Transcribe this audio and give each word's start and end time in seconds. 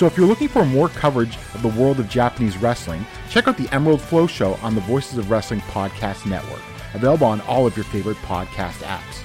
So 0.00 0.06
if 0.06 0.16
you're 0.16 0.26
looking 0.26 0.48
for 0.48 0.64
more 0.64 0.88
coverage 0.88 1.36
of 1.52 1.60
the 1.60 1.68
world 1.68 2.00
of 2.00 2.08
Japanese 2.08 2.56
wrestling, 2.56 3.04
check 3.28 3.46
out 3.46 3.58
the 3.58 3.68
Emerald 3.68 4.00
Flow 4.00 4.26
Show 4.26 4.54
on 4.62 4.74
the 4.74 4.80
Voices 4.80 5.18
of 5.18 5.30
Wrestling 5.30 5.60
Podcast 5.60 6.24
Network, 6.24 6.62
available 6.94 7.26
on 7.26 7.42
all 7.42 7.66
of 7.66 7.76
your 7.76 7.84
favorite 7.84 8.16
podcast 8.22 8.78
apps. 8.78 9.22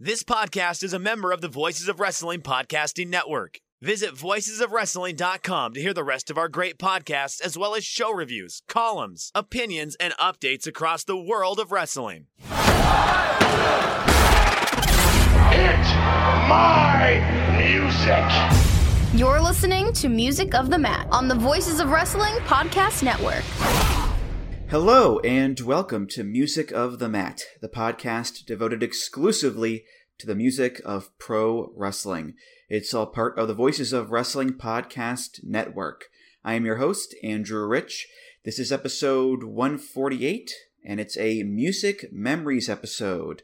This 0.00 0.22
podcast 0.22 0.82
is 0.82 0.94
a 0.94 0.98
member 0.98 1.30
of 1.30 1.42
the 1.42 1.48
Voices 1.48 1.88
of 1.88 2.00
Wrestling 2.00 2.40
Podcasting 2.40 3.08
Network. 3.08 3.60
Visit 3.82 4.14
voicesofwrestling.com 4.14 5.74
to 5.74 5.80
hear 5.82 5.92
the 5.92 6.02
rest 6.02 6.30
of 6.30 6.38
our 6.38 6.48
great 6.48 6.78
podcasts, 6.78 7.42
as 7.42 7.58
well 7.58 7.74
as 7.74 7.84
show 7.84 8.14
reviews, 8.14 8.62
columns, 8.66 9.30
opinions, 9.34 9.94
and 9.96 10.14
updates 10.14 10.66
across 10.66 11.04
the 11.04 11.18
world 11.18 11.60
of 11.60 11.70
wrestling. 11.70 12.28
My 16.48 17.18
music. 17.58 19.18
You're 19.18 19.40
listening 19.40 19.92
to 19.94 20.08
Music 20.08 20.54
of 20.54 20.70
the 20.70 20.78
Mat 20.78 21.08
on 21.10 21.26
the 21.26 21.34
Voices 21.34 21.80
of 21.80 21.88
Wrestling 21.88 22.34
Podcast 22.44 23.02
Network. 23.02 23.42
Hello, 24.68 25.18
and 25.20 25.58
welcome 25.58 26.06
to 26.08 26.22
Music 26.22 26.70
of 26.70 27.00
the 27.00 27.08
Mat, 27.08 27.42
the 27.60 27.68
podcast 27.68 28.46
devoted 28.46 28.84
exclusively 28.84 29.86
to 30.18 30.26
the 30.28 30.36
music 30.36 30.80
of 30.84 31.10
pro 31.18 31.72
wrestling. 31.74 32.34
It's 32.68 32.94
all 32.94 33.06
part 33.06 33.36
of 33.36 33.48
the 33.48 33.54
Voices 33.54 33.92
of 33.92 34.12
Wrestling 34.12 34.50
Podcast 34.50 35.42
Network. 35.42 36.04
I 36.44 36.54
am 36.54 36.64
your 36.64 36.76
host, 36.76 37.16
Andrew 37.24 37.66
Rich. 37.66 38.06
This 38.44 38.60
is 38.60 38.70
episode 38.70 39.42
148, 39.42 40.52
and 40.84 41.00
it's 41.00 41.18
a 41.18 41.42
music 41.42 42.12
memories 42.12 42.68
episode. 42.68 43.42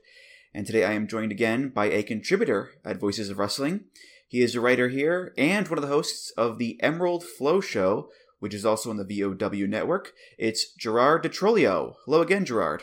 And 0.55 0.67
today 0.67 0.85
I 0.85 0.93
am 0.93 1.07
joined 1.07 1.33
again 1.33 1.71
by 1.71 1.87
a 1.87 2.03
contributor 2.03 2.73
at 2.85 3.01
Voices 3.01 3.31
of 3.31 3.39
Wrestling. 3.39 3.85
He 4.29 4.43
is 4.43 4.55
a 4.55 4.61
writer 4.61 4.91
here 4.91 5.33
and 5.39 5.67
one 5.67 5.79
of 5.79 5.83
the 5.83 5.89
hosts 5.89 6.31
of 6.37 6.59
the 6.59 6.79
Emerald 6.83 7.25
Flow 7.25 7.63
Show, 7.63 8.11
which 8.39 8.53
is 8.53 8.67
also 8.67 8.91
on 8.91 8.99
the 8.99 9.23
VOW 9.23 9.67
network. 9.67 10.13
It's 10.39 10.75
Gerard 10.75 11.23
Di 11.23 11.31
Trolio. 11.31 11.95
Hello 12.05 12.21
again, 12.21 12.45
Gerard. 12.45 12.83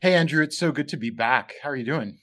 Hey, 0.00 0.14
Andrew, 0.14 0.42
it's 0.42 0.56
so 0.56 0.72
good 0.72 0.88
to 0.88 0.96
be 0.96 1.10
back. 1.10 1.52
How 1.62 1.68
are 1.68 1.76
you 1.76 1.84
doing? 1.84 2.16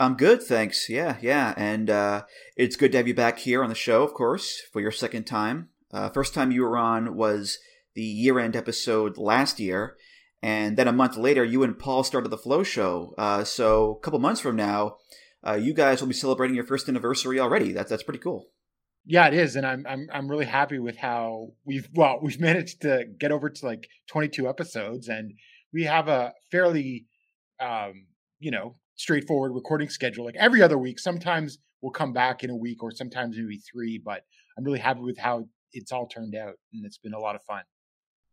I'm 0.00 0.14
good, 0.14 0.42
thanks. 0.42 0.88
Yeah, 0.88 1.18
yeah. 1.20 1.52
And 1.58 1.90
uh, 1.90 2.22
it's 2.56 2.76
good 2.76 2.92
to 2.92 2.98
have 2.98 3.08
you 3.08 3.14
back 3.14 3.40
here 3.40 3.62
on 3.62 3.68
the 3.68 3.74
show, 3.74 4.02
of 4.02 4.14
course, 4.14 4.62
for 4.72 4.80
your 4.80 4.90
second 4.90 5.24
time. 5.24 5.68
Uh, 5.92 6.08
first 6.08 6.32
time 6.32 6.50
you 6.50 6.62
were 6.62 6.78
on 6.78 7.14
was 7.14 7.58
the 7.94 8.02
year 8.02 8.38
end 8.38 8.56
episode 8.56 9.18
last 9.18 9.60
year. 9.60 9.96
And 10.42 10.76
then 10.76 10.88
a 10.88 10.92
month 10.92 11.16
later, 11.16 11.44
you 11.44 11.62
and 11.62 11.78
Paul 11.78 12.02
started 12.02 12.30
the 12.30 12.38
Flow 12.38 12.62
Show. 12.64 13.14
Uh, 13.16 13.44
so 13.44 13.96
a 13.96 14.00
couple 14.00 14.18
months 14.18 14.40
from 14.40 14.56
now, 14.56 14.96
uh, 15.46 15.54
you 15.54 15.72
guys 15.72 16.00
will 16.00 16.08
be 16.08 16.14
celebrating 16.14 16.56
your 16.56 16.66
first 16.66 16.88
anniversary 16.88 17.38
already. 17.38 17.72
That's 17.72 17.90
that's 17.90 18.02
pretty 18.02 18.18
cool. 18.18 18.46
Yeah, 19.04 19.26
it 19.26 19.34
is, 19.34 19.56
and 19.56 19.66
I'm 19.66 19.84
I'm 19.88 20.08
I'm 20.12 20.28
really 20.28 20.44
happy 20.44 20.78
with 20.78 20.96
how 20.96 21.48
we've 21.64 21.88
well 21.94 22.18
we've 22.22 22.40
managed 22.50 22.82
to 22.82 23.04
get 23.18 23.32
over 23.32 23.50
to 23.50 23.66
like 23.66 23.88
22 24.08 24.48
episodes, 24.48 25.08
and 25.08 25.32
we 25.72 25.84
have 25.84 26.08
a 26.08 26.32
fairly 26.50 27.06
um, 27.60 28.06
you 28.38 28.50
know 28.50 28.76
straightforward 28.96 29.52
recording 29.54 29.88
schedule. 29.88 30.24
Like 30.24 30.36
every 30.36 30.62
other 30.62 30.78
week, 30.78 30.98
sometimes 30.98 31.58
we'll 31.80 31.92
come 31.92 32.12
back 32.12 32.44
in 32.44 32.50
a 32.50 32.56
week, 32.56 32.82
or 32.82 32.90
sometimes 32.92 33.36
maybe 33.36 33.58
three. 33.58 34.00
But 34.04 34.22
I'm 34.56 34.64
really 34.64 34.80
happy 34.80 35.00
with 35.00 35.18
how 35.18 35.46
it's 35.72 35.92
all 35.92 36.06
turned 36.06 36.34
out, 36.34 36.54
and 36.72 36.84
it's 36.84 36.98
been 36.98 37.14
a 37.14 37.20
lot 37.20 37.36
of 37.36 37.42
fun. 37.42 37.62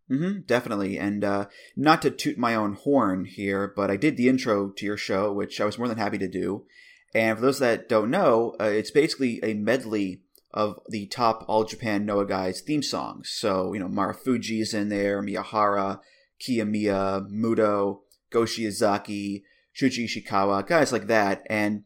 Mm-hmm, 0.09 0.41
definitely. 0.47 0.97
And 0.97 1.23
uh, 1.23 1.45
not 1.75 2.01
to 2.01 2.09
toot 2.09 2.37
my 2.37 2.55
own 2.55 2.73
horn 2.73 3.25
here, 3.25 3.71
but 3.75 3.91
I 3.91 3.95
did 3.95 4.17
the 4.17 4.27
intro 4.27 4.69
to 4.69 4.85
your 4.85 4.97
show, 4.97 5.31
which 5.31 5.61
I 5.61 5.65
was 5.65 5.77
more 5.77 5.87
than 5.87 5.99
happy 5.99 6.17
to 6.17 6.27
do. 6.27 6.65
And 7.13 7.37
for 7.37 7.41
those 7.41 7.59
that 7.59 7.89
don't 7.89 8.09
know, 8.09 8.55
uh, 8.59 8.65
it's 8.65 8.91
basically 8.91 9.39
a 9.43 9.53
medley 9.53 10.21
of 10.51 10.79
the 10.87 11.05
top 11.07 11.45
All 11.47 11.63
Japan 11.63 12.05
Noah 12.05 12.25
guys 12.25 12.61
theme 12.61 12.81
songs. 12.81 13.29
So, 13.29 13.73
you 13.73 13.79
know, 13.79 13.87
Marufuji's 13.87 14.73
in 14.73 14.89
there, 14.89 15.21
Miyahara, 15.21 15.99
Kiyomiya, 16.41 17.29
Muto, 17.29 17.99
Go 18.31 18.41
Shiozaki, 18.41 19.43
Shuji 19.79 20.05
Ishikawa, 20.05 20.65
guys 20.65 20.91
like 20.91 21.07
that. 21.07 21.43
And 21.49 21.83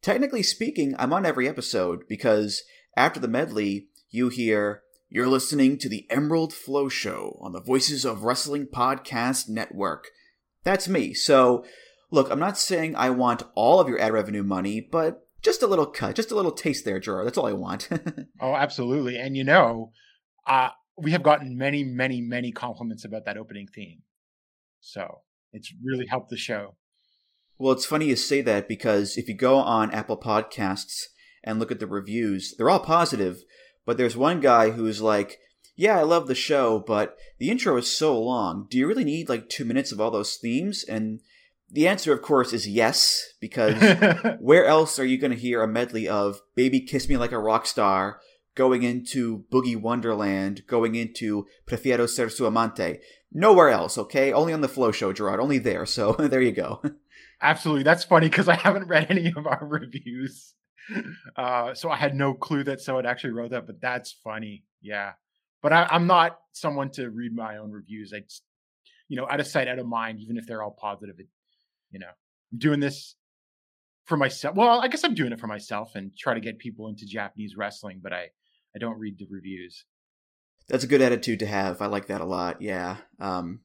technically 0.00 0.42
speaking, 0.42 0.94
I'm 0.98 1.12
on 1.12 1.26
every 1.26 1.48
episode 1.48 2.08
because 2.08 2.62
after 2.96 3.20
the 3.20 3.28
medley, 3.28 3.88
you 4.10 4.28
hear 4.30 4.82
you're 5.16 5.26
listening 5.26 5.78
to 5.78 5.88
the 5.88 6.06
Emerald 6.10 6.52
Flow 6.52 6.90
Show 6.90 7.38
on 7.40 7.52
the 7.52 7.60
Voices 7.62 8.04
of 8.04 8.22
Wrestling 8.22 8.66
Podcast 8.66 9.48
Network. 9.48 10.08
That's 10.62 10.88
me. 10.88 11.14
So, 11.14 11.64
look, 12.10 12.30
I'm 12.30 12.38
not 12.38 12.58
saying 12.58 12.94
I 12.94 13.08
want 13.08 13.42
all 13.54 13.80
of 13.80 13.88
your 13.88 13.98
ad 13.98 14.12
revenue 14.12 14.42
money, 14.42 14.78
but 14.82 15.26
just 15.40 15.62
a 15.62 15.66
little 15.66 15.86
cut, 15.86 16.16
just 16.16 16.32
a 16.32 16.34
little 16.34 16.52
taste 16.52 16.84
there, 16.84 17.00
Gerard. 17.00 17.26
That's 17.26 17.38
all 17.38 17.46
I 17.46 17.54
want. 17.54 17.88
oh, 18.42 18.54
absolutely. 18.54 19.16
And 19.16 19.38
you 19.38 19.42
know, 19.42 19.92
uh, 20.46 20.68
we 20.98 21.12
have 21.12 21.22
gotten 21.22 21.56
many, 21.56 21.82
many, 21.82 22.20
many 22.20 22.52
compliments 22.52 23.02
about 23.02 23.24
that 23.24 23.38
opening 23.38 23.68
theme. 23.74 24.02
So 24.80 25.22
it's 25.50 25.72
really 25.82 26.08
helped 26.08 26.28
the 26.28 26.36
show. 26.36 26.76
Well, 27.56 27.72
it's 27.72 27.86
funny 27.86 28.04
you 28.04 28.16
say 28.16 28.42
that 28.42 28.68
because 28.68 29.16
if 29.16 29.30
you 29.30 29.34
go 29.34 29.56
on 29.56 29.92
Apple 29.92 30.18
Podcasts 30.18 31.04
and 31.42 31.58
look 31.58 31.72
at 31.72 31.80
the 31.80 31.86
reviews, 31.86 32.54
they're 32.58 32.68
all 32.68 32.80
positive, 32.80 33.38
but 33.86 33.96
there's 33.96 34.16
one 34.16 34.40
guy 34.40 34.70
who's 34.70 35.00
like, 35.00 35.38
yeah, 35.76 35.98
I 35.98 36.02
love 36.02 36.26
the 36.26 36.34
show, 36.34 36.82
but 36.86 37.16
the 37.38 37.50
intro 37.50 37.76
is 37.76 37.90
so 37.94 38.20
long. 38.20 38.66
Do 38.68 38.76
you 38.76 38.86
really 38.86 39.04
need 39.04 39.28
like 39.28 39.48
two 39.48 39.64
minutes 39.64 39.92
of 39.92 40.00
all 40.00 40.10
those 40.10 40.36
themes? 40.36 40.84
And 40.84 41.20
the 41.70 41.86
answer, 41.86 42.12
of 42.12 42.22
course, 42.22 42.52
is 42.52 42.68
yes, 42.68 43.22
because 43.40 43.76
where 44.40 44.64
else 44.66 44.98
are 44.98 45.04
you 45.04 45.18
going 45.18 45.32
to 45.32 45.38
hear 45.38 45.62
a 45.62 45.68
medley 45.68 46.08
of 46.08 46.40
Baby 46.54 46.80
Kiss 46.80 47.08
Me 47.08 47.16
Like 47.16 47.32
a 47.32 47.38
Rock 47.38 47.66
Star 47.66 48.20
going 48.54 48.82
into 48.82 49.44
Boogie 49.52 49.80
Wonderland, 49.80 50.62
going 50.66 50.94
into 50.94 51.46
Prefiero 51.66 52.08
Ser 52.08 52.28
Su 52.28 52.46
Amante? 52.46 53.00
Nowhere 53.32 53.68
else, 53.68 53.98
okay? 53.98 54.32
Only 54.32 54.52
on 54.52 54.62
the 54.62 54.68
Flow 54.68 54.92
Show, 54.92 55.12
Gerard. 55.12 55.40
Only 55.40 55.58
there. 55.58 55.84
So 55.84 56.12
there 56.18 56.40
you 56.42 56.52
go. 56.52 56.82
Absolutely. 57.42 57.82
That's 57.82 58.04
funny 58.04 58.28
because 58.28 58.48
I 58.48 58.54
haven't 58.54 58.88
read 58.88 59.10
any 59.10 59.32
of 59.36 59.46
our 59.46 59.60
reviews. 59.62 60.54
Uh, 61.36 61.74
so 61.74 61.90
I 61.90 61.96
had 61.96 62.14
no 62.14 62.32
clue 62.32 62.64
that 62.64 62.80
someone 62.80 63.06
actually 63.06 63.32
wrote 63.32 63.50
that, 63.50 63.66
but 63.66 63.80
that's 63.80 64.12
funny. 64.24 64.64
Yeah. 64.80 65.12
But 65.62 65.72
I, 65.72 65.88
am 65.90 66.06
not 66.06 66.38
someone 66.52 66.90
to 66.92 67.10
read 67.10 67.34
my 67.34 67.58
own 67.58 67.72
reviews. 67.72 68.12
I 68.14 68.20
just, 68.20 68.42
you 69.08 69.16
know, 69.16 69.26
out 69.28 69.40
of 69.40 69.46
sight, 69.46 69.68
out 69.68 69.78
of 69.78 69.86
mind, 69.86 70.20
even 70.20 70.36
if 70.36 70.46
they're 70.46 70.62
all 70.62 70.76
positive. 70.78 71.16
It, 71.18 71.26
you 71.90 71.98
know, 71.98 72.06
I'm 72.06 72.58
doing 72.58 72.80
this 72.80 73.16
for 74.04 74.16
myself. 74.16 74.54
Well, 74.56 74.80
I 74.80 74.88
guess 74.88 75.04
I'm 75.04 75.14
doing 75.14 75.32
it 75.32 75.40
for 75.40 75.46
myself 75.46 75.94
and 75.94 76.16
try 76.16 76.34
to 76.34 76.40
get 76.40 76.58
people 76.58 76.88
into 76.88 77.04
Japanese 77.04 77.56
wrestling, 77.56 78.00
but 78.02 78.12
I, 78.12 78.28
I 78.74 78.78
don't 78.78 78.98
read 78.98 79.18
the 79.18 79.26
reviews. 79.30 79.84
That's 80.68 80.84
a 80.84 80.88
good 80.88 81.02
attitude 81.02 81.40
to 81.40 81.46
have. 81.46 81.82
I 81.82 81.86
like 81.86 82.06
that 82.06 82.20
a 82.20 82.24
lot. 82.24 82.62
Yeah. 82.62 82.96
Um, 83.20 83.60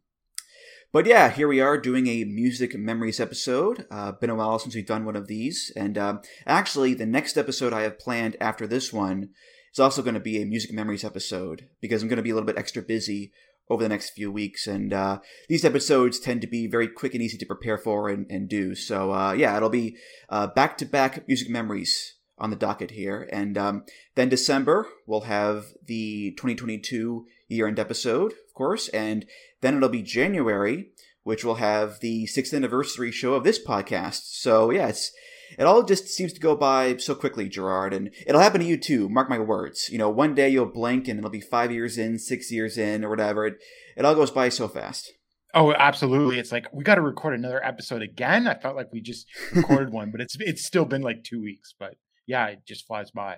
but 0.94 1.06
yeah, 1.06 1.30
here 1.30 1.48
we 1.48 1.62
are 1.62 1.78
doing 1.78 2.08
a 2.08 2.26
music 2.26 2.78
memories 2.78 3.22
episode. 3.22 3.86
Uh, 3.90 4.12
been 4.12 4.30
a 4.30 4.36
while 4.36 4.60
since 4.60 4.76
we've 4.76 4.86
done 4.86 5.06
one 5.06 5.16
of 5.16 5.28
these, 5.28 5.72
and 5.76 5.98
um, 5.98 6.22
actually, 6.46 6.94
the 6.94 7.06
next 7.06 7.38
episode 7.38 7.72
I 7.72 7.84
have 7.84 7.98
planned 7.98 8.36
after 8.42 8.68
this 8.68 8.92
one 8.92 9.30
is 9.74 9.80
also 9.80 10.02
going 10.02 10.16
to 10.16 10.20
be 10.20 10.42
a 10.42 10.46
music 10.46 10.74
memories 10.74 11.06
episode 11.06 11.70
because 11.80 12.02
I'm 12.02 12.10
going 12.10 12.18
to 12.18 12.24
be 12.24 12.32
a 12.32 12.34
little 12.34 12.48
bit 12.48 12.58
extra 12.58 12.82
busy 12.82 13.32
over 13.70 13.82
the 13.82 13.90
next 13.90 14.10
few 14.10 14.30
weeks, 14.30 14.68
and 14.68 14.92
uh, 14.92 15.20
these 15.48 15.64
episodes 15.64 16.20
tend 16.20 16.42
to 16.42 16.48
be 16.48 16.68
very 16.68 16.90
quick 16.90 17.14
and 17.14 17.24
easy 17.24 17.38
to 17.38 17.46
prepare 17.46 17.78
for 17.78 18.10
and, 18.10 18.30
and 18.30 18.50
do. 18.50 18.76
So 18.76 19.14
uh, 19.14 19.32
yeah, 19.32 19.56
it'll 19.56 19.70
be 19.70 19.96
back 20.30 20.78
to 20.80 20.86
back 20.86 21.26
music 21.26 21.50
memories 21.50 22.16
on 22.38 22.50
the 22.50 22.58
docket 22.58 22.92
here, 22.92 23.30
and 23.32 23.58
um, 23.58 23.86
then 24.16 24.28
December 24.28 24.88
we'll 25.08 25.22
have 25.22 25.68
the 25.86 26.32
2022 26.32 27.28
year 27.48 27.68
end 27.68 27.80
episode, 27.80 28.34
course, 28.62 28.90
and 28.90 29.26
then 29.62 29.76
it'll 29.76 29.90
be 29.90 30.04
January, 30.04 30.92
which 31.24 31.44
will 31.44 31.56
have 31.56 32.00
the 32.00 32.28
sixth 32.28 32.54
anniversary 32.54 33.12
show 33.12 33.34
of 33.34 33.44
this 33.44 33.64
podcast. 33.64 34.22
So 34.26 34.70
yeah, 34.70 34.90
it's 34.90 35.12
it 35.58 35.64
all 35.64 35.82
just 35.82 36.08
seems 36.10 36.32
to 36.34 36.40
go 36.40 36.56
by 36.56 36.98
so 36.98 37.16
quickly, 37.16 37.50
Gerard, 37.50 37.92
and 37.92 38.12
it'll 38.28 38.40
happen 38.42 38.62
to 38.62 38.68
you 38.68 38.78
too. 38.78 39.10
Mark 39.10 39.30
my 39.30 39.40
words. 39.40 39.90
You 39.90 39.98
know, 39.98 40.12
one 40.12 40.36
day 40.36 40.48
you'll 40.50 40.68
blink 40.68 41.08
and 41.08 41.18
it'll 41.18 41.32
be 41.32 41.42
five 41.42 41.72
years 41.72 41.98
in, 41.98 42.20
six 42.20 42.52
years 42.52 42.78
in, 42.78 43.04
or 43.04 43.10
whatever. 43.10 43.48
It 43.48 43.56
it 43.98 44.06
all 44.06 44.14
goes 44.14 44.30
by 44.30 44.50
so 44.50 44.68
fast. 44.68 45.12
Oh, 45.56 45.74
absolutely! 45.74 46.38
It's 46.38 46.52
like 46.52 46.68
we 46.72 46.84
got 46.84 46.96
to 46.96 47.02
record 47.02 47.34
another 47.34 47.66
episode 47.66 48.04
again. 48.04 48.48
I 48.48 48.54
felt 48.54 48.76
like 48.76 48.94
we 48.94 49.02
just 49.02 49.26
recorded 49.56 49.92
one, 50.00 50.12
but 50.12 50.22
it's 50.22 50.38
it's 50.40 50.68
still 50.68 50.86
been 50.86 51.02
like 51.02 51.24
two 51.24 51.42
weeks. 51.42 51.74
But 51.80 51.96
yeah, 52.28 52.46
it 52.46 52.60
just 52.68 52.86
flies 52.86 53.10
by. 53.10 53.38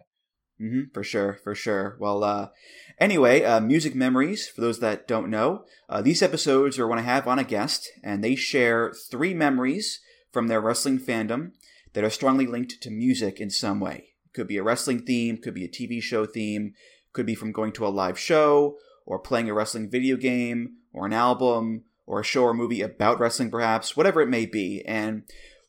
Mm-hmm, 0.63 0.93
for 0.93 1.03
sure, 1.03 1.39
for 1.43 1.53
sure. 1.53 1.97
Well, 1.99 2.23
uh, 2.23 2.49
anyway, 2.97 3.43
uh, 3.43 3.59
music 3.59 3.95
memories. 3.95 4.47
For 4.47 4.61
those 4.61 4.79
that 4.79 5.07
don't 5.07 5.29
know, 5.29 5.65
uh, 5.89 6.01
these 6.01 6.21
episodes 6.21 6.79
are 6.79 6.87
when 6.87 6.99
I 6.99 7.03
have 7.03 7.27
on 7.27 7.37
a 7.37 7.43
guest, 7.43 7.91
and 8.01 8.23
they 8.23 8.35
share 8.35 8.93
three 9.11 9.33
memories 9.33 9.99
from 10.31 10.47
their 10.47 10.61
wrestling 10.61 10.99
fandom 10.99 11.51
that 11.93 12.03
are 12.05 12.09
strongly 12.09 12.47
linked 12.47 12.81
to 12.81 12.89
music 12.89 13.41
in 13.41 13.49
some 13.49 13.81
way. 13.81 14.13
Could 14.33 14.47
be 14.47 14.57
a 14.57 14.63
wrestling 14.63 15.01
theme, 15.01 15.37
could 15.37 15.53
be 15.53 15.65
a 15.65 15.69
TV 15.69 16.01
show 16.01 16.25
theme, 16.25 16.73
could 17.11 17.25
be 17.25 17.35
from 17.35 17.51
going 17.51 17.73
to 17.73 17.85
a 17.85 17.89
live 17.89 18.17
show, 18.17 18.77
or 19.05 19.19
playing 19.19 19.49
a 19.49 19.53
wrestling 19.53 19.89
video 19.89 20.15
game, 20.15 20.77
or 20.93 21.05
an 21.05 21.13
album, 21.13 21.83
or 22.05 22.21
a 22.21 22.23
show 22.23 22.43
or 22.43 22.53
movie 22.53 22.81
about 22.81 23.19
wrestling, 23.19 23.51
perhaps, 23.51 23.97
whatever 23.97 24.21
it 24.21 24.29
may 24.29 24.45
be. 24.45 24.81
And 24.85 25.23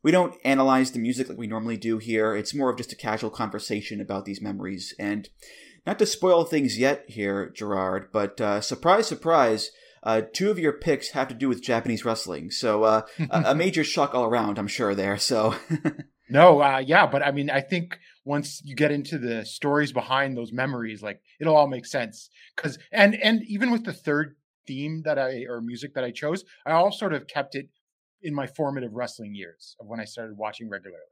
we 0.05 0.11
don't 0.11 0.37
analyze 0.45 0.93
the 0.93 0.99
music 1.01 1.29
like 1.29 1.39
we 1.39 1.47
normally 1.47 1.79
do 1.79 1.97
here. 1.97 2.37
It's 2.37 2.55
more 2.55 2.71
of 2.71 2.77
just 2.77 2.93
a 2.93 2.97
casual 2.97 3.31
conversation 3.31 4.01
about 4.03 4.27
these 4.27 4.43
memories. 4.43 4.95
And 4.99 5.29
not 5.87 5.99
to 5.99 6.07
spoil 6.07 6.45
things 6.45 6.79
yet 6.79 7.05
here, 7.09 7.51
Gerard, 7.51 8.11
but 8.13 8.39
uh, 8.41 8.61
surprise, 8.61 9.09
surprise, 9.09 9.71
uh, 10.03 10.21
two 10.35 10.51
of 10.51 10.59
your 10.59 10.75
picks 10.75 11.11
have 11.11 11.29
to 11.29 11.35
do 11.35 11.49
with 11.49 11.63
Japanese 11.63 12.05
wrestling. 12.05 12.51
So 12.51 12.85
uh, 12.85 13.03
a 13.31 13.55
major 13.55 13.83
shock 13.85 14.15
all 14.15 14.25
around, 14.25 14.59
I'm 14.59 14.69
sure, 14.69 14.95
there. 14.95 15.17
So. 15.17 15.55
no, 16.29 16.61
uh, 16.61 16.83
yeah, 16.85 17.07
but 17.07 17.23
I 17.23 17.33
mean, 17.33 17.49
I 17.49 17.63
think 17.63 17.99
once 18.27 18.61
you 18.63 18.77
get 18.77 18.93
into 18.93 19.17
the 19.17 19.47
stories 19.47 19.93
behind 19.93 20.37
those 20.37 20.53
memories, 20.53 21.03
like 21.03 21.23
it'll 21.41 21.57
all 21.57 21.67
make 21.67 21.87
sense. 21.87 22.29
Because 22.55 22.79
and 22.93 23.15
and 23.15 23.43
even 23.45 23.71
with 23.71 23.85
the 23.85 23.93
third 23.95 24.37
theme 24.67 25.03
that 25.07 25.19
I 25.19 25.45
or 25.49 25.63
music 25.63 25.95
that 25.95 26.05
I 26.05 26.11
chose, 26.11 26.45
I 26.67 26.73
all 26.73 26.93
sort 26.93 27.15
of 27.15 27.27
kept 27.27 27.55
it 27.55 27.69
in 28.25 28.35
my 28.35 28.47
formative 28.47 28.95
wrestling 28.95 29.35
years 29.35 29.77
of 29.79 29.87
when 29.87 30.01
I 30.01 30.05
started 30.05 30.37
watching 30.37 30.69
regularly. 30.69 31.05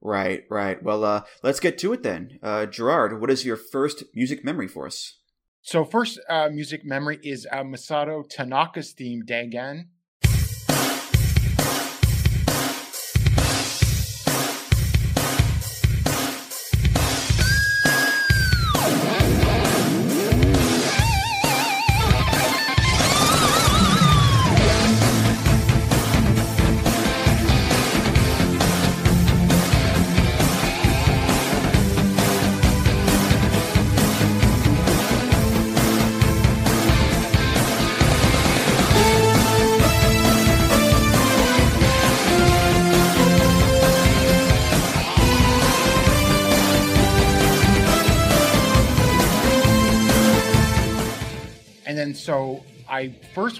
Right, 0.00 0.44
right. 0.50 0.80
Well, 0.82 1.04
uh, 1.04 1.22
let's 1.42 1.60
get 1.60 1.78
to 1.78 1.92
it 1.92 2.02
then. 2.02 2.38
Uh, 2.42 2.66
Gerard, 2.66 3.20
what 3.20 3.30
is 3.30 3.44
your 3.44 3.56
first 3.56 4.04
music 4.14 4.44
memory 4.44 4.68
for 4.68 4.86
us? 4.86 5.18
So, 5.62 5.84
first 5.84 6.20
uh, 6.28 6.48
music 6.50 6.84
memory 6.84 7.18
is 7.22 7.46
uh, 7.50 7.64
Masato 7.64 8.24
Tanaka's 8.28 8.92
theme, 8.92 9.22
Dangan. 9.26 9.86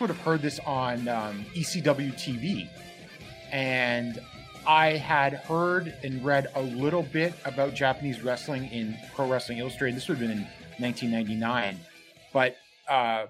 Would 0.08 0.16
have 0.16 0.24
heard 0.24 0.40
this 0.40 0.58
on 0.60 1.06
um, 1.06 1.44
ECW 1.54 2.14
TV, 2.14 2.66
and 3.52 4.18
I 4.66 4.92
had 4.92 5.34
heard 5.34 5.94
and 6.02 6.24
read 6.24 6.46
a 6.54 6.62
little 6.62 7.02
bit 7.02 7.34
about 7.44 7.74
Japanese 7.74 8.22
wrestling 8.22 8.68
in 8.68 8.96
Pro 9.14 9.30
Wrestling 9.30 9.58
Illustrated. 9.58 9.98
This 9.98 10.08
would 10.08 10.16
have 10.16 10.26
been 10.26 10.38
in 10.38 10.46
1999, 10.78 11.78
but 12.32 12.56
uh, 12.88 13.26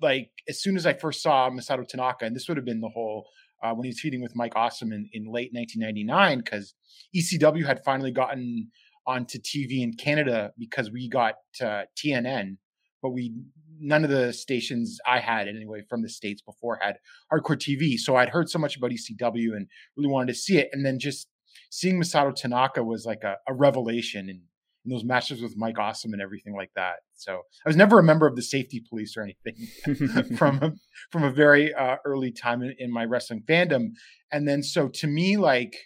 like 0.00 0.30
as 0.48 0.60
soon 0.60 0.74
as 0.74 0.86
I 0.86 0.92
first 0.92 1.22
saw 1.22 1.48
Masato 1.50 1.86
Tanaka, 1.86 2.24
and 2.24 2.34
this 2.34 2.48
would 2.48 2.56
have 2.56 2.66
been 2.66 2.80
the 2.80 2.88
whole 2.88 3.28
uh, 3.62 3.72
when 3.72 3.84
he 3.84 3.90
was 3.90 4.00
feuding 4.00 4.22
with 4.22 4.34
Mike 4.34 4.54
Awesome 4.56 4.90
in, 4.92 5.08
in 5.12 5.26
late 5.26 5.50
1999, 5.52 6.38
because 6.38 6.74
ECW 7.14 7.64
had 7.64 7.84
finally 7.84 8.10
gotten 8.10 8.72
onto 9.06 9.38
TV 9.38 9.82
in 9.82 9.92
Canada 9.92 10.50
because 10.58 10.90
we 10.90 11.08
got 11.08 11.34
uh, 11.60 11.82
TNN, 11.96 12.56
but 13.00 13.10
we 13.10 13.36
none 13.82 14.04
of 14.04 14.10
the 14.10 14.32
stations 14.32 14.98
I 15.06 15.18
had 15.18 15.48
anyway 15.48 15.82
from 15.88 16.02
the 16.02 16.08
states 16.08 16.40
before 16.40 16.78
had 16.80 16.96
hardcore 17.32 17.56
TV. 17.56 17.96
So 17.96 18.16
I'd 18.16 18.28
heard 18.28 18.48
so 18.48 18.58
much 18.58 18.76
about 18.76 18.92
ECW 18.92 19.56
and 19.56 19.66
really 19.96 20.08
wanted 20.08 20.32
to 20.32 20.38
see 20.38 20.58
it. 20.58 20.68
And 20.72 20.86
then 20.86 20.98
just 20.98 21.28
seeing 21.70 22.00
Masato 22.00 22.34
Tanaka 22.34 22.84
was 22.84 23.04
like 23.04 23.24
a, 23.24 23.36
a 23.48 23.54
revelation 23.54 24.28
and 24.28 24.40
those 24.84 25.04
matches 25.04 25.40
with 25.40 25.56
Mike 25.56 25.78
Awesome 25.78 26.12
and 26.12 26.22
everything 26.22 26.54
like 26.54 26.70
that. 26.74 26.96
So 27.14 27.34
I 27.34 27.68
was 27.68 27.76
never 27.76 27.98
a 27.98 28.02
member 28.02 28.26
of 28.26 28.36
the 28.36 28.42
safety 28.42 28.82
police 28.88 29.16
or 29.16 29.22
anything 29.22 30.36
from 30.36 30.62
a, 30.62 30.72
from 31.10 31.22
a 31.24 31.30
very 31.30 31.72
uh, 31.72 31.96
early 32.04 32.32
time 32.32 32.62
in, 32.62 32.74
in 32.78 32.92
my 32.92 33.04
wrestling 33.04 33.42
fandom. 33.48 33.90
And 34.32 34.48
then 34.48 34.62
so 34.62 34.88
to 34.88 35.06
me, 35.06 35.36
like 35.36 35.76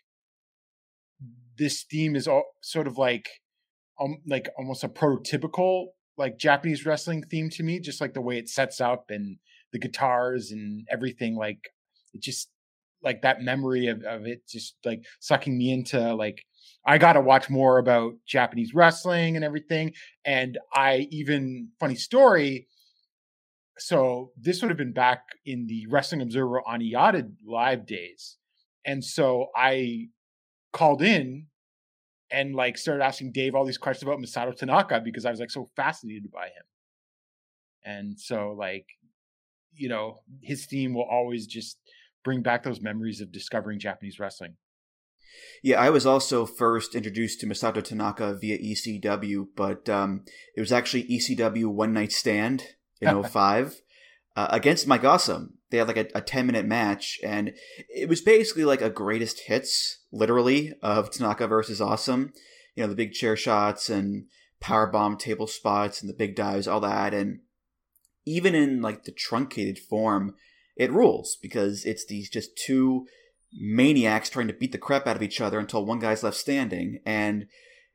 this 1.58 1.84
theme 1.90 2.16
is 2.16 2.28
all, 2.28 2.44
sort 2.62 2.86
of 2.86 2.96
like 2.96 3.28
um, 4.00 4.18
like 4.26 4.48
almost 4.58 4.84
a 4.84 4.88
prototypical 4.88 5.88
like 6.16 6.38
Japanese 6.38 6.86
wrestling 6.86 7.22
theme 7.22 7.50
to 7.50 7.62
me, 7.62 7.80
just 7.80 8.00
like 8.00 8.14
the 8.14 8.20
way 8.20 8.38
it 8.38 8.48
sets 8.48 8.80
up 8.80 9.10
and 9.10 9.38
the 9.72 9.78
guitars 9.78 10.50
and 10.50 10.86
everything. 10.90 11.36
Like 11.36 11.70
it 12.14 12.22
just 12.22 12.48
like 13.02 13.22
that 13.22 13.42
memory 13.42 13.86
of, 13.88 14.02
of 14.02 14.26
it 14.26 14.46
just 14.48 14.76
like 14.84 15.04
sucking 15.20 15.56
me 15.56 15.72
into 15.72 16.14
like 16.14 16.44
I 16.86 16.98
got 16.98 17.14
to 17.14 17.20
watch 17.20 17.50
more 17.50 17.78
about 17.78 18.14
Japanese 18.26 18.72
wrestling 18.72 19.36
and 19.36 19.44
everything. 19.44 19.92
And 20.24 20.58
I 20.72 21.08
even 21.10 21.70
funny 21.80 21.96
story. 21.96 22.68
So 23.78 24.30
this 24.40 24.62
would 24.62 24.70
have 24.70 24.78
been 24.78 24.92
back 24.92 25.22
in 25.44 25.66
the 25.66 25.86
Wrestling 25.90 26.22
Observer 26.22 26.62
on 26.66 26.80
eYada 26.80 27.30
live 27.44 27.86
days. 27.86 28.36
And 28.86 29.04
so 29.04 29.48
I 29.54 30.08
called 30.72 31.02
in 31.02 31.46
and 32.30 32.54
like 32.54 32.76
started 32.78 33.04
asking 33.04 33.32
Dave 33.32 33.54
all 33.54 33.64
these 33.64 33.78
questions 33.78 34.08
about 34.08 34.18
Masato 34.18 34.56
Tanaka 34.56 35.00
because 35.02 35.24
I 35.24 35.30
was 35.30 35.40
like 35.40 35.50
so 35.50 35.68
fascinated 35.76 36.30
by 36.30 36.46
him. 36.46 36.64
And 37.84 38.18
so 38.18 38.54
like, 38.58 38.86
you 39.72 39.88
know, 39.88 40.20
his 40.42 40.66
theme 40.66 40.94
will 40.94 41.08
always 41.10 41.46
just 41.46 41.78
bring 42.24 42.42
back 42.42 42.64
those 42.64 42.80
memories 42.80 43.20
of 43.20 43.30
discovering 43.30 43.78
Japanese 43.78 44.18
wrestling. 44.18 44.56
Yeah, 45.62 45.80
I 45.80 45.90
was 45.90 46.06
also 46.06 46.46
first 46.46 46.94
introduced 46.94 47.40
to 47.40 47.46
Masato 47.46 47.82
Tanaka 47.82 48.34
via 48.40 48.58
ECW, 48.58 49.46
but 49.54 49.88
um, 49.88 50.24
it 50.56 50.60
was 50.60 50.72
actually 50.72 51.04
ECW 51.04 51.66
One 51.66 51.92
Night 51.92 52.12
Stand 52.12 52.64
in 53.00 53.22
05 53.30 53.82
uh, 54.36 54.48
against 54.50 54.86
Mike 54.86 55.04
Awesome. 55.04 55.54
They 55.70 55.78
had 55.78 55.88
like 55.88 55.96
a, 55.96 56.06
a 56.14 56.20
10 56.20 56.46
minute 56.46 56.66
match, 56.66 57.18
and 57.24 57.54
it 57.88 58.08
was 58.08 58.20
basically 58.20 58.64
like 58.64 58.82
a 58.82 58.90
greatest 58.90 59.40
hits, 59.46 60.04
literally, 60.12 60.74
of 60.82 61.10
Tanaka 61.10 61.48
versus 61.48 61.80
Awesome. 61.80 62.32
You 62.74 62.84
know, 62.84 62.88
the 62.88 62.94
big 62.94 63.12
chair 63.12 63.36
shots 63.36 63.88
and 63.88 64.26
power 64.60 64.86
bomb 64.86 65.16
table 65.16 65.46
spots 65.46 66.00
and 66.00 66.08
the 66.08 66.14
big 66.14 66.36
dives, 66.36 66.68
all 66.68 66.80
that. 66.80 67.14
And 67.14 67.40
even 68.26 68.54
in 68.54 68.82
like 68.82 69.04
the 69.04 69.12
truncated 69.12 69.78
form, 69.78 70.34
it 70.76 70.92
rules 70.92 71.38
because 71.40 71.84
it's 71.84 72.04
these 72.04 72.28
just 72.28 72.56
two 72.56 73.06
maniacs 73.52 74.28
trying 74.28 74.48
to 74.48 74.52
beat 74.52 74.72
the 74.72 74.78
crap 74.78 75.06
out 75.06 75.16
of 75.16 75.22
each 75.22 75.40
other 75.40 75.58
until 75.58 75.86
one 75.86 75.98
guy's 75.98 76.22
left 76.22 76.36
standing. 76.36 77.00
And 77.06 77.46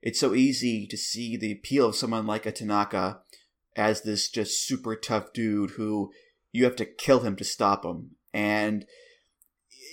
it's 0.02 0.20
so 0.20 0.34
easy 0.34 0.88
to 0.88 0.98
see 0.98 1.38
the 1.38 1.52
appeal 1.52 1.90
of 1.90 1.96
someone 1.96 2.26
like 2.26 2.48
a 2.48 2.52
Tanaka 2.52 3.20
as 3.76 4.02
this 4.02 4.30
just 4.30 4.66
super 4.66 4.96
tough 4.96 5.34
dude 5.34 5.72
who 5.72 6.12
you 6.52 6.64
have 6.66 6.76
to 6.78 6.86
kill 6.86 7.22
him 7.22 7.36
to 7.38 7.44
stop 7.44 7.86
him. 7.86 8.12
And 8.34 8.86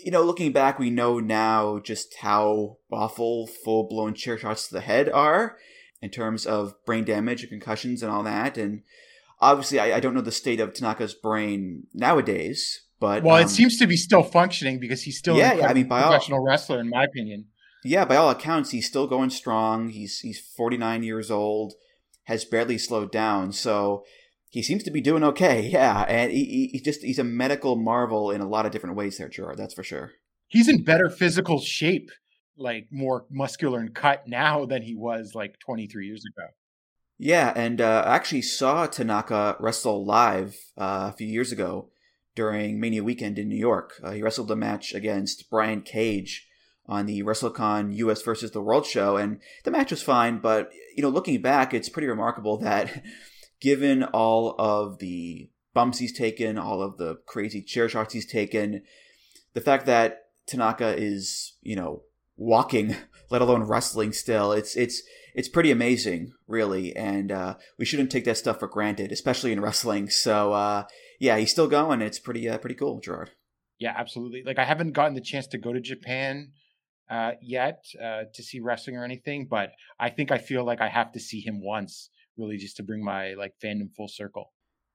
you 0.05 0.13
know, 0.13 0.23
looking 0.23 0.53
back, 0.53 0.79
we 0.79 0.91
know 0.91 1.19
now 1.19 1.81
just 1.81 2.17
how 2.21 2.79
awful 2.91 3.47
full 3.47 3.89
blown 3.89 4.15
chair 4.15 4.39
shots 4.39 4.69
to 4.69 4.75
the 4.75 4.81
head 4.81 5.09
are 5.09 5.57
in 6.01 6.11
terms 6.11 6.47
of 6.47 6.75
brain 6.87 7.05
damage 7.05 7.43
and 7.43 7.51
concussions 7.51 8.03
and 8.03 8.13
all 8.13 8.23
that. 8.23 8.57
And 8.57 8.83
obviously, 9.41 9.81
I, 9.81 9.97
I 9.97 10.01
don't 10.01 10.15
know 10.15 10.21
the 10.21 10.33
state 10.33 10.61
of 10.61 10.73
Tanaka's 10.73 11.15
brain 11.15 11.85
nowadays, 11.93 12.85
but 13.01 13.23
well, 13.23 13.37
um, 13.37 13.43
it 13.43 13.49
seems 13.49 13.77
to 13.79 13.87
be 13.87 13.97
still 13.97 14.23
functioning 14.23 14.79
because 14.79 15.03
he's 15.03 15.19
still 15.19 15.37
yeah, 15.37 15.55
yeah 15.55 15.69
I 15.69 15.75
mean, 15.75 15.89
by 15.89 16.03
professional 16.03 16.39
all, 16.39 16.47
wrestler, 16.47 16.81
in 16.81 16.89
my 16.89 17.05
opinion. 17.05 17.47
Yeah, 17.85 18.05
by 18.05 18.17
all 18.17 18.31
accounts, 18.31 18.71
he's 18.71 18.87
still 18.87 19.07
going 19.07 19.31
strong. 19.31 19.91
He's 19.91 20.21
he's 20.21 20.39
forty 20.39 20.77
nine 20.77 21.03
years 21.03 21.31
old, 21.31 21.75
has 22.25 22.45
barely 22.45 22.79
slowed 22.79 23.13
down. 23.13 23.53
So 23.53 24.05
he 24.51 24.63
seems 24.63 24.83
to 24.85 24.91
be 24.91 25.01
doing 25.01 25.25
okay. 25.25 25.69
Yeah, 25.69 26.05
and 26.09 26.33
he, 26.33 26.71
he 26.73 26.81
just 26.81 27.03
he's 27.03 27.19
a 27.19 27.25
medical 27.25 27.77
marvel 27.77 28.31
in 28.31 28.41
a 28.41 28.49
lot 28.49 28.67
of 28.67 28.73
different 28.73 28.97
ways 28.97 29.19
there, 29.19 29.29
Gerard. 29.29 29.59
That's 29.59 29.75
for 29.75 29.83
sure. 29.83 30.13
He's 30.49 30.69
in 30.69 30.83
better 30.83 31.11
physical 31.11 31.61
shape, 31.61 32.11
like 32.57 32.87
more 32.91 33.27
muscular 33.31 33.81
and 33.81 33.95
cut 33.95 34.27
now 34.27 34.65
than 34.65 34.83
he 34.83 34.95
was 34.95 35.33
like 35.35 35.59
23 35.61 36.07
years 36.07 36.25
ago. 36.25 36.47
Yeah, 37.19 37.53
and 37.57 37.81
uh, 37.81 38.05
I 38.07 38.15
actually 38.15 38.43
saw 38.43 38.87
Tanaka 38.87 39.57
wrestle 39.59 40.07
live 40.07 40.57
uh, 40.77 41.11
a 41.13 41.17
few 41.17 41.27
years 41.27 41.51
ago 41.51 41.91
during 42.37 42.79
Mania 42.79 43.03
weekend 43.03 43.39
in 43.39 43.49
New 43.49 43.57
York. 43.57 43.95
Uh, 44.03 44.13
he 44.13 44.23
wrestled 44.23 44.51
a 44.53 44.57
match 44.57 44.95
against 44.95 45.51
Brian 45.51 45.83
Cage 45.83 46.47
on 46.87 47.07
the 47.07 47.25
WrestleCon 47.25 47.95
US 47.97 48.23
versus 48.23 48.53
the 48.53 48.63
World 48.63 48.87
show, 48.87 49.17
and 49.17 49.41
the 49.65 49.73
match 49.73 49.91
was 49.91 50.03
fine. 50.03 50.39
But 50.39 50.71
you 50.97 51.03
know, 51.03 51.09
looking 51.09 51.43
back, 51.43 51.75
it's 51.75 51.89
pretty 51.89 52.07
remarkable 52.07 52.59
that, 52.59 53.03
given 53.61 54.05
all 54.05 54.55
of 54.59 54.99
the 54.99 55.51
bumps 55.75 55.99
he's 55.99 56.17
taken, 56.17 56.59
all 56.59 56.83
of 56.83 56.97
the 56.99 57.17
crazy 57.27 57.63
chair 57.63 57.89
shots 57.89 58.15
he's 58.15 58.27
taken, 58.27 58.83
the 59.55 59.61
fact 59.61 59.87
that 59.87 60.27
Tanaka 60.47 60.95
is 60.97 61.55
you 61.63 61.77
know 61.77 62.03
walking, 62.37 62.97
let 63.31 63.43
alone 63.43 63.65
wrestling 63.65 64.13
still, 64.13 64.53
it's 64.53 64.77
it's 64.77 65.03
it's 65.35 65.49
pretty 65.49 65.71
amazing, 65.71 66.33
really, 66.47 66.97
and 66.97 67.31
uh, 67.31 67.55
we 67.79 67.85
shouldn't 67.85 68.11
take 68.11 68.25
that 68.25 68.37
stuff 68.37 68.59
for 68.59 68.67
granted, 68.67 69.13
especially 69.13 69.53
in 69.53 69.61
wrestling. 69.61 70.11
So 70.11 70.53
uh, 70.53 70.85
yeah, 71.21 71.37
he's 71.39 71.51
still 71.51 71.69
going. 71.69 72.03
It's 72.03 72.19
pretty 72.19 72.49
uh, 72.49 72.59
pretty 72.59 72.75
cool, 72.77 73.01
Gerard. 73.01 73.31
Yeah, 73.79 73.95
absolutely. 73.97 74.43
Like 74.45 74.59
I 74.59 74.65
haven't 74.65 74.93
gotten 74.93 75.15
the 75.15 75.21
chance 75.21 75.47
to 75.49 75.59
go 75.59 75.73
to 75.73 75.81
Japan 75.81 76.53
uh, 77.11 77.33
yet 77.41 77.85
uh, 78.03 78.25
to 78.35 78.43
see 78.43 78.61
wrestling 78.61 78.97
or 78.97 79.05
anything, 79.05 79.47
but 79.49 79.71
I 79.99 80.11
think 80.11 80.31
I 80.31 80.39
feel 80.39 80.65
like 80.65 80.81
I 80.81 80.89
have 80.89 81.13
to 81.13 81.21
see 81.21 81.41
him 81.41 81.63
once, 81.63 82.11
really, 82.39 82.57
just 82.57 82.77
to 82.77 82.83
bring 82.83 83.05
my 83.05 83.35
like 83.35 83.55
fandom 83.63 83.95
full 83.95 84.09
circle. 84.09 84.53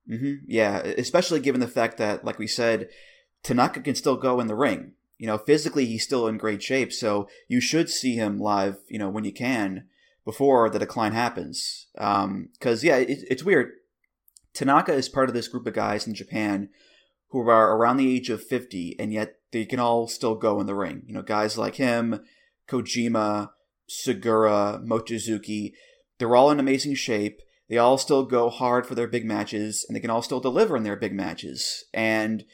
Mm-hmm. 0.10 0.46
Yeah, 0.48 0.80
especially 0.80 1.40
given 1.40 1.62
the 1.62 1.68
fact 1.68 1.98
that, 1.98 2.26
like 2.26 2.40
we 2.40 2.48
said, 2.48 2.90
Tanaka 3.44 3.82
can 3.82 3.96
still 3.96 4.18
go 4.18 4.40
in 4.40 4.48
the 4.48 4.56
ring. 4.56 4.94
You 5.18 5.28
know, 5.28 5.38
physically 5.38 5.86
he's 5.86 6.04
still 6.04 6.28
in 6.28 6.38
great 6.38 6.62
shape, 6.62 6.92
so 6.92 7.28
you 7.48 7.62
should 7.62 7.90
see 7.90 8.16
him 8.16 8.40
live. 8.40 8.78
You 8.90 9.00
know, 9.00 9.10
when 9.10 9.24
you 9.24 9.34
can 9.34 9.86
before 10.26 10.70
the 10.70 10.80
decline 10.80 11.14
happens. 11.14 11.88
Because 11.94 12.24
um, 12.24 12.50
yeah, 12.82 12.98
it, 12.98 13.20
it's 13.30 13.44
weird. 13.44 13.72
Tanaka 14.54 14.94
is 14.94 15.10
part 15.10 15.30
of 15.30 15.36
this 15.36 15.48
group 15.48 15.66
of 15.66 15.74
guys 15.74 16.08
in 16.08 16.14
Japan 16.14 16.70
who 17.30 17.48
are 17.50 17.76
around 17.76 17.98
the 17.98 18.14
age 18.14 18.30
of 18.30 18.44
50 18.44 18.96
and 19.00 19.12
yet 19.12 19.36
they 19.52 19.66
can 19.66 19.80
all 19.80 20.08
still 20.08 20.36
go 20.36 20.60
in 20.60 20.68
the 20.68 20.76
ring. 20.76 21.04
You 21.08 21.16
know, 21.16 21.24
guys 21.24 21.58
like 21.58 21.76
him, 21.76 22.22
Kojima, 22.68 23.50
Sugiura, 23.90 24.86
Mochizuki, 24.86 25.74
they're 26.24 26.36
all 26.36 26.50
in 26.52 26.60
amazing 26.60 26.96
shape. 26.96 27.42
They 27.70 27.78
all 27.78 27.98
still 27.98 28.24
go 28.24 28.50
hard 28.50 28.86
for 28.86 28.96
their 28.96 29.08
big 29.08 29.26
matches 29.26 29.86
and 29.86 29.96
they 29.96 30.00
can 30.00 30.10
all 30.10 30.22
still 30.22 30.40
deliver 30.40 30.78
in 30.78 30.84
their 30.84 30.96
big 30.96 31.14
matches. 31.14 31.84
And 31.94 32.46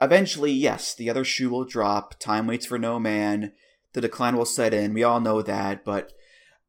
eventually, 0.00 0.52
yes, 0.52 0.94
the 0.94 1.10
other 1.10 1.24
shoe 1.24 1.50
will 1.50 1.64
drop. 1.64 2.18
Time 2.20 2.46
waits 2.46 2.66
for 2.66 2.78
no 2.78 3.00
man. 3.00 3.52
The 3.94 4.00
decline 4.00 4.36
will 4.36 4.44
set 4.44 4.72
in. 4.72 4.94
We 4.94 5.02
all 5.02 5.20
know 5.20 5.42
that, 5.42 5.84
but 5.84 6.12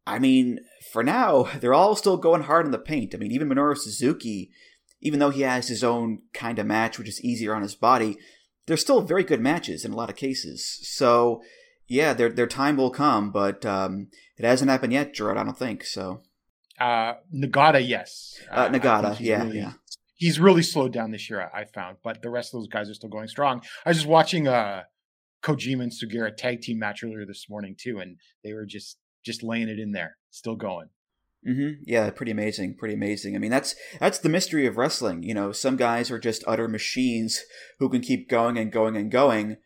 I 0.08 0.20
mean, 0.20 0.60
for 0.92 1.04
now, 1.04 1.44
they're 1.60 1.74
all 1.76 1.96
still 1.96 2.18
going 2.18 2.44
hard 2.44 2.66
in 2.66 2.72
the 2.72 2.80
paint. 2.80 3.14
I 3.14 3.18
mean, 3.18 3.32
even 3.32 3.48
Minoru 3.48 3.78
Suzuki 3.78 4.52
even 5.06 5.20
though 5.20 5.30
he 5.30 5.42
has 5.42 5.68
his 5.68 5.84
own 5.84 6.24
kind 6.34 6.58
of 6.58 6.66
match, 6.66 6.98
which 6.98 7.08
is 7.08 7.24
easier 7.24 7.54
on 7.54 7.62
his 7.62 7.76
body, 7.76 8.18
they're 8.66 8.76
still 8.76 9.02
very 9.02 9.24
good 9.24 9.40
matches 9.40 9.86
in 9.86 9.94
a 9.94 9.96
lot 9.96 10.10
of 10.10 10.16
cases. 10.16 10.80
So, 10.82 11.44
yeah, 11.88 12.14
their 12.14 12.30
their 12.30 12.48
time 12.48 12.76
will 12.76 12.90
come, 12.90 13.32
but 13.32 13.64
um, 13.68 14.08
it 14.38 14.46
hasn't 14.46 14.70
happened 14.70 14.94
yet, 14.94 15.14
Gerard. 15.14 15.38
I 15.38 15.44
don't 15.44 15.58
think 15.58 15.84
so. 15.84 16.22
Uh, 16.80 17.14
Nagata, 17.34 17.86
yes. 17.86 18.40
Uh, 18.52 18.70
Nagata, 18.70 19.18
yeah, 19.20 19.44
really, 19.44 19.58
yeah. 19.58 19.74
He's 20.16 20.40
really 20.40 20.64
slowed 20.64 20.94
down 20.94 21.12
this 21.12 21.30
year, 21.30 21.50
I 21.54 21.66
found, 21.66 21.98
but 22.04 22.22
the 22.22 22.30
rest 22.30 22.54
of 22.54 22.60
those 22.60 22.68
guys 22.68 22.90
are 22.90 22.94
still 22.94 23.10
going 23.10 23.28
strong. 23.28 23.62
I 23.86 23.90
was 23.90 23.98
just 23.98 24.08
watching 24.08 24.48
uh, 24.48 24.84
Kojima 25.44 25.84
and 25.84 25.92
Sugiura 25.92 26.36
tag 26.36 26.62
team 26.62 26.80
match 26.80 27.04
earlier 27.04 27.26
this 27.26 27.48
morning 27.50 27.76
too, 27.80 28.00
and 28.00 28.18
they 28.44 28.54
were 28.54 28.66
just 28.66 28.98
just 29.24 29.42
laying 29.44 29.70
it 29.70 29.80
in 29.80 29.92
there, 29.92 30.18
still 30.30 30.56
going. 30.56 30.90
Mm-hmm. 31.48 31.84
Yeah, 31.86 32.10
pretty 32.10 32.32
amazing. 32.32 32.76
Pretty 32.76 32.96
amazing. 32.96 33.36
I 33.36 33.40
mean, 33.40 33.52
that's 33.52 33.76
that's 34.00 34.20
the 34.20 34.30
mystery 34.30 34.66
of 34.66 34.78
wrestling. 34.78 35.24
You 35.24 35.36
know, 35.36 35.52
some 35.52 35.76
guys 35.76 36.10
are 36.10 36.20
just 36.20 36.44
utter 36.48 36.68
machines 36.68 37.44
who 37.80 37.90
can 37.90 38.02
keep 38.02 38.28
going 38.30 38.58
and 38.58 38.72
going 38.72 38.98
and 38.98 39.12
going, 39.12 39.58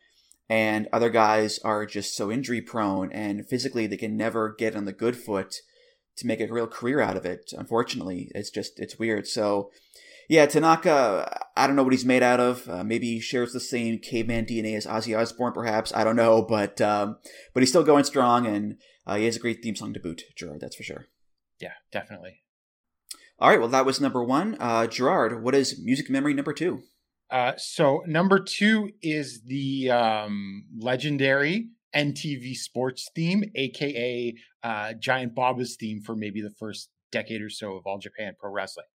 and 0.50 0.88
other 0.92 1.10
guys 1.10 1.60
are 1.60 1.86
just 1.86 2.16
so 2.16 2.32
injury 2.32 2.62
prone 2.62 3.12
and 3.12 3.48
physically 3.48 3.88
they 3.88 3.98
can 3.98 4.18
never 4.18 4.56
get 4.58 4.76
on 4.76 4.86
the 4.86 4.94
good 4.94 5.16
foot 5.16 5.58
to 6.18 6.28
make 6.28 6.42
a 6.42 6.52
real 6.52 6.68
career 6.68 7.00
out 7.00 7.16
of 7.16 7.26
it. 7.26 7.54
Unfortunately, 7.58 8.32
it's 8.36 8.50
just 8.50 8.80
it's 8.80 9.00
weird. 9.00 9.28
So, 9.28 9.72
yeah, 10.28 10.46
Tanaka, 10.46 11.46
I 11.56 11.68
don't 11.68 11.76
know 11.76 11.84
what 11.84 11.94
he's 11.94 12.06
made 12.06 12.24
out 12.24 12.40
of. 12.40 12.68
Uh, 12.68 12.84
maybe 12.84 13.08
he 13.08 13.20
shares 13.20 13.54
the 13.54 13.60
same 13.60 14.00
caveman 14.00 14.46
DNA 14.46 14.76
as 14.76 14.86
Ozzy 14.86 15.18
Osbourne, 15.18 15.54
perhaps. 15.54 15.94
I 15.94 16.04
don't 16.04 16.16
know, 16.16 16.42
but 16.42 16.82
um, 16.82 17.18
but 17.54 17.62
he's 17.62 17.70
still 17.70 17.84
going 17.84 18.04
strong, 18.04 18.46
and 18.46 18.78
uh, 19.08 19.16
he 19.16 19.26
has 19.26 19.38
a 19.38 19.40
great 19.40 19.64
theme 19.64 19.76
song 19.76 19.94
to 19.94 20.00
boot, 20.00 20.24
Gerard. 20.36 20.60
That's 20.60 20.76
for 20.76 20.84
sure 20.84 21.08
yeah, 21.60 21.74
definitely. 21.92 22.42
All 23.38 23.50
right, 23.50 23.60
well, 23.60 23.70
that 23.70 23.86
was 23.86 24.02
number 24.02 24.24
one. 24.24 24.58
Uh, 24.60 24.88
Gerard, 24.88 25.44
what 25.44 25.56
is 25.56 25.80
music 25.82 26.10
memory 26.10 26.34
number 26.34 26.54
two? 26.54 26.84
Uh, 27.32 27.54
so 27.58 28.04
number 28.08 28.40
two 28.40 28.92
is 29.02 29.42
the 29.44 29.92
um, 29.92 30.66
legendary 30.78 31.68
NTV 31.96 32.56
Sports 32.56 33.10
theme, 33.16 33.44
aka 33.56 34.34
uh, 34.64 34.94
Giant 34.94 35.36
Baba's 35.36 35.76
theme 35.76 36.02
for 36.02 36.16
maybe 36.16 36.42
the 36.42 36.52
first 36.52 36.90
decade 37.12 37.42
or 37.42 37.50
so 37.50 37.76
of 37.76 37.86
All 37.86 38.00
Japan 38.00 38.36
Pro 38.40 38.52
Wrestling. 38.52 38.86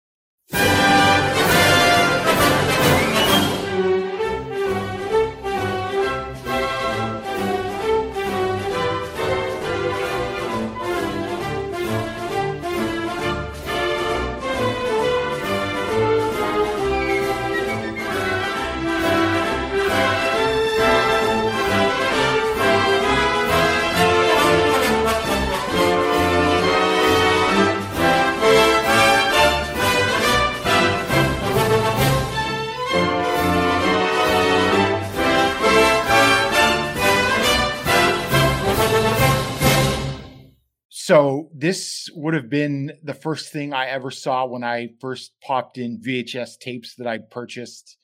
So 41.14 41.48
this 41.54 42.08
would 42.16 42.34
have 42.34 42.50
been 42.50 42.90
the 43.04 43.14
first 43.14 43.52
thing 43.52 43.72
I 43.72 43.86
ever 43.86 44.10
saw 44.10 44.46
when 44.46 44.64
I 44.64 44.88
first 45.00 45.30
popped 45.40 45.78
in 45.78 46.00
VHS 46.04 46.58
tapes 46.58 46.96
that 46.96 47.06
I 47.06 47.18
purchased 47.18 47.98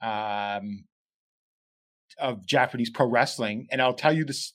um, 0.00 0.86
of 2.18 2.46
Japanese 2.46 2.88
pro 2.88 3.06
wrestling, 3.06 3.66
and 3.70 3.82
I'll 3.82 3.92
tell 3.92 4.14
you 4.14 4.24
this 4.24 4.54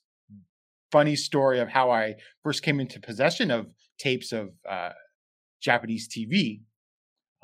funny 0.91 1.15
story 1.15 1.59
of 1.59 1.69
how 1.69 1.91
I 1.91 2.15
first 2.41 2.63
came 2.63 2.79
into 2.79 2.99
possession 2.99 3.51
of 3.51 3.67
tapes 3.99 4.31
of 4.31 4.53
uh, 4.67 4.93
Japanese 5.61 6.09
TV. 6.09 6.61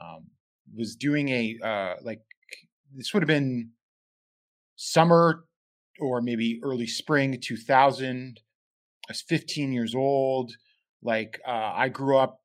Um, 0.02 0.32
was 0.76 0.96
doing 0.96 1.30
a 1.30 1.60
uh, 1.64 1.94
like 2.02 2.22
this 2.92 3.14
would 3.14 3.22
have 3.22 3.28
been 3.28 3.70
summer 4.78 5.46
or 6.00 6.24
maybe 6.24 6.60
early 6.64 6.88
spring 6.88 7.40
2000 7.40 8.40
I 9.08 9.12
was 9.12 9.22
15 9.22 9.72
years 9.72 9.94
old. 9.96 10.54
Like 11.04 11.40
uh, 11.48 11.72
I 11.76 11.90
grew 11.90 12.18
up 12.18 12.40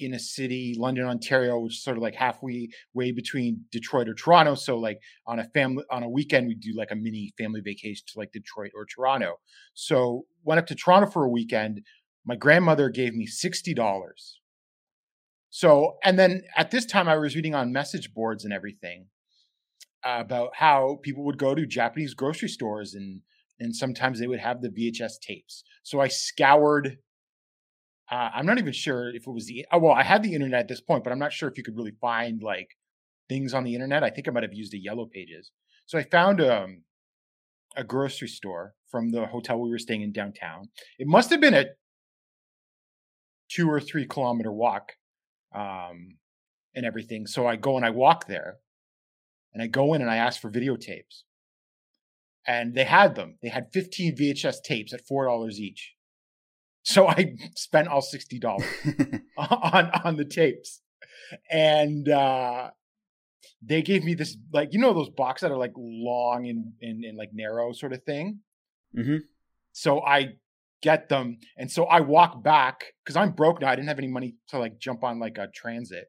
in 0.00 0.14
a 0.14 0.18
city, 0.18 0.74
London, 0.78 1.04
Ontario, 1.04 1.58
which 1.58 1.74
is 1.74 1.82
sort 1.82 1.96
of 1.96 2.02
like 2.02 2.14
halfway 2.14 2.68
way 2.94 3.10
between 3.10 3.64
Detroit 3.72 4.08
or 4.08 4.14
Toronto. 4.14 4.54
So 4.54 4.78
like 4.78 5.00
on 5.26 5.38
a 5.38 5.44
family 5.44 5.84
on 5.90 6.02
a 6.02 6.08
weekend, 6.08 6.46
we 6.46 6.54
do 6.54 6.72
like 6.76 6.90
a 6.90 6.96
mini 6.96 7.32
family 7.36 7.60
vacation 7.60 8.04
to 8.08 8.18
like 8.18 8.32
Detroit 8.32 8.70
or 8.74 8.86
Toronto. 8.86 9.36
So 9.74 10.26
went 10.44 10.58
up 10.60 10.66
to 10.66 10.74
Toronto 10.74 11.10
for 11.10 11.24
a 11.24 11.30
weekend. 11.30 11.82
My 12.24 12.36
grandmother 12.36 12.88
gave 12.88 13.14
me 13.14 13.26
sixty 13.26 13.74
dollars. 13.74 14.40
So 15.50 15.96
and 16.04 16.18
then 16.18 16.42
at 16.56 16.70
this 16.70 16.86
time, 16.86 17.08
I 17.08 17.16
was 17.16 17.34
reading 17.34 17.54
on 17.54 17.72
message 17.72 18.14
boards 18.14 18.44
and 18.44 18.52
everything 18.52 19.06
about 20.04 20.50
how 20.54 20.98
people 21.02 21.24
would 21.24 21.38
go 21.38 21.54
to 21.54 21.66
Japanese 21.66 22.14
grocery 22.14 22.48
stores 22.48 22.94
and 22.94 23.22
and 23.60 23.74
sometimes 23.74 24.18
they 24.18 24.26
would 24.26 24.40
have 24.40 24.60
the 24.60 24.68
VHS 24.68 25.20
tapes. 25.20 25.64
So 25.82 26.00
I 26.00 26.08
scoured. 26.08 26.98
Uh, 28.10 28.30
I'm 28.34 28.46
not 28.46 28.58
even 28.58 28.72
sure 28.72 29.10
if 29.10 29.26
it 29.26 29.30
was 29.30 29.46
the 29.46 29.66
oh, 29.72 29.78
well, 29.78 29.92
I 29.92 30.02
had 30.02 30.22
the 30.22 30.34
internet 30.34 30.60
at 30.60 30.68
this 30.68 30.80
point, 30.80 31.04
but 31.04 31.12
I'm 31.12 31.18
not 31.18 31.32
sure 31.32 31.48
if 31.48 31.58
you 31.58 31.64
could 31.64 31.76
really 31.76 31.94
find 32.00 32.42
like 32.42 32.76
things 33.28 33.52
on 33.52 33.64
the 33.64 33.74
internet. 33.74 34.02
I 34.02 34.10
think 34.10 34.28
I 34.28 34.30
might 34.30 34.44
have 34.44 34.54
used 34.54 34.72
the 34.72 34.78
Yellow 34.78 35.06
Pages. 35.06 35.50
So 35.86 35.98
I 35.98 36.04
found 36.04 36.40
um, 36.40 36.84
a 37.76 37.84
grocery 37.84 38.28
store 38.28 38.74
from 38.90 39.10
the 39.10 39.26
hotel 39.26 39.60
we 39.60 39.70
were 39.70 39.78
staying 39.78 40.02
in 40.02 40.12
downtown. 40.12 40.68
It 40.98 41.06
must 41.06 41.30
have 41.30 41.40
been 41.40 41.54
a 41.54 41.66
two 43.50 43.68
or 43.70 43.80
three 43.80 44.06
kilometer 44.06 44.52
walk 44.52 44.92
um, 45.54 46.16
and 46.74 46.86
everything. 46.86 47.26
So 47.26 47.46
I 47.46 47.56
go 47.56 47.76
and 47.76 47.84
I 47.84 47.90
walk 47.90 48.26
there, 48.26 48.56
and 49.52 49.62
I 49.62 49.66
go 49.66 49.94
in 49.94 50.00
and 50.00 50.10
I 50.10 50.16
ask 50.16 50.40
for 50.40 50.50
videotapes 50.50 51.24
and 52.48 52.74
they 52.74 52.84
had 52.84 53.14
them. 53.14 53.36
They 53.42 53.50
had 53.50 53.66
15 53.72 54.16
VHS 54.16 54.62
tapes 54.64 54.94
at 54.94 55.06
four 55.06 55.26
dollars 55.26 55.60
each. 55.60 55.94
So 56.82 57.06
I 57.06 57.34
spent 57.54 57.86
all 57.86 58.00
sixty 58.02 58.40
dollars 58.40 58.66
on 59.36 59.90
on 60.04 60.16
the 60.16 60.24
tapes, 60.24 60.80
and 61.50 62.08
uh, 62.08 62.70
they 63.62 63.82
gave 63.82 64.02
me 64.02 64.14
this 64.14 64.36
like 64.52 64.72
you 64.72 64.80
know 64.80 64.94
those 64.94 65.10
boxes 65.10 65.42
that 65.42 65.54
are 65.54 65.58
like 65.58 65.74
long 65.76 66.48
and 66.48 66.72
and, 66.80 67.04
and 67.04 67.18
like 67.18 67.30
narrow 67.34 67.72
sort 67.72 67.92
of 67.92 68.02
thing. 68.04 68.40
Mm-hmm. 68.96 69.18
So 69.72 70.00
I 70.00 70.38
get 70.80 71.08
them. 71.08 71.38
And 71.56 71.70
so 71.70 71.84
I 71.84 72.00
walk 72.00 72.42
back 72.42 72.84
because 73.04 73.16
I'm 73.16 73.32
broke 73.32 73.60
now. 73.60 73.68
I 73.68 73.76
didn't 73.76 73.88
have 73.88 73.98
any 73.98 74.08
money 74.08 74.36
to 74.48 74.58
like 74.58 74.78
jump 74.78 75.04
on 75.04 75.18
like 75.18 75.36
a 75.36 75.48
transit. 75.54 76.06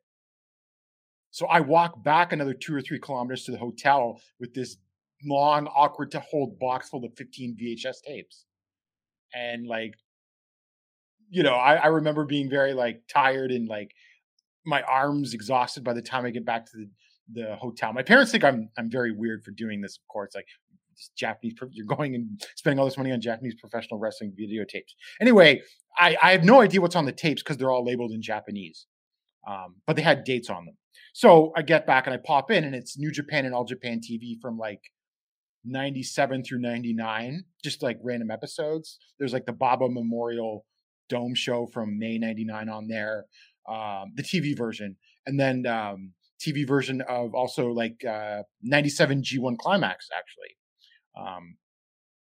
So 1.32 1.46
I 1.48 1.60
walk 1.60 2.04
back 2.04 2.32
another 2.32 2.54
two 2.54 2.76
or 2.76 2.82
three 2.82 3.00
kilometers 3.00 3.44
to 3.44 3.52
the 3.52 3.58
hotel 3.58 4.22
with 4.40 4.54
this 4.54 4.78
long, 5.26 5.68
awkward 5.68 6.12
to 6.12 6.20
hold 6.20 6.60
box 6.60 6.90
full 6.90 7.06
of 7.06 7.14
15 7.16 7.58
VHS 7.62 8.02
tapes. 8.06 8.46
And 9.34 9.68
like, 9.68 9.96
you 11.30 11.44
know, 11.44 11.56
I, 11.56 11.76
I 11.76 11.88
remember 11.88 12.26
being 12.26 12.50
very 12.50 12.74
like 12.74 13.04
tired 13.08 13.52
and 13.52 13.68
like 13.68 13.92
my 14.66 14.82
arms 14.84 15.34
exhausted 15.34 15.84
by 15.84 15.94
the 15.94 16.02
time 16.02 16.26
I 16.26 16.32
get 16.32 16.46
back 16.46 16.66
to 16.66 16.72
the, 16.78 16.90
the 17.42 17.56
hotel. 17.56 17.94
My 17.94 18.04
parents 18.04 18.32
think 18.32 18.44
I'm 18.44 18.70
I'm 18.78 18.90
very 18.90 19.12
weird 19.12 19.44
for 19.44 19.52
doing 19.52 19.82
this. 19.82 19.98
Of 19.98 20.08
course, 20.08 20.32
like 20.34 20.48
Japanese, 21.16 21.56
you're 21.72 21.86
going 21.86 22.16
and 22.16 22.42
spending 22.56 22.80
all 22.80 22.86
this 22.86 22.98
money 22.98 23.12
on 23.12 23.22
Japanese 23.22 23.56
professional 23.56 24.00
wrestling 24.00 24.34
videotapes. 24.40 24.94
Anyway, 25.22 25.62
I, 25.98 26.18
I 26.22 26.32
have 26.32 26.44
no 26.44 26.62
idea 26.62 26.82
what's 26.82 26.96
on 26.96 27.06
the 27.06 27.12
tapes 27.12 27.42
because 27.42 27.58
they're 27.58 27.72
all 27.72 27.86
labeled 27.86 28.12
in 28.12 28.22
Japanese, 28.22 28.88
um, 29.48 29.76
but 29.86 29.96
they 29.96 30.02
had 30.02 30.24
dates 30.24 30.50
on 30.50 30.66
them. 30.66 30.76
So 31.14 31.52
I 31.56 31.62
get 31.62 31.88
back 31.88 32.06
and 32.08 32.14
I 32.14 32.18
pop 32.18 32.52
in, 32.52 32.64
and 32.64 32.76
it's 32.76 32.98
New 32.98 33.12
Japan 33.12 33.46
and 33.46 33.54
All 33.54 33.66
Japan 33.66 34.00
TV 34.00 34.40
from 34.42 34.58
like 34.58 34.82
97 35.66 36.44
through 36.44 36.60
99, 36.60 37.44
just 37.64 37.82
like 37.84 37.98
random 38.02 38.32
episodes. 38.32 39.00
There's 39.18 39.34
like 39.34 39.46
the 39.46 39.54
Baba 39.54 39.90
Memorial 39.90 40.66
Dome 41.10 41.36
show 41.36 41.66
from 41.66 41.98
May 42.00 42.18
99 42.18 42.70
on 42.70 42.88
there, 42.88 43.26
um, 43.68 44.14
the 44.16 44.24
TV 44.24 44.58
version. 44.58 44.96
And 45.26 45.40
then 45.40 45.66
um, 45.66 46.14
TV 46.40 46.68
version 46.68 47.02
of 47.02 47.36
also 47.36 47.70
like 47.70 48.04
uh, 48.06 48.44
97 48.64 49.22
G1 49.22 49.58
Climax, 49.58 50.08
actually. 50.16 50.56
Um, 51.20 51.58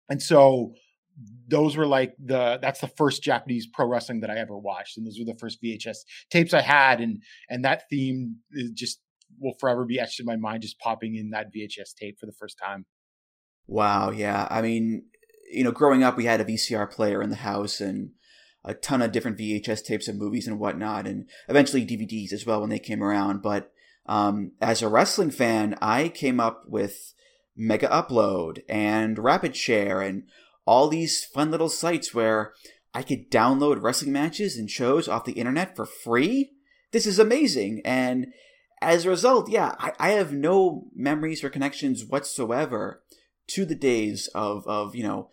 and 0.08 0.22
so 0.22 0.72
those 1.48 1.76
were 1.76 1.86
like 1.86 2.14
the 2.22 2.58
that's 2.60 2.80
the 2.80 2.88
first 2.88 3.22
Japanese 3.22 3.66
pro 3.66 3.86
wrestling 3.86 4.20
that 4.20 4.30
I 4.30 4.38
ever 4.38 4.56
watched, 4.56 4.96
and 4.96 5.06
those 5.06 5.18
were 5.18 5.30
the 5.30 5.38
first 5.38 5.62
VHS 5.62 5.98
tapes 6.30 6.54
I 6.54 6.60
had, 6.60 7.00
and 7.00 7.22
and 7.48 7.64
that 7.64 7.82
theme 7.90 8.36
just 8.74 9.00
will 9.40 9.54
forever 9.58 9.84
be 9.84 9.98
etched 9.98 10.20
in 10.20 10.26
my 10.26 10.36
mind, 10.36 10.62
just 10.62 10.78
popping 10.78 11.16
in 11.16 11.30
that 11.30 11.52
VHS 11.52 11.94
tape 11.98 12.18
for 12.18 12.26
the 12.26 12.32
first 12.32 12.58
time. 12.62 12.86
Wow, 13.66 14.10
yeah. 14.10 14.46
I 14.50 14.62
mean, 14.62 15.04
you 15.50 15.64
know, 15.64 15.72
growing 15.72 16.02
up, 16.02 16.16
we 16.16 16.24
had 16.24 16.40
a 16.40 16.44
VCR 16.44 16.90
player 16.90 17.22
in 17.22 17.30
the 17.30 17.36
house 17.36 17.80
and 17.80 18.10
a 18.64 18.74
ton 18.74 19.02
of 19.02 19.12
different 19.12 19.38
VHS 19.38 19.84
tapes 19.84 20.08
of 20.08 20.16
movies 20.16 20.46
and 20.46 20.58
whatnot, 20.58 21.06
and 21.06 21.28
eventually 21.48 21.86
DVDs 21.86 22.32
as 22.32 22.44
well 22.44 22.60
when 22.60 22.70
they 22.70 22.78
came 22.78 23.02
around. 23.02 23.42
But 23.42 23.72
um, 24.06 24.52
as 24.60 24.82
a 24.82 24.88
wrestling 24.88 25.30
fan, 25.30 25.76
I 25.80 26.08
came 26.08 26.40
up 26.40 26.64
with 26.68 27.14
Mega 27.56 27.88
Upload 27.88 28.62
and 28.68 29.18
Rapid 29.18 29.56
Share 29.56 30.00
and 30.00 30.24
all 30.64 30.88
these 30.88 31.24
fun 31.24 31.50
little 31.50 31.68
sites 31.68 32.12
where 32.12 32.52
I 32.92 33.02
could 33.02 33.30
download 33.30 33.82
wrestling 33.82 34.12
matches 34.12 34.56
and 34.56 34.70
shows 34.70 35.08
off 35.08 35.24
the 35.24 35.32
internet 35.32 35.76
for 35.76 35.86
free. 35.86 36.52
This 36.92 37.06
is 37.06 37.18
amazing. 37.18 37.82
And 37.84 38.32
as 38.82 39.04
a 39.04 39.10
result, 39.10 39.48
yeah, 39.48 39.74
I, 39.78 39.92
I 39.98 40.10
have 40.10 40.32
no 40.32 40.88
memories 40.94 41.44
or 41.44 41.50
connections 41.50 42.04
whatsoever 42.04 43.02
to 43.48 43.64
the 43.64 43.74
days 43.74 44.28
of, 44.34 44.66
of 44.66 44.94
you 44.94 45.02
know, 45.02 45.28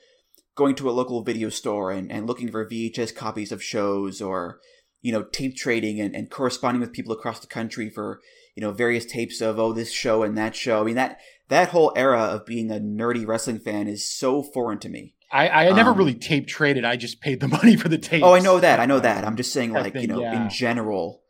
going 0.56 0.76
to 0.76 0.90
a 0.90 0.92
local 0.92 1.24
video 1.24 1.50
store 1.50 1.92
and, 1.92 2.12
and 2.12 2.28
looking 2.28 2.52
for 2.52 2.68
VHS 2.68 3.16
copies 3.16 3.52
of 3.52 3.64
shows 3.64 4.22
or, 4.22 4.60
you 5.02 5.12
know, 5.12 5.24
tape 5.24 5.56
trading 5.56 6.00
and, 6.00 6.16
and 6.16 6.30
corresponding 6.30 6.82
with 6.82 6.94
people 6.94 7.12
across 7.12 7.40
the 7.40 7.48
country 7.48 7.90
for, 7.90 8.22
you 8.56 8.62
know, 8.62 8.72
various 8.72 9.06
tapes 9.06 9.42
of, 9.42 9.60
oh, 9.60 9.74
this 9.74 9.92
show 9.92 10.24
and 10.24 10.38
that 10.38 10.56
show. 10.56 10.82
I 10.82 10.84
mean, 10.84 10.96
that, 10.96 11.20
that 11.50 11.70
whole 11.70 11.92
era 11.96 12.22
of 12.22 12.46
being 12.46 12.72
a 12.72 12.80
nerdy 12.80 13.26
wrestling 13.26 13.60
fan 13.60 13.88
is 13.88 14.10
so 14.10 14.44
foreign 14.44 14.80
to 14.80 14.90
me. 14.90 15.16
I, 15.32 15.50
I 15.50 15.72
never 15.72 15.90
um, 15.90 15.98
really 15.98 16.14
tape 16.14 16.46
traded. 16.46 16.86
I 16.86 16.96
just 16.96 17.20
paid 17.20 17.40
the 17.40 17.48
money 17.60 17.76
for 17.76 17.90
the 17.90 17.98
tape. 17.98 18.24
Oh, 18.24 18.36
I 18.36 18.40
know 18.40 18.60
that. 18.60 18.80
I 18.80 18.86
know 18.86 19.00
that. 19.00 19.26
I'm 19.26 19.36
just 19.36 19.52
saying, 19.52 19.74
like, 19.74 19.96
you 19.96 20.08
know, 20.08 20.22
yeah. 20.22 20.44
in 20.44 20.50
general, 20.50 21.24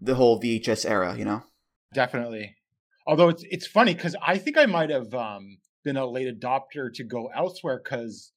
the 0.00 0.16
whole 0.16 0.40
VHS 0.40 0.88
era, 0.88 1.16
you 1.16 1.24
know? 1.24 1.42
Definitely. 1.94 2.56
Although 3.06 3.30
it's 3.30 3.42
it's 3.48 3.66
funny 3.66 3.94
because 3.94 4.14
I 4.20 4.36
think 4.36 4.58
I 4.58 4.66
might 4.66 4.90
have 4.90 5.14
um, 5.14 5.58
been 5.88 5.96
a 5.96 6.06
late 6.06 6.28
adopter 6.28 6.92
to 6.92 7.02
go 7.02 7.30
elsewhere 7.34 7.80
because 7.82 8.32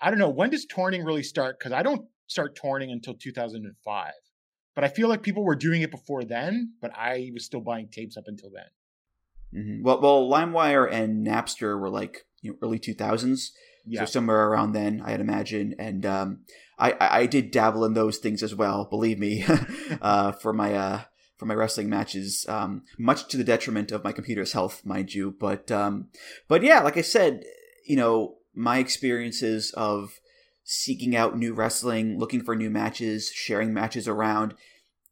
I 0.00 0.10
don't 0.10 0.18
know 0.18 0.28
when 0.28 0.50
does 0.50 0.66
torrenting 0.66 1.06
really 1.06 1.22
start? 1.22 1.58
Because 1.58 1.72
I 1.72 1.84
don't 1.84 2.06
start 2.26 2.58
torrenting 2.58 2.90
until 2.90 3.14
2005, 3.14 4.12
but 4.74 4.82
I 4.82 4.88
feel 4.88 5.08
like 5.08 5.22
people 5.22 5.44
were 5.44 5.54
doing 5.54 5.82
it 5.82 5.92
before 5.92 6.24
then. 6.24 6.72
But 6.80 6.90
I 6.96 7.30
was 7.32 7.44
still 7.44 7.60
buying 7.60 7.88
tapes 7.88 8.16
up 8.16 8.24
until 8.26 8.50
then. 8.52 9.62
Mm-hmm. 9.62 9.82
Well, 9.84 10.00
well, 10.00 10.28
LimeWire 10.28 10.92
and 10.92 11.24
Napster 11.24 11.78
were 11.78 11.88
like 11.88 12.26
you 12.42 12.50
know 12.50 12.58
early 12.62 12.80
2000s, 12.80 13.50
yeah. 13.86 14.00
so 14.00 14.06
somewhere 14.06 14.48
around 14.48 14.72
then, 14.72 15.00
I'd 15.04 15.20
imagine. 15.20 15.76
And 15.78 16.04
um, 16.04 16.40
I, 16.80 16.96
I 16.98 17.26
did 17.26 17.52
dabble 17.52 17.84
in 17.84 17.94
those 17.94 18.18
things 18.18 18.42
as 18.42 18.56
well. 18.56 18.86
Believe 18.86 19.20
me, 19.20 19.44
uh, 20.02 20.32
for 20.32 20.52
my 20.52 20.74
uh, 20.74 21.02
for 21.38 21.46
my 21.46 21.54
wrestling 21.54 21.88
matches, 21.88 22.44
um, 22.48 22.82
much 22.98 23.28
to 23.28 23.36
the 23.36 23.44
detriment 23.44 23.92
of 23.92 24.04
my 24.04 24.12
computer's 24.12 24.52
health, 24.52 24.84
mind 24.84 25.14
you. 25.14 25.34
But 25.38 25.70
um, 25.70 26.08
but 26.48 26.62
yeah, 26.62 26.80
like 26.80 26.96
I 26.96 27.02
said, 27.02 27.44
you 27.86 27.96
know, 27.96 28.36
my 28.54 28.78
experiences 28.78 29.72
of 29.72 30.20
seeking 30.64 31.16
out 31.16 31.38
new 31.38 31.54
wrestling, 31.54 32.18
looking 32.18 32.42
for 32.42 32.54
new 32.54 32.68
matches, 32.68 33.30
sharing 33.32 33.72
matches 33.72 34.06
around 34.06 34.54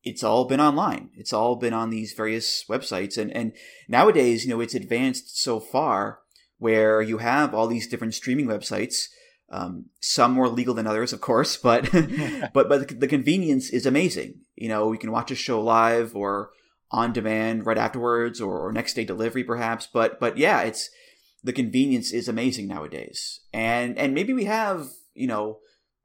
it's 0.07 0.23
all 0.23 0.45
been 0.45 0.61
online. 0.61 1.11
It's 1.17 1.33
all 1.33 1.57
been 1.57 1.73
on 1.73 1.91
these 1.91 2.13
various 2.13 2.65
websites. 2.69 3.19
And, 3.19 3.37
and 3.37 3.53
nowadays, 3.89 4.45
you 4.45 4.51
know, 4.51 4.61
it's 4.61 4.75
advanced 4.77 5.43
so 5.43 5.59
far 5.59 6.21
where 6.59 7.03
you 7.03 7.19
have 7.19 7.53
all 7.53 7.67
these 7.67 7.89
different 7.89 8.15
streaming 8.15 8.47
websites. 8.47 9.09
Um, 9.49 9.87
some 10.01 10.33
more 10.33 10.49
legal 10.49 10.75
than 10.75 10.89
others, 10.89 11.13
of 11.13 11.21
course, 11.21 11.57
but 11.69 11.91
but 12.53 12.69
but 12.69 13.01
the 13.01 13.09
convenience 13.09 13.71
is 13.71 13.87
amazing. 13.87 14.41
You 14.57 14.69
know, 14.69 14.93
you 14.93 14.99
can 14.99 15.13
watch 15.13 15.31
a 15.31 15.37
show 15.37 15.61
live 15.61 16.15
or 16.17 16.51
on 16.91 17.13
demand 17.13 17.67
right 17.67 17.79
afterwards, 17.79 18.41
or, 18.41 18.67
or 18.67 18.73
next 18.73 18.95
day 18.95 19.05
delivery, 19.05 19.45
perhaps. 19.45 19.89
But 19.93 20.19
but 20.19 20.37
yeah, 20.37 20.63
it's 20.63 20.91
the 21.43 21.53
convenience 21.53 22.13
is 22.13 22.29
amazing 22.29 22.69
nowadays, 22.69 23.41
and 23.53 23.97
and 23.99 24.15
maybe 24.15 24.33
we 24.33 24.45
have 24.45 24.89
you 25.15 25.27
know 25.27 25.59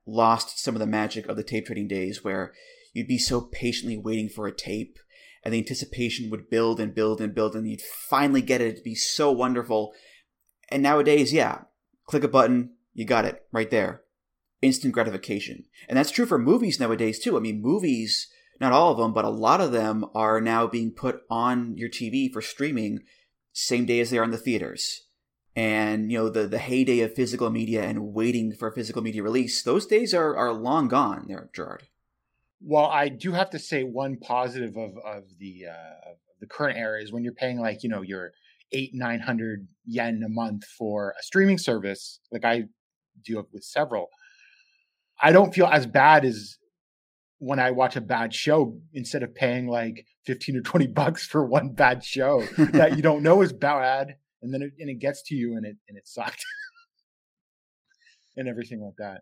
lost 0.06 0.60
some 0.60 0.76
of 0.76 0.80
the 0.80 0.88
magic 0.88 1.28
of 1.28 1.36
the 1.36 1.44
tape 1.44 1.66
trading 1.66 1.88
days 1.88 2.24
where 2.24 2.54
you'd 2.94 3.08
be 3.08 3.18
so 3.18 3.42
patiently 3.42 3.98
waiting 3.98 4.30
for 4.30 4.48
a 4.48 4.56
tape 4.56 4.98
and 5.44 5.54
the 5.54 5.60
anticipation 5.60 6.30
would 6.30 6.50
build 6.50 6.80
and 6.80 6.94
build 6.94 7.22
and 7.22 7.34
build 7.34 7.56
and 7.56 7.70
you'd 7.70 7.82
finally 7.82 8.42
get 8.42 8.62
it 8.62 8.74
it'd 8.74 8.84
be 8.84 8.96
so 8.96 9.32
wonderful 9.32 9.94
and 10.70 10.82
nowadays 10.82 11.32
yeah 11.32 11.60
click 12.08 12.24
a 12.24 12.28
button 12.28 12.72
you 12.94 13.06
got 13.06 13.26
it 13.26 13.44
right 13.52 13.70
there. 13.70 14.02
Instant 14.62 14.94
gratification. 14.94 15.66
And 15.90 15.98
that's 15.98 16.12
true 16.12 16.26
for 16.26 16.38
movies 16.38 16.80
nowadays 16.80 17.20
too. 17.20 17.38
I 17.38 17.40
mean 17.40 17.62
movies 17.62 18.28
not 18.60 18.74
all 18.74 18.92
of 18.92 18.98
them 18.98 19.14
but 19.14 19.26
a 19.26 19.30
lot 19.30 19.62
of 19.62 19.72
them 19.72 20.06
are 20.14 20.40
now 20.40 20.68
being 20.68 20.92
put 20.92 21.22
on 21.30 21.76
your 21.78 21.90
tv 21.90 22.32
for 22.32 22.42
streaming 22.42 23.00
same 23.54 23.86
day 23.86 24.00
as 24.00 24.12
they 24.12 24.18
are 24.18 24.24
in 24.24 24.32
the 24.32 24.38
theaters. 24.38 25.08
And 25.56 26.12
you 26.12 26.18
know 26.18 26.30
the 26.30 26.48
the 26.48 26.60
heyday 26.60 27.00
of 27.02 27.14
physical 27.14 27.50
media 27.50 27.84
and 27.84 28.14
waiting 28.14 28.54
for 28.54 28.72
physical 28.72 29.02
media 29.02 29.24
release 29.24 29.64
those 29.64 29.86
days 29.86 30.14
are 30.14 30.36
are 30.36 30.54
long 30.54 30.88
gone 30.88 31.26
there 31.28 31.50
gerard. 31.54 31.84
Well, 32.64 32.86
I 32.86 33.10
do 33.10 33.32
have 33.32 33.50
to 33.52 33.60
say 33.60 33.84
one 33.84 34.18
positive 34.18 34.78
of 34.78 34.98
of 35.04 35.24
the 35.40 35.66
uh, 35.70 36.12
the 36.40 36.48
current 36.48 36.78
era 36.78 37.02
is 37.02 37.12
when 37.12 37.24
you're 37.24 37.34
paying 37.34 37.60
like 37.60 37.84
you 37.84 37.90
know 37.90 38.02
your 38.02 38.32
eight 38.72 38.92
nine 38.94 39.20
hundred 39.20 39.68
yen 39.86 40.22
a 40.26 40.30
month 40.30 40.66
for 40.66 41.14
a 41.20 41.24
streaming 41.24 41.58
service, 41.58 42.20
like 42.32 42.46
I 42.46 42.66
do 43.24 43.45
with 43.52 43.63
several. 43.63 44.10
I 45.21 45.32
don't 45.32 45.54
feel 45.54 45.67
as 45.67 45.86
bad 45.86 46.26
as 46.26 46.58
when 47.39 47.60
I 47.60 47.71
watch 47.71 47.95
a 47.95 48.02
bad 48.02 48.34
show 48.34 48.80
instead 48.93 49.24
of 49.24 49.36
paying 49.36 49.67
like 49.67 50.06
fifteen 50.26 50.58
or 50.58 50.62
twenty 50.62 50.88
bucks 51.02 51.26
for 51.26 51.45
one 51.45 51.69
bad 51.69 52.04
show 52.04 52.43
that 52.58 52.95
you 52.95 53.02
don't 53.02 53.24
know 53.24 53.41
is 53.41 53.54
bad, 53.54 54.15
and 54.41 54.54
then 54.54 54.62
it, 54.62 54.74
and 54.80 54.89
it 54.89 55.00
gets 55.00 55.21
to 55.24 55.36
you 55.36 55.56
and 55.56 55.65
it 55.65 55.78
and 55.88 55.97
it 55.97 56.08
sucked 56.08 56.43
and 58.38 58.47
everything 58.47 58.82
like 58.82 58.95
that. 58.97 59.21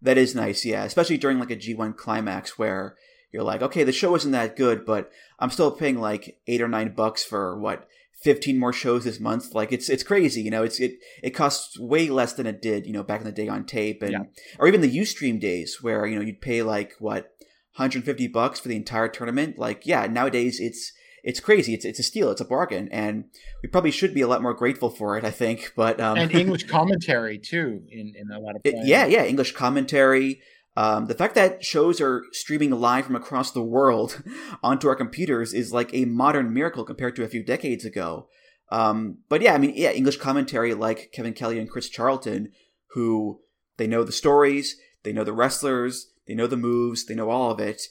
That 0.00 0.18
is 0.18 0.34
nice, 0.34 0.64
yeah. 0.64 0.84
Especially 0.84 1.18
during 1.18 1.38
like 1.38 1.50
a 1.50 1.56
G1 1.56 1.96
climax 1.96 2.58
where 2.58 2.96
you're 3.32 3.42
like, 3.42 3.62
okay, 3.62 3.84
the 3.84 3.92
show 3.92 4.14
isn't 4.14 4.30
that 4.30 4.56
good, 4.56 4.86
but 4.86 5.10
I'm 5.38 5.50
still 5.50 5.70
paying 5.70 6.00
like 6.00 6.38
eight 6.46 6.62
or 6.62 6.68
nine 6.68 6.94
bucks 6.94 7.24
for 7.24 7.58
what 7.58 7.88
15 8.22 8.58
more 8.58 8.72
shows 8.72 9.04
this 9.04 9.20
month. 9.20 9.54
Like 9.54 9.72
it's 9.72 9.88
it's 9.88 10.02
crazy, 10.02 10.42
you 10.42 10.50
know. 10.50 10.62
It's 10.62 10.80
it 10.80 10.98
it 11.22 11.30
costs 11.30 11.78
way 11.78 12.08
less 12.10 12.32
than 12.32 12.46
it 12.46 12.60
did, 12.60 12.86
you 12.86 12.92
know, 12.92 13.02
back 13.02 13.20
in 13.20 13.26
the 13.26 13.32
day 13.32 13.48
on 13.48 13.64
tape 13.64 14.02
and 14.02 14.12
yeah. 14.12 14.22
or 14.58 14.66
even 14.66 14.80
the 14.80 14.98
UStream 14.98 15.40
days 15.40 15.82
where 15.82 16.06
you 16.06 16.16
know 16.16 16.24
you'd 16.24 16.40
pay 16.40 16.62
like 16.62 16.94
what 16.98 17.34
150 17.76 18.26
bucks 18.28 18.58
for 18.58 18.68
the 18.68 18.76
entire 18.76 19.08
tournament. 19.08 19.58
Like 19.58 19.86
yeah, 19.86 20.06
nowadays 20.06 20.58
it's 20.58 20.92
it's 21.22 21.40
crazy. 21.40 21.74
It's 21.74 21.84
it's 21.84 21.98
a 21.98 22.02
steal. 22.02 22.30
It's 22.30 22.40
a 22.40 22.44
bargain, 22.44 22.88
and 22.90 23.24
we 23.62 23.68
probably 23.68 23.90
should 23.90 24.14
be 24.14 24.20
a 24.20 24.28
lot 24.28 24.42
more 24.42 24.54
grateful 24.54 24.90
for 24.90 25.16
it. 25.16 25.24
I 25.24 25.30
think, 25.30 25.72
but 25.76 26.00
um, 26.00 26.18
and 26.18 26.34
English 26.34 26.64
commentary 26.68 27.38
too 27.38 27.82
in 27.88 28.14
in 28.16 28.30
a 28.32 28.40
lot 28.40 28.56
of 28.56 28.62
it, 28.64 28.74
yeah 28.84 29.06
yeah 29.06 29.24
English 29.24 29.52
commentary. 29.52 30.40
Um, 30.78 31.06
the 31.06 31.14
fact 31.14 31.34
that 31.34 31.64
shows 31.64 32.00
are 32.00 32.22
streaming 32.30 32.70
live 32.70 33.06
from 33.06 33.16
across 33.16 33.50
the 33.50 33.64
world 33.64 34.22
onto 34.62 34.86
our 34.86 34.94
computers 34.94 35.52
is 35.52 35.72
like 35.72 35.92
a 35.92 36.04
modern 36.04 36.54
miracle 36.54 36.84
compared 36.84 37.16
to 37.16 37.24
a 37.24 37.28
few 37.28 37.42
decades 37.42 37.84
ago. 37.84 38.28
Um, 38.70 39.18
but 39.28 39.42
yeah, 39.42 39.54
I 39.54 39.58
mean, 39.58 39.72
yeah, 39.74 39.90
English 39.90 40.18
commentary 40.18 40.74
like 40.74 41.10
Kevin 41.12 41.32
Kelly 41.32 41.58
and 41.58 41.68
Chris 41.68 41.88
Charlton, 41.88 42.52
who 42.90 43.40
They 43.76 43.88
know 43.88 44.04
the 44.04 44.12
stories, 44.12 44.76
they 45.02 45.12
know 45.12 45.24
the 45.24 45.32
wrestlers, 45.32 46.12
they 46.28 46.34
know 46.36 46.46
the 46.46 46.56
moves, 46.56 47.06
they 47.06 47.16
know 47.16 47.30
all 47.30 47.50
of 47.50 47.58
it. 47.58 47.82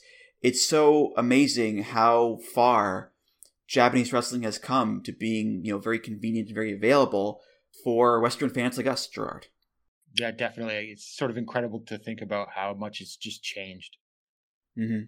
It's 0.42 0.66
so 0.66 1.12
amazing 1.18 1.84
how 1.84 2.40
far 2.56 3.12
Japanese 3.68 4.14
wrestling 4.14 4.44
has 4.44 4.58
come 4.58 5.02
to 5.04 5.12
being, 5.12 5.60
you 5.66 5.74
know, 5.74 5.80
very 5.80 6.00
convenient 6.00 6.48
and 6.48 6.56
very 6.56 6.72
available 6.72 7.42
for 7.84 8.22
Western 8.22 8.50
fans 8.50 8.78
like 8.78 8.88
us, 8.88 9.08
Gerard. 9.08 9.48
Yeah, 10.20 10.32
definitely. 10.32 10.90
It's 10.92 11.06
sort 11.06 11.32
of 11.32 11.38
incredible 11.38 11.84
to 11.88 11.98
think 11.98 12.22
about 12.22 12.50
how 12.56 12.74
much 12.74 13.02
it's 13.02 13.16
just 13.16 13.44
changed. 13.44 13.98
Mm-hmm. 14.78 15.06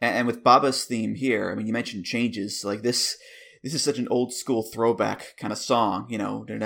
And, 0.00 0.16
and 0.16 0.26
with 0.26 0.42
Baba's 0.42 0.84
theme 0.84 1.14
here, 1.14 1.50
I 1.50 1.54
mean, 1.54 1.66
you 1.66 1.72
mentioned 1.72 2.04
changes. 2.04 2.64
Like 2.64 2.82
this, 2.82 3.16
this 3.62 3.74
is 3.74 3.82
such 3.82 3.98
an 3.98 4.08
old 4.10 4.32
school 4.32 4.62
throwback 4.62 5.36
kind 5.38 5.52
of 5.52 5.58
song, 5.58 6.06
you 6.08 6.18
know. 6.18 6.46
Like 6.48 6.60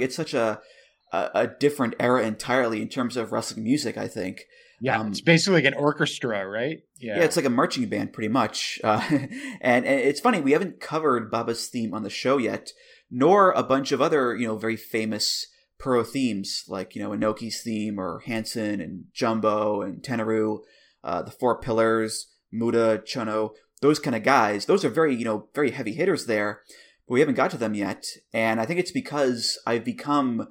it's 0.00 0.16
such 0.16 0.34
a, 0.34 0.60
a, 1.12 1.30
a 1.34 1.46
different 1.46 1.94
era 2.00 2.26
entirely 2.26 2.82
in 2.82 2.88
terms 2.88 3.16
of 3.16 3.32
wrestling 3.32 3.64
music. 3.64 3.96
I 3.96 4.08
think. 4.08 4.42
Yeah, 4.82 4.98
um, 4.98 5.08
it's 5.08 5.20
basically 5.20 5.62
like 5.62 5.72
an 5.72 5.78
orchestra, 5.78 6.48
right? 6.48 6.78
Yeah, 6.98 7.18
yeah, 7.18 7.24
it's 7.24 7.36
like 7.36 7.44
a 7.44 7.50
marching 7.50 7.86
band, 7.90 8.14
pretty 8.14 8.28
much. 8.28 8.80
Uh, 8.82 9.02
and, 9.60 9.84
and 9.84 9.86
it's 9.86 10.20
funny 10.20 10.40
we 10.40 10.52
haven't 10.52 10.80
covered 10.80 11.30
Baba's 11.30 11.68
theme 11.68 11.92
on 11.92 12.02
the 12.02 12.08
show 12.08 12.38
yet, 12.38 12.72
nor 13.10 13.52
a 13.52 13.62
bunch 13.62 13.92
of 13.92 14.00
other 14.00 14.36
you 14.36 14.46
know 14.46 14.56
very 14.56 14.76
famous 14.76 15.46
pro 15.78 16.04
themes 16.04 16.64
like 16.68 16.94
you 16.94 17.02
know 17.02 17.10
Inoki's 17.10 17.62
theme 17.62 17.98
or 17.98 18.20
Hansen 18.26 18.80
and 18.80 19.04
Jumbo 19.12 19.82
and 19.82 20.02
Tenryu, 20.02 20.60
uh, 21.02 21.22
the 21.22 21.30
Four 21.30 21.60
Pillars, 21.60 22.28
Muto, 22.54 22.98
Chono, 22.98 23.52
those 23.80 23.98
kind 23.98 24.14
of 24.14 24.22
guys. 24.22 24.66
Those 24.66 24.84
are 24.84 24.90
very 24.90 25.14
you 25.16 25.24
know 25.24 25.48
very 25.54 25.72
heavy 25.72 25.92
hitters 25.92 26.26
there, 26.26 26.60
but 27.08 27.14
we 27.14 27.20
haven't 27.20 27.34
got 27.34 27.50
to 27.52 27.56
them 27.56 27.74
yet. 27.74 28.06
And 28.32 28.60
I 28.60 28.66
think 28.66 28.78
it's 28.78 28.92
because 28.92 29.58
I've 29.66 29.84
become 29.84 30.48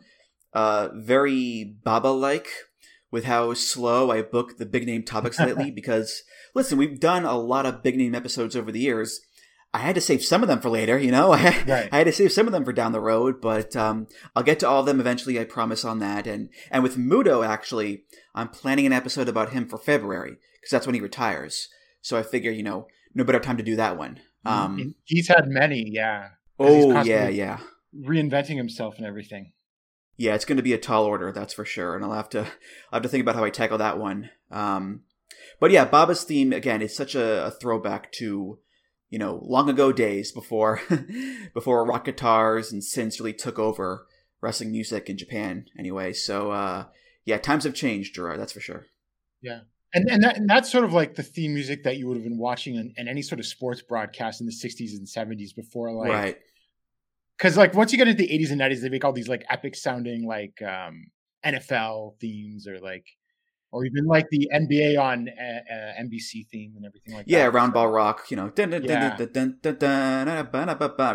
uh, 0.54 0.90
very 0.94 1.76
Baba 1.84 2.08
like 2.08 2.48
with 3.12 3.26
how 3.26 3.54
slow 3.54 4.12
I 4.12 4.22
book 4.22 4.58
the 4.58 4.66
big 4.66 4.86
name 4.86 5.04
topics 5.04 5.40
lately. 5.40 5.72
because 5.76 6.24
listen, 6.54 6.78
we've 6.78 7.00
done 7.00 7.26
a 7.26 7.38
lot 7.38 7.66
of 7.66 7.84
big 7.84 7.98
name 7.98 8.16
episodes 8.16 8.56
over 8.56 8.72
the 8.72 8.80
years. 8.80 9.22
I 9.74 9.80
had 9.80 9.96
to 9.96 10.02
save 10.02 10.24
some 10.24 10.42
of 10.42 10.48
them 10.48 10.62
for 10.62 10.70
later, 10.70 10.98
you 10.98 11.12
know. 11.12 11.32
I 11.32 11.38
had, 11.38 11.70
right. 11.70 11.90
I 11.92 11.98
had 12.00 12.08
to 12.08 12.14
save 12.14 12.32
some 12.32 12.48
of 12.48 12.54
them 12.54 12.66
for 12.66 12.74
down 12.74 12.92
the 12.92 13.00
road, 13.00 13.40
but 13.40 13.76
um, 13.76 14.08
I'll 14.36 14.44
get 14.44 14.60
to 14.62 14.68
all 14.68 14.80
of 14.82 14.86
them 14.86 15.00
eventually. 15.00 15.40
I 15.40 15.44
promise 15.44 15.86
on 15.86 16.00
that. 16.00 16.26
And 16.26 16.50
and 16.72 16.84
with 16.84 16.98
Muto, 16.98 17.46
actually, 17.46 18.04
I'm 18.34 18.50
planning 18.50 18.86
an 18.86 18.94
episode 18.94 19.30
about 19.30 19.52
him 19.52 19.68
for 19.68 19.78
February 19.78 20.38
because 20.60 20.72
that's 20.72 20.88
when 20.88 20.96
he 20.96 21.02
retires. 21.02 21.70
So 22.02 22.18
I 22.18 22.24
figure, 22.24 22.52
you 22.52 22.64
know, 22.64 22.88
no 23.14 23.24
better 23.24 23.40
time 23.40 23.58
to 23.58 23.64
do 23.64 23.76
that 23.76 23.98
one. 23.98 24.20
Um, 24.46 24.96
he's 25.04 25.28
had 25.28 25.48
many, 25.48 25.86
yeah. 25.90 26.30
Oh 26.58 27.04
yeah, 27.04 27.28
yeah. 27.28 27.60
Reinventing 27.96 28.58
himself 28.58 28.96
and 28.98 29.06
everything. 29.06 29.52
Yeah, 30.18 30.36
it's 30.36 30.46
going 30.46 30.58
to 30.58 30.64
be 30.64 30.74
a 30.74 30.78
tall 30.78 31.06
order, 31.06 31.32
that's 31.32 31.54
for 31.54 31.64
sure, 31.64 31.96
and 31.96 32.04
I'll 32.04 32.14
have 32.14 32.30
to 32.32 32.40
I'll 32.42 32.98
have 32.98 33.04
to 33.04 33.10
think 33.10 33.22
about 33.22 33.36
how 33.36 33.44
I 33.44 33.50
tackle 33.50 33.78
that 33.78 34.00
one. 34.00 34.30
Um, 34.52 35.02
but 35.60 35.72
yeah, 35.72 35.86
Baba's 35.86 36.24
theme 36.24 36.54
again 36.54 36.82
is 36.82 36.96
such 36.96 37.16
a, 37.16 37.46
a 37.46 37.52
throwback 37.52 38.12
to 38.14 38.60
you 39.10 39.20
know 39.20 39.40
long 39.44 39.70
ago 39.70 39.92
days 39.92 40.32
before 40.32 40.82
before 41.54 41.86
rock 41.86 42.06
guitars 42.06 42.72
and 42.72 42.82
synths 42.82 43.20
really 43.20 43.34
took 43.34 43.58
over 43.60 44.06
wrestling 44.42 44.72
music 44.72 45.10
in 45.10 45.18
Japan. 45.18 45.66
Anyway, 45.78 46.14
so 46.14 46.52
uh, 46.52 46.86
yeah, 47.26 47.38
times 47.38 47.64
have 47.64 47.74
changed, 47.74 48.16
Gerard. 48.16 48.40
That's 48.40 48.54
for 48.54 48.62
sure. 48.62 48.86
Yeah, 49.42 49.62
and 49.94 50.10
and, 50.10 50.24
that, 50.24 50.38
and 50.38 50.50
that's 50.50 50.72
sort 50.72 50.84
of 50.84 50.94
like 50.94 51.16
the 51.16 51.24
theme 51.24 51.54
music 51.54 51.84
that 51.84 51.98
you 51.98 52.08
would 52.08 52.18
have 52.18 52.24
been 52.24 52.38
watching 52.38 52.76
in, 52.76 52.94
in 52.98 53.08
any 53.08 53.22
sort 53.22 53.40
of 53.40 53.46
sports 53.46 53.82
broadcast 53.82 54.42
in 54.42 54.48
the 54.48 54.54
'60s 54.54 54.92
and 54.98 55.08
'70s 55.08 55.56
before, 55.56 55.92
like. 55.94 56.10
Right. 56.10 56.38
Because 57.38 57.56
like 57.56 57.74
once 57.74 57.94
you 57.94 57.98
get 57.98 58.10
into 58.10 58.22
the 58.22 58.28
80s 58.28 58.52
and 58.52 58.60
90s, 58.60 58.82
they 58.82 58.90
make 58.90 59.06
all 59.06 59.14
these 59.14 59.30
like 59.30 59.46
epic 59.50 59.74
sounding 59.74 60.28
like 60.28 60.62
um, 60.62 61.06
NFL 61.46 62.20
themes 62.20 62.68
or 62.68 62.80
like 62.80 63.06
or 63.72 63.86
even 63.86 64.06
like 64.06 64.30
the 64.30 64.50
NBA 64.54 65.00
on 65.00 65.30
uh, 65.30 65.74
uh, 65.74 66.02
NBC 66.02 66.48
theme 66.48 66.74
and 66.76 66.86
everything 66.86 67.14
like 67.14 67.26
yeah, 67.28 67.46
that. 67.46 67.54
Yeah, 67.54 67.60
roundball 67.60 67.94
rock, 67.94 68.32
you 68.32 68.38
know, 68.38 68.52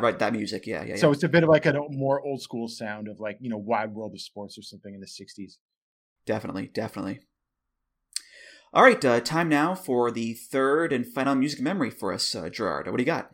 right? 0.03 0.19
That 0.19 0.33
music, 0.33 0.67
yeah, 0.67 0.85
yeah. 0.85 0.97
So 0.97 1.11
it's 1.11 1.25
a 1.25 1.29
bit 1.29 1.43
of 1.43 1.49
like 1.49 1.67
a 1.67 1.75
more 1.91 2.21
old 2.21 2.43
school 2.43 2.69
sound 2.69 3.09
of 3.09 3.19
like 3.19 3.39
you 3.41 3.51
know 3.51 3.59
Wide 3.59 3.93
World 3.93 4.13
of 4.15 4.21
Sports 4.21 4.57
or 4.57 4.63
something 4.63 4.95
in 4.95 5.01
the 5.01 5.07
'60s. 5.07 5.55
Definitely, 6.27 6.71
definitely. 6.73 7.21
All 8.73 8.83
right, 8.83 9.05
uh, 9.05 9.21
time 9.21 9.49
now 9.49 9.75
for 9.75 10.11
the 10.11 10.35
third 10.35 10.93
and 10.93 11.07
final 11.07 11.35
music 11.35 11.61
memory 11.61 11.91
for 11.91 12.13
us, 12.13 12.35
uh, 12.35 12.49
Gerard. 12.49 12.89
What 12.89 12.97
do 12.97 13.03
you 13.03 13.07
got? 13.07 13.31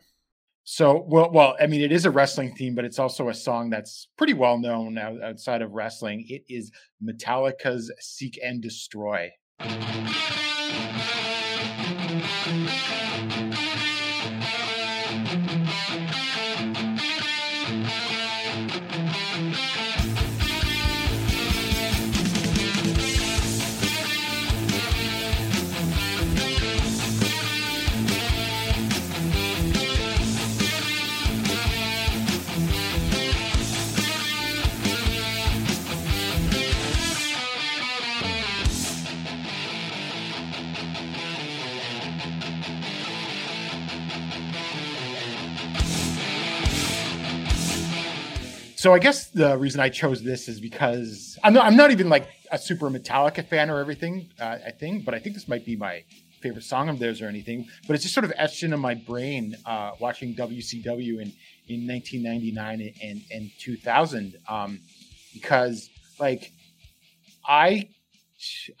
So, 0.63 1.05
well, 1.07 1.31
well, 1.31 1.55
I 1.59 1.67
mean, 1.67 1.81
it 1.81 1.91
is 1.91 2.05
a 2.05 2.11
wrestling 2.11 2.53
theme, 2.55 2.75
but 2.75 2.85
it's 2.85 2.99
also 2.99 3.29
a 3.29 3.33
song 3.33 3.69
that's 3.69 4.07
pretty 4.17 4.33
well 4.33 4.59
known 4.59 4.97
outside 4.97 5.61
of 5.61 5.71
wrestling. 5.73 6.25
It 6.29 6.43
is 6.47 6.71
Metallica's 7.03 7.91
"Seek 7.99 8.39
and 8.43 8.61
Destroy." 8.61 9.31
So 48.81 48.95
I 48.95 48.97
guess 48.97 49.27
the 49.27 49.59
reason 49.59 49.79
I 49.79 49.89
chose 49.89 50.23
this 50.23 50.47
is 50.47 50.59
because 50.59 51.37
I'm 51.43 51.53
not, 51.53 51.67
I'm 51.67 51.75
not 51.75 51.91
even 51.91 52.09
like 52.09 52.27
a 52.51 52.57
super 52.57 52.89
Metallica 52.89 53.47
fan 53.47 53.69
or 53.69 53.77
everything, 53.77 54.31
uh, 54.39 54.57
I 54.65 54.71
think, 54.71 55.05
but 55.05 55.13
I 55.13 55.19
think 55.19 55.35
this 55.35 55.47
might 55.47 55.63
be 55.63 55.75
my 55.75 56.03
favorite 56.41 56.63
song 56.63 56.89
of 56.89 56.97
theirs 56.97 57.21
or 57.21 57.27
anything. 57.27 57.67
But 57.85 57.93
it's 57.93 58.01
just 58.01 58.15
sort 58.15 58.25
of 58.25 58.33
etched 58.37 58.63
into 58.63 58.77
my 58.77 58.95
brain 58.95 59.55
uh, 59.67 59.91
watching 59.99 60.33
WCW 60.33 61.21
in, 61.21 61.31
in 61.67 61.87
1999 61.87 62.95
and, 63.03 63.21
and 63.29 63.51
2000 63.59 64.37
um, 64.49 64.79
because 65.31 65.87
like 66.19 66.51
I 67.47 67.87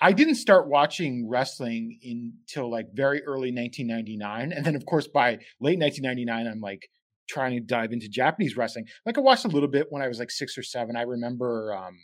I 0.01 0.13
didn't 0.13 0.35
start 0.35 0.67
watching 0.67 1.29
wrestling 1.29 1.99
until 2.03 2.71
like 2.71 2.87
very 2.91 3.21
early 3.21 3.51
1999, 3.53 4.51
and 4.51 4.65
then 4.65 4.75
of 4.75 4.83
course 4.87 5.07
by 5.07 5.33
late 5.59 5.77
1999 5.77 6.47
I'm 6.47 6.59
like 6.59 6.89
trying 7.31 7.53
to 7.53 7.61
dive 7.61 7.93
into 7.93 8.09
Japanese 8.09 8.57
wrestling. 8.57 8.85
Like 9.05 9.17
I 9.17 9.21
watched 9.21 9.45
a 9.45 9.49
little 9.49 9.69
bit 9.69 9.87
when 9.89 10.01
I 10.01 10.07
was 10.07 10.19
like 10.19 10.31
six 10.31 10.57
or 10.57 10.63
seven. 10.63 10.95
I 10.95 11.03
remember 11.03 11.73
um, 11.73 11.97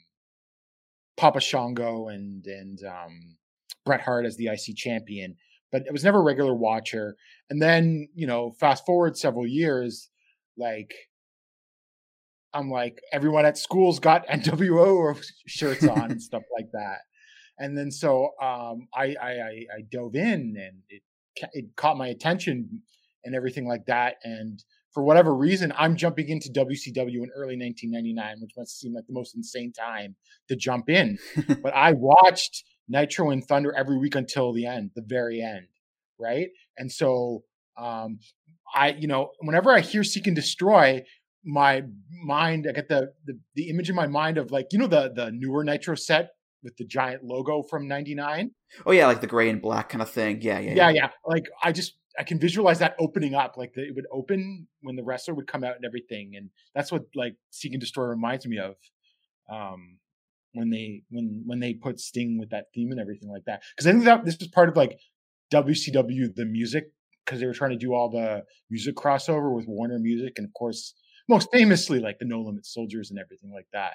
Papa 1.17 1.41
Shango 1.41 2.07
and 2.07 2.45
and 2.45 2.79
um, 2.85 3.37
Bret 3.85 4.01
Hart 4.01 4.25
as 4.25 4.37
the 4.37 4.47
IC 4.47 4.75
champion, 4.75 5.35
but 5.71 5.83
I 5.87 5.91
was 5.91 6.03
never 6.03 6.19
a 6.19 6.23
regular 6.23 6.55
watcher. 6.55 7.15
And 7.49 7.61
then 7.61 8.07
you 8.15 8.27
know, 8.27 8.51
fast 8.59 8.85
forward 8.85 9.17
several 9.17 9.45
years, 9.45 10.09
like 10.57 10.93
I'm 12.53 12.69
like 12.71 13.01
everyone 13.11 13.45
at 13.45 13.57
school's 13.57 13.99
got 13.99 14.27
NWO 14.29 15.21
shirts 15.45 15.87
on 15.87 16.11
and 16.11 16.21
stuff 16.21 16.43
like 16.55 16.71
that. 16.71 16.99
And 17.59 17.77
then 17.77 17.91
so 17.91 18.31
um, 18.41 18.87
I, 18.93 19.15
I 19.21 19.31
I 19.31 19.81
dove 19.91 20.15
in 20.15 20.55
and 20.57 20.83
it 20.89 21.01
it 21.53 21.65
caught 21.75 21.97
my 21.97 22.07
attention 22.07 22.81
and 23.23 23.35
everything 23.35 23.67
like 23.67 23.85
that. 23.87 24.15
And 24.23 24.63
for 24.93 25.03
whatever 25.03 25.35
reason, 25.35 25.73
I'm 25.77 25.95
jumping 25.95 26.29
into 26.29 26.49
WCW 26.49 27.23
in 27.23 27.29
early 27.35 27.57
1999, 27.57 28.37
which 28.41 28.51
must 28.57 28.79
seem 28.79 28.93
like 28.93 29.05
the 29.07 29.13
most 29.13 29.35
insane 29.35 29.71
time 29.71 30.15
to 30.47 30.55
jump 30.55 30.89
in. 30.89 31.17
but 31.61 31.73
I 31.75 31.91
watched 31.91 32.63
Nitro 32.87 33.29
and 33.29 33.43
Thunder 33.43 33.73
every 33.73 33.97
week 33.97 34.15
until 34.15 34.53
the 34.53 34.65
end, 34.65 34.91
the 34.95 35.03
very 35.05 35.41
end, 35.41 35.67
right? 36.19 36.47
And 36.77 36.91
so, 36.91 37.43
um, 37.77 38.19
I, 38.73 38.89
you 38.89 39.07
know, 39.07 39.31
whenever 39.39 39.71
I 39.71 39.81
hear 39.81 40.03
Seek 40.03 40.27
and 40.27 40.35
Destroy, 40.35 41.03
my 41.45 41.83
mind, 42.23 42.65
I 42.67 42.73
get 42.73 42.89
the, 42.89 43.13
the 43.25 43.39
the 43.55 43.69
image 43.69 43.89
in 43.89 43.95
my 43.95 44.07
mind 44.07 44.37
of 44.37 44.51
like, 44.51 44.67
you 44.71 44.79
know, 44.79 44.87
the 44.87 45.11
the 45.13 45.31
newer 45.31 45.63
Nitro 45.63 45.95
set 45.95 46.31
with 46.63 46.75
the 46.77 46.85
giant 46.85 47.23
logo 47.23 47.63
from 47.63 47.87
'99. 47.87 48.51
Oh 48.85 48.91
yeah, 48.91 49.07
like 49.07 49.21
the 49.21 49.27
gray 49.27 49.49
and 49.49 49.61
black 49.61 49.89
kind 49.89 50.01
of 50.01 50.09
thing. 50.09 50.41
Yeah, 50.41 50.59
yeah, 50.59 50.73
yeah, 50.73 50.75
yeah. 50.75 50.89
yeah. 50.89 51.09
Like 51.25 51.45
I 51.63 51.71
just 51.71 51.93
I 52.17 52.23
can 52.23 52.39
visualize 52.39 52.79
that 52.79 52.95
opening 52.99 53.35
up, 53.35 53.57
like 53.57 53.73
the, 53.73 53.81
it 53.81 53.95
would 53.95 54.07
open 54.11 54.67
when 54.81 54.95
the 54.95 55.03
wrestler 55.03 55.35
would 55.35 55.47
come 55.47 55.63
out 55.63 55.75
and 55.75 55.85
everything, 55.85 56.33
and 56.35 56.49
that's 56.73 56.91
what 56.91 57.03
like 57.15 57.35
Seek 57.51 57.73
and 57.73 57.81
Destroy 57.81 58.05
reminds 58.05 58.45
me 58.45 58.57
of. 58.57 58.75
Um, 59.51 59.99
when 60.53 60.71
they 60.71 61.03
when 61.09 61.43
when 61.45 61.59
they 61.59 61.73
put 61.73 61.99
Sting 61.99 62.39
with 62.39 62.49
that 62.49 62.65
theme 62.73 62.91
and 62.91 62.99
everything 62.99 63.29
like 63.29 63.45
that, 63.45 63.61
because 63.75 63.87
I 63.87 63.91
think 63.91 64.05
that 64.05 64.25
this 64.25 64.37
was 64.39 64.47
part 64.47 64.69
of 64.69 64.75
like 64.75 64.99
WCW 65.53 66.35
the 66.35 66.45
music 66.45 66.85
because 67.25 67.39
they 67.39 67.45
were 67.45 67.53
trying 67.53 67.71
to 67.71 67.77
do 67.77 67.93
all 67.93 68.09
the 68.09 68.43
music 68.69 68.95
crossover 68.95 69.53
with 69.53 69.67
Warner 69.67 69.99
Music, 69.99 70.33
and 70.37 70.45
of 70.45 70.53
course, 70.53 70.93
most 71.29 71.49
famously 71.51 71.99
like 71.99 72.19
the 72.19 72.25
No 72.25 72.41
Limit 72.41 72.65
Soldiers 72.65 73.11
and 73.11 73.19
everything 73.19 73.51
like 73.51 73.67
that. 73.73 73.93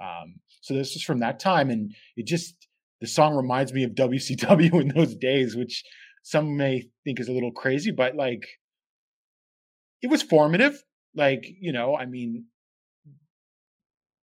Um, 0.00 0.36
so 0.60 0.74
this 0.74 0.94
is 0.94 1.02
from 1.02 1.20
that 1.20 1.40
time, 1.40 1.70
and 1.70 1.92
it 2.16 2.26
just 2.26 2.68
the 3.00 3.06
song 3.06 3.34
reminds 3.34 3.72
me 3.72 3.84
of 3.84 3.92
WCW 3.92 4.74
in 4.80 4.88
those 4.88 5.16
days, 5.16 5.56
which 5.56 5.82
some 6.24 6.56
may 6.56 6.88
think 7.04 7.20
is 7.20 7.28
a 7.28 7.32
little 7.32 7.52
crazy, 7.52 7.90
but 7.92 8.16
like 8.16 8.48
it 10.02 10.08
was 10.08 10.22
formative. 10.22 10.82
Like 11.14 11.46
you 11.60 11.72
know, 11.72 11.96
I 11.96 12.06
mean, 12.06 12.46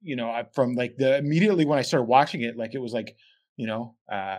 you 0.02 0.14
know, 0.14 0.44
from 0.54 0.74
like 0.74 0.96
the 0.98 1.16
immediately 1.16 1.64
when 1.64 1.78
I 1.78 1.82
started 1.82 2.04
watching 2.04 2.42
it, 2.42 2.56
like 2.56 2.74
it 2.74 2.80
was 2.80 2.92
like 2.92 3.16
you 3.56 3.66
know, 3.66 3.96
uh, 4.12 4.36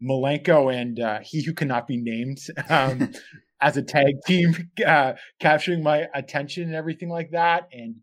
Malenko 0.00 0.72
and 0.72 1.00
uh, 1.00 1.18
he 1.24 1.42
who 1.42 1.52
cannot 1.52 1.88
be 1.88 1.96
named 1.96 2.38
um, 2.68 3.10
as 3.60 3.76
a 3.76 3.82
tag 3.82 4.14
team, 4.24 4.54
uh, 4.86 5.14
capturing 5.40 5.82
my 5.82 6.06
attention 6.14 6.62
and 6.62 6.74
everything 6.74 7.08
like 7.08 7.32
that, 7.32 7.68
and 7.72 7.96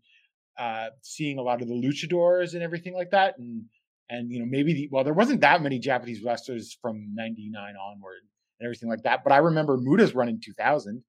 uh, 0.58 0.88
seeing 1.00 1.38
a 1.38 1.42
lot 1.42 1.62
of 1.62 1.68
the 1.68 1.74
luchadors 1.74 2.52
and 2.52 2.62
everything 2.62 2.94
like 2.94 3.12
that, 3.12 3.38
and 3.38 3.64
and 4.10 4.30
you 4.30 4.40
know 4.40 4.46
maybe 4.46 4.74
the, 4.74 4.88
well 4.92 5.04
there 5.04 5.14
wasn't 5.14 5.40
that 5.40 5.62
many 5.62 5.78
Japanese 5.78 6.22
wrestlers 6.22 6.76
from 6.82 7.14
'99 7.14 7.74
onward 7.76 8.20
and 8.60 8.66
everything 8.66 8.88
like 8.88 9.02
that, 9.04 9.24
but 9.24 9.32
I 9.32 9.38
remember 9.38 9.78
Muta's 9.78 10.14
run 10.14 10.28
in 10.28 10.40
2000 10.44 11.02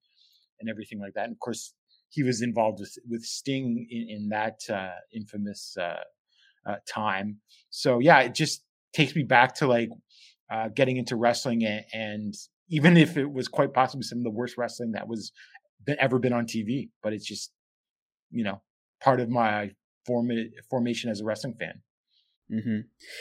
and 0.59 0.69
everything 0.69 0.99
like 0.99 1.13
that, 1.15 1.25
and 1.25 1.33
of 1.33 1.39
course 1.39 1.73
he 2.09 2.23
was 2.23 2.41
involved 2.41 2.79
with 2.79 2.97
with 3.09 3.23
Sting 3.23 3.87
in, 3.89 4.07
in 4.09 4.29
that 4.29 4.59
uh, 4.69 4.99
infamous 5.13 5.75
uh, 5.79 6.03
uh, 6.69 6.75
time. 6.87 7.37
So 7.69 7.99
yeah, 7.99 8.19
it 8.19 8.35
just 8.35 8.63
takes 8.93 9.15
me 9.15 9.23
back 9.23 9.55
to 9.55 9.67
like 9.67 9.89
uh, 10.51 10.67
getting 10.75 10.97
into 10.97 11.15
wrestling 11.15 11.63
and, 11.63 11.85
and, 11.93 12.33
even 12.73 12.95
if 12.95 13.17
it 13.17 13.29
was 13.29 13.49
quite 13.49 13.73
possibly 13.73 14.03
some 14.03 14.19
of 14.19 14.23
the 14.23 14.29
worst 14.29 14.57
wrestling 14.57 14.93
that 14.93 15.05
was 15.05 15.33
been, 15.85 15.97
ever 15.99 16.19
been 16.19 16.31
on 16.31 16.45
TV, 16.45 16.89
but 17.03 17.11
it's 17.11 17.25
just 17.25 17.51
you 18.29 18.45
know 18.45 18.61
part 19.03 19.19
of 19.19 19.29
my 19.29 19.71
form- 20.05 20.31
formation 20.69 21.09
as 21.09 21.19
a 21.19 21.25
wrestling 21.25 21.55
fan. 21.59 21.81
Mm-hmm. 22.49 22.79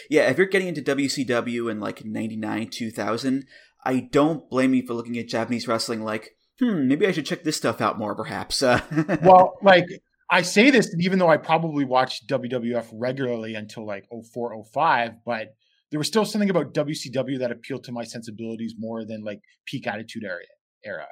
Yeah, 0.08 0.30
if 0.30 0.38
you're 0.38 0.46
getting 0.46 0.68
into 0.68 0.82
WCW 0.82 1.68
in 1.68 1.80
like 1.80 2.04
'99, 2.04 2.68
2000, 2.68 3.46
I 3.84 4.00
don't 4.00 4.48
blame 4.50 4.74
you 4.74 4.86
for 4.86 4.94
looking 4.94 5.18
at 5.18 5.28
Japanese 5.28 5.66
wrestling 5.66 6.02
like, 6.02 6.36
hmm, 6.58 6.86
maybe 6.86 7.06
I 7.06 7.12
should 7.12 7.26
check 7.26 7.44
this 7.44 7.56
stuff 7.56 7.80
out 7.80 7.98
more, 7.98 8.14
perhaps. 8.14 8.62
well, 9.22 9.58
like 9.62 9.86
I 10.30 10.42
say 10.42 10.70
this 10.70 10.94
even 10.98 11.18
though 11.18 11.28
I 11.28 11.38
probably 11.38 11.84
watched 11.84 12.28
WWF 12.28 12.88
regularly 12.92 13.54
until 13.54 13.86
like 13.86 14.06
04, 14.32 14.64
05, 14.72 15.24
but 15.24 15.54
there 15.90 15.98
was 15.98 16.06
still 16.06 16.24
something 16.24 16.50
about 16.50 16.72
WCW 16.72 17.40
that 17.40 17.50
appealed 17.50 17.84
to 17.84 17.92
my 17.92 18.04
sensibilities 18.04 18.74
more 18.78 19.04
than 19.04 19.24
like 19.24 19.40
peak 19.66 19.86
attitude 19.86 20.22
era 20.24 20.38
era. 20.84 21.06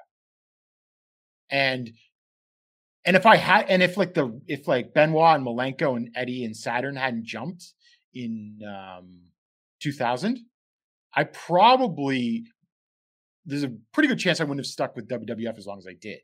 And 1.51 1.93
and 3.05 3.17
if 3.17 3.27
I 3.27 3.37
had 3.37 3.67
and 3.69 3.83
if 3.83 3.97
like 3.97 4.15
the 4.15 4.41
if 4.47 4.69
like 4.69 4.95
Benoit 4.95 5.37
and 5.37 5.47
Malenko 5.47 5.97
and 5.97 6.11
Eddie 6.15 6.45
and 6.45 6.57
Saturn 6.57 6.95
hadn't 6.95 7.25
jumped 7.25 7.73
in 8.15 8.61
um 8.69 9.23
2000, 9.83 10.39
I 11.15 11.25
probably 11.25 12.45
there's 13.49 13.65
a 13.65 13.73
pretty 13.93 14.09
good 14.09 14.19
chance 14.19 14.41
I 14.41 14.45
wouldn't 14.45 14.61
have 14.61 14.71
stuck 14.71 14.95
with 14.95 15.09
WWF 15.09 15.57
as 15.57 15.67
long 15.67 15.79
as 15.79 15.87
I 15.87 15.95
did, 15.99 16.21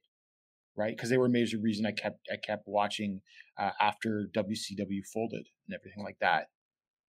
right? 0.77 0.95
Because 0.95 1.09
they 1.09 1.17
were 1.17 1.27
a 1.27 1.31
major 1.31 1.59
reason 1.59 1.87
I 1.87 1.93
kept 1.93 2.29
I 2.31 2.37
kept 2.37 2.65
watching 2.69 3.23
uh, 3.59 3.71
after 3.81 4.29
WCW 4.37 5.05
folded 5.13 5.47
and 5.67 5.75
everything 5.75 6.05
like 6.05 6.19
that. 6.21 6.49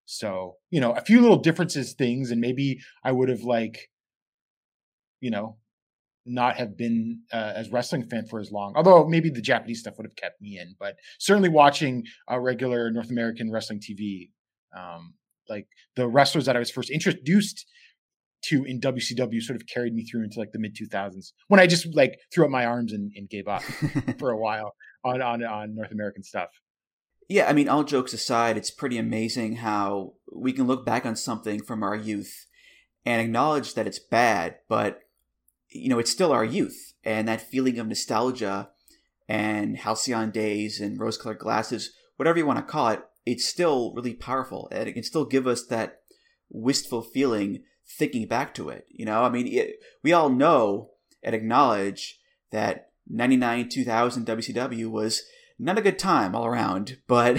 So, 0.06 0.58
you 0.70 0.80
know, 0.80 0.92
a 0.92 1.02
few 1.02 1.20
little 1.20 1.38
differences, 1.38 1.94
things, 1.94 2.30
and 2.30 2.40
maybe 2.40 2.80
I 3.04 3.12
would 3.12 3.30
have 3.30 3.42
like, 3.42 3.90
you 5.20 5.32
know, 5.32 5.58
not 6.26 6.58
have 6.58 6.78
been 6.78 7.22
uh, 7.32 7.54
as 7.56 7.72
wrestling 7.72 8.04
fan 8.04 8.28
for 8.28 8.40
as 8.40 8.52
long. 8.52 8.74
Although 8.76 9.08
maybe 9.08 9.30
the 9.30 9.42
Japanese 9.42 9.80
stuff 9.80 9.96
would 9.98 10.06
have 10.06 10.16
kept 10.16 10.42
me 10.42 10.60
in, 10.60 10.76
but 10.80 10.96
certainly 11.20 11.50
watching 11.50 12.04
a 12.28 12.40
regular 12.40 12.92
North 12.92 13.10
American 13.10 13.52
wrestling 13.52 13.80
TV, 13.80 14.30
um, 14.78 15.16
like 15.50 15.68
the 15.96 16.08
wrestlers 16.08 16.46
that 16.46 16.56
I 16.56 16.60
was 16.60 16.70
first 16.70 16.92
introduced 16.92 17.66
to 18.46 18.64
in 18.64 18.80
WCW 18.80 19.42
sort 19.42 19.56
of 19.60 19.68
carried 19.68 19.94
me 19.94 20.04
through 20.04 20.24
into 20.24 20.40
like 20.40 20.52
the 20.52 20.60
mid 20.60 20.76
2000s 20.76 21.32
when 21.48 21.60
I 21.60 21.68
just 21.68 21.88
like 21.94 22.20
threw 22.34 22.46
up 22.46 22.52
my 22.52 22.66
arms 22.66 22.94
and, 22.94 23.12
and 23.16 23.30
gave 23.30 23.48
up 23.48 23.62
for 24.20 24.32
a 24.32 24.38
while 24.38 24.76
on, 25.04 25.22
on 25.22 25.44
on 25.44 25.76
North 25.76 25.92
American 25.92 26.24
stuff. 26.24 26.50
Yeah, 27.30 27.48
I 27.48 27.54
mean, 27.54 27.70
all 27.70 27.84
jokes 27.84 28.14
aside, 28.14 28.58
it's 28.58 28.72
pretty 28.72 28.98
amazing 28.98 29.58
how 29.58 30.14
we 30.32 30.52
can 30.52 30.68
look 30.68 30.86
back 30.86 31.06
on 31.06 31.16
something 31.16 31.64
from 31.64 31.82
our 31.82 31.96
youth 31.96 32.48
and 33.06 33.22
acknowledge 33.22 33.74
that 33.74 33.88
it's 33.88 34.00
bad, 34.00 34.58
but 34.68 35.00
you 35.70 35.90
know, 35.90 36.00
it's 36.00 36.12
still 36.12 36.32
our 36.32 36.46
youth 36.46 36.94
and 37.04 37.28
that 37.28 37.42
feeling 37.42 37.80
of 37.80 37.88
nostalgia 37.88 38.70
and 39.28 39.78
halcyon 39.78 40.32
days 40.32 40.80
and 40.80 41.00
rose-colored 41.00 41.40
glasses, 41.40 41.92
whatever 42.18 42.38
you 42.38 42.46
want 42.46 42.60
to 42.60 42.72
call 42.72 42.90
it, 42.90 43.02
it's 43.26 43.46
still 43.46 43.94
really 43.96 44.14
powerful 44.14 44.68
and 44.72 44.88
it 44.88 44.94
can 44.94 45.04
still 45.04 45.26
give 45.26 45.48
us 45.48 45.66
that 45.68 46.02
wistful 46.50 47.02
feeling 47.02 47.64
thinking 47.98 48.28
back 48.28 48.54
to 48.56 48.70
it. 48.70 48.86
You 48.90 49.06
know, 49.06 49.24
I 49.24 49.30
mean, 49.30 49.48
it, 49.48 49.80
we 50.04 50.14
all 50.14 50.30
know 50.30 50.92
and 51.22 51.36
acknowledge 51.36 52.20
that 52.52 52.92
99 53.08 53.70
2000 53.70 54.26
WCW 54.26 54.90
was 54.90 55.24
not 55.60 55.78
a 55.78 55.82
good 55.82 56.00
time 56.00 56.36
all 56.36 56.46
around. 56.46 56.98
But 57.08 57.38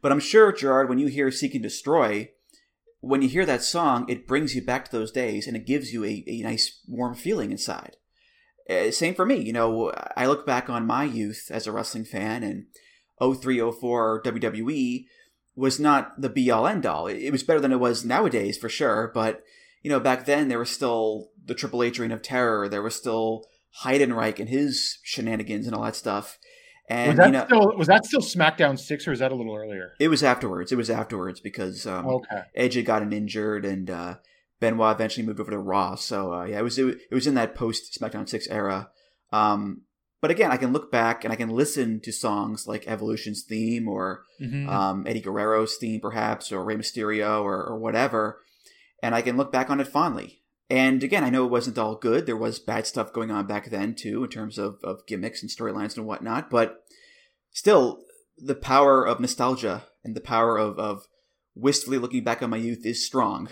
but 0.00 0.12
I'm 0.12 0.20
sure 0.20 0.52
Gerard, 0.52 0.88
when 0.88 0.98
you 0.98 1.08
hear 1.08 1.30
"Seek 1.30 1.54
and 1.54 1.62
Destroy," 1.62 2.30
when 3.00 3.22
you 3.22 3.28
hear 3.28 3.46
that 3.46 3.62
song, 3.62 4.06
it 4.08 4.26
brings 4.26 4.54
you 4.54 4.62
back 4.62 4.86
to 4.86 4.96
those 4.96 5.12
days 5.12 5.46
and 5.46 5.56
it 5.56 5.66
gives 5.66 5.92
you 5.92 6.04
a, 6.04 6.24
a 6.26 6.42
nice 6.42 6.80
warm 6.86 7.14
feeling 7.14 7.50
inside. 7.50 7.96
Uh, 8.68 8.90
same 8.90 9.14
for 9.14 9.24
me. 9.24 9.36
You 9.36 9.52
know, 9.52 9.92
I 10.16 10.26
look 10.26 10.46
back 10.46 10.68
on 10.68 10.86
my 10.86 11.04
youth 11.04 11.48
as 11.50 11.66
a 11.66 11.72
wrestling 11.72 12.04
fan, 12.04 12.42
and 12.42 12.66
0304 13.20 14.22
WWE 14.22 15.06
was 15.56 15.80
not 15.80 16.20
the 16.20 16.28
be 16.28 16.50
all 16.50 16.66
end 16.66 16.86
all. 16.86 17.06
It 17.06 17.30
was 17.30 17.42
better 17.42 17.60
than 17.60 17.72
it 17.72 17.80
was 17.80 18.04
nowadays 18.04 18.58
for 18.58 18.68
sure, 18.68 19.10
but 19.14 19.42
you 19.82 19.90
know, 19.90 20.00
back 20.00 20.26
then 20.26 20.48
there 20.48 20.58
was 20.58 20.70
still 20.70 21.28
the 21.44 21.54
Triple 21.54 21.82
H 21.82 21.98
Reign 21.98 22.12
of 22.12 22.22
Terror. 22.22 22.68
There 22.68 22.82
was 22.82 22.94
still 22.94 23.44
Heidenreich 23.84 24.38
and 24.38 24.48
his 24.48 24.98
shenanigans 25.02 25.66
and 25.66 25.74
all 25.74 25.84
that 25.84 25.96
stuff. 25.96 26.38
And 26.90 27.08
was 27.08 27.16
that 27.18 27.26
you 27.26 27.32
know, 27.32 27.44
still 27.44 27.76
was 27.76 27.86
that 27.88 28.06
still 28.06 28.20
SmackDown 28.20 28.78
six 28.78 29.06
or 29.06 29.12
is 29.12 29.18
that 29.18 29.30
a 29.30 29.34
little 29.34 29.54
earlier? 29.54 29.92
It 30.00 30.08
was 30.08 30.22
afterwards. 30.22 30.72
It 30.72 30.76
was 30.76 30.88
afterwards 30.88 31.40
because 31.40 31.86
um, 31.86 32.06
okay. 32.06 32.42
Edge 32.54 32.74
had 32.74 32.86
gotten 32.86 33.12
injured 33.12 33.66
and 33.66 33.90
uh, 33.90 34.14
Benoit 34.60 34.94
eventually 34.94 35.26
moved 35.26 35.40
over 35.40 35.50
to 35.50 35.58
Raw. 35.58 35.96
So 35.96 36.32
uh, 36.32 36.44
yeah, 36.44 36.58
it 36.58 36.64
was 36.64 36.78
it, 36.78 36.98
it, 37.10 37.14
was 37.14 37.26
in 37.26 37.34
that 37.34 37.54
post 37.54 37.98
SmackDown 38.00 38.28
six 38.28 38.48
era. 38.48 38.90
Um, 39.32 39.82
but 40.20 40.30
again, 40.30 40.50
I 40.50 40.56
can 40.56 40.72
look 40.72 40.90
back 40.90 41.24
and 41.24 41.32
I 41.32 41.36
can 41.36 41.50
listen 41.50 42.00
to 42.00 42.12
songs 42.12 42.66
like 42.66 42.88
Evolution's 42.88 43.44
theme 43.44 43.86
or 43.86 44.24
mm-hmm. 44.40 44.68
um, 44.68 45.06
Eddie 45.06 45.22
Guerrero's 45.22 45.76
theme, 45.76 46.00
perhaps, 46.00 46.50
or 46.50 46.64
Rey 46.64 46.74
Mysterio 46.74 47.42
or, 47.42 47.62
or 47.62 47.78
whatever, 47.78 48.40
and 49.02 49.14
I 49.14 49.22
can 49.22 49.36
look 49.36 49.52
back 49.52 49.70
on 49.70 49.80
it 49.80 49.88
fondly. 49.88 50.42
And 50.70 51.02
again, 51.02 51.24
I 51.24 51.30
know 51.30 51.44
it 51.44 51.50
wasn't 51.50 51.78
all 51.78 51.94
good. 51.94 52.26
There 52.26 52.36
was 52.36 52.58
bad 52.58 52.86
stuff 52.86 53.12
going 53.12 53.30
on 53.30 53.46
back 53.46 53.70
then 53.70 53.94
too, 53.94 54.24
in 54.24 54.30
terms 54.30 54.58
of, 54.58 54.78
of 54.84 55.06
gimmicks 55.06 55.42
and 55.42 55.50
storylines 55.50 55.96
and 55.96 56.06
whatnot. 56.06 56.50
But 56.50 56.84
still, 57.52 58.00
the 58.36 58.54
power 58.54 59.06
of 59.06 59.20
nostalgia 59.20 59.84
and 60.04 60.14
the 60.14 60.20
power 60.20 60.58
of, 60.58 60.78
of 60.78 61.06
wistfully 61.54 61.98
looking 61.98 62.22
back 62.22 62.42
on 62.42 62.50
my 62.50 62.58
youth 62.58 62.84
is 62.84 63.04
strong. 63.04 63.48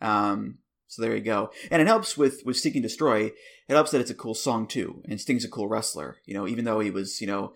Um, 0.00 0.58
so 0.86 1.02
there 1.02 1.16
you 1.16 1.22
go. 1.22 1.50
And 1.70 1.82
it 1.82 1.88
helps 1.88 2.16
with, 2.16 2.42
with 2.44 2.56
Seek 2.56 2.74
and 2.74 2.82
Destroy. 2.82 3.26
It 3.26 3.34
helps 3.68 3.90
that 3.90 4.00
it's 4.00 4.10
a 4.10 4.14
cool 4.14 4.34
song 4.34 4.66
too. 4.66 5.02
And 5.08 5.20
Sting's 5.20 5.44
a 5.44 5.48
cool 5.48 5.66
wrestler. 5.66 6.18
You 6.26 6.34
know, 6.34 6.46
even 6.46 6.64
though 6.64 6.80
he 6.80 6.90
was, 6.90 7.20
you 7.20 7.26
know, 7.26 7.54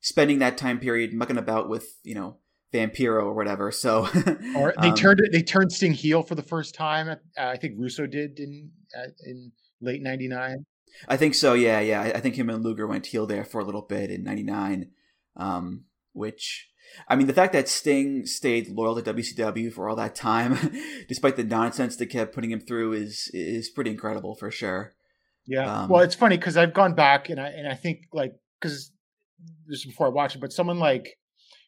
spending 0.00 0.38
that 0.40 0.58
time 0.58 0.80
period 0.80 1.12
mucking 1.12 1.38
about 1.38 1.68
with, 1.68 1.98
you 2.02 2.14
know, 2.14 2.38
Vampiro 2.72 3.24
or 3.24 3.34
whatever. 3.34 3.70
So, 3.72 4.08
or 4.56 4.74
they 4.80 4.88
um, 4.88 4.94
turned 4.94 5.20
they 5.32 5.42
turned 5.42 5.72
Sting 5.72 5.92
heel 5.92 6.22
for 6.22 6.34
the 6.34 6.42
first 6.42 6.74
time. 6.74 7.08
Uh, 7.08 7.16
I 7.36 7.56
think 7.56 7.74
Russo 7.78 8.06
did 8.06 8.38
in 8.38 8.70
uh, 8.96 9.10
in 9.24 9.52
late 9.80 10.02
'99. 10.02 10.64
I 11.08 11.16
think 11.16 11.34
so. 11.34 11.54
Yeah, 11.54 11.80
yeah. 11.80 12.12
I 12.14 12.20
think 12.20 12.36
him 12.36 12.50
and 12.50 12.64
Luger 12.64 12.86
went 12.86 13.06
heel 13.06 13.26
there 13.26 13.44
for 13.44 13.60
a 13.60 13.64
little 13.64 13.82
bit 13.82 14.10
in 14.10 14.24
'99, 14.24 14.90
um, 15.36 15.84
which. 16.12 16.66
I 17.06 17.14
mean, 17.14 17.28
the 17.28 17.32
fact 17.32 17.52
that 17.52 17.68
Sting 17.68 18.26
stayed 18.26 18.68
loyal 18.68 19.00
to 19.00 19.14
WCW 19.14 19.72
for 19.72 19.88
all 19.88 19.94
that 19.94 20.16
time, 20.16 20.58
despite 21.08 21.36
the 21.36 21.44
nonsense 21.44 21.94
they 21.94 22.04
kept 22.04 22.34
putting 22.34 22.50
him 22.50 22.58
through, 22.58 22.94
is 22.94 23.30
is 23.32 23.70
pretty 23.70 23.92
incredible 23.92 24.34
for 24.34 24.50
sure. 24.50 24.94
Yeah. 25.46 25.82
Um, 25.82 25.88
well, 25.88 26.00
it's 26.02 26.16
funny 26.16 26.36
because 26.36 26.56
I've 26.56 26.74
gone 26.74 26.94
back 26.94 27.28
and 27.28 27.40
I 27.40 27.48
and 27.50 27.68
I 27.68 27.74
think 27.74 28.06
like 28.12 28.34
because 28.60 28.90
this 29.68 29.80
is 29.80 29.86
before 29.86 30.06
I 30.06 30.10
watched 30.10 30.34
it, 30.34 30.40
but 30.40 30.52
someone 30.52 30.80
like 30.80 31.16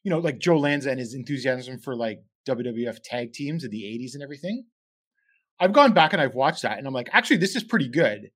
you 0.02 0.10
know, 0.10 0.18
like 0.18 0.38
Joe 0.38 0.58
Lanza 0.58 0.90
and 0.90 0.98
his 0.98 1.14
enthusiasm 1.14 1.78
for 1.78 1.94
like 1.94 2.20
WWF 2.48 2.98
tag 3.04 3.32
teams 3.32 3.64
in 3.64 3.70
the 3.70 3.82
80s 3.82 4.14
and 4.14 4.22
everything. 4.22 4.64
I've 5.60 5.72
gone 5.72 5.92
back 5.92 6.12
and 6.12 6.20
I've 6.20 6.34
watched 6.34 6.62
that 6.62 6.78
and 6.78 6.86
I'm 6.86 6.94
like, 6.94 7.08
actually, 7.12 7.36
this 7.36 7.54
is 7.54 7.62
pretty 7.62 7.88
good. 7.88 8.30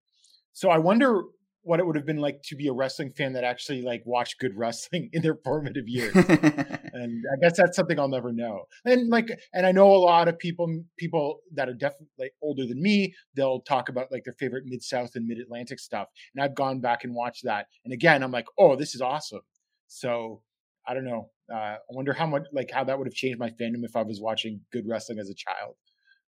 So 0.53 0.71
I 0.71 0.79
wonder 0.79 1.23
what 1.67 1.81
it 1.81 1.87
would 1.87 1.97
have 1.97 2.07
been 2.07 2.21
like 2.21 2.41
to 2.45 2.55
be 2.55 2.69
a 2.69 2.73
wrestling 2.73 3.11
fan 3.11 3.33
that 3.33 3.43
actually 3.43 3.83
like 3.83 4.01
watched 4.07 4.39
good 4.39 4.53
wrestling 4.57 5.11
in 5.13 5.21
their 5.23 5.35
formative 5.45 5.89
years. 5.89 6.15
and 6.15 7.25
I 7.33 7.41
guess 7.43 7.57
that's 7.57 7.77
something 7.77 7.99
I'll 7.99 8.09
never 8.09 8.33
know. 8.33 8.67
And 8.85 9.09
like, 9.09 9.27
and 9.53 9.67
I 9.67 9.73
know 9.73 9.91
a 9.91 9.99
lot 9.99 10.29
of 10.29 10.39
people, 10.39 10.85
people 10.97 11.41
that 11.55 11.69
are 11.69 11.75
definitely 11.75 12.07
like 12.17 12.33
older 12.41 12.65
than 12.65 12.81
me, 12.81 13.13
they'll 13.35 13.63
talk 13.63 13.89
about 13.89 14.13
like 14.13 14.23
their 14.25 14.35
favorite 14.39 14.63
mid 14.65 14.85
South 14.85 15.11
and 15.17 15.27
mid 15.27 15.39
Atlantic 15.39 15.81
stuff. 15.81 16.07
And 16.35 16.45
I've 16.45 16.55
gone 16.55 16.81
back 16.81 17.03
and 17.03 17.17
watched 17.17 17.43
that. 17.43 17.67
And 17.85 17.93
again, 17.93 18.23
I'm 18.23 18.31
like, 18.31 18.47
oh, 18.57 18.77
this 18.77 18.95
is 18.95 19.01
awesome. 19.01 19.41
So 19.89 20.43
I 20.87 20.95
don't 20.95 21.05
know. 21.05 21.31
Uh, 21.53 21.57
I 21.57 21.79
wonder 21.91 22.13
how 22.13 22.27
much 22.27 22.45
like 22.53 22.71
how 22.73 22.85
that 22.85 22.99
would 22.99 23.07
have 23.07 23.15
changed 23.15 23.39
my 23.39 23.51
fandom 23.51 23.85
if 23.85 23.97
I 23.97 24.03
was 24.03 24.21
watching 24.21 24.61
good 24.73 24.85
wrestling 24.89 25.19
as 25.19 25.31
a 25.31 25.35
child 25.35 25.75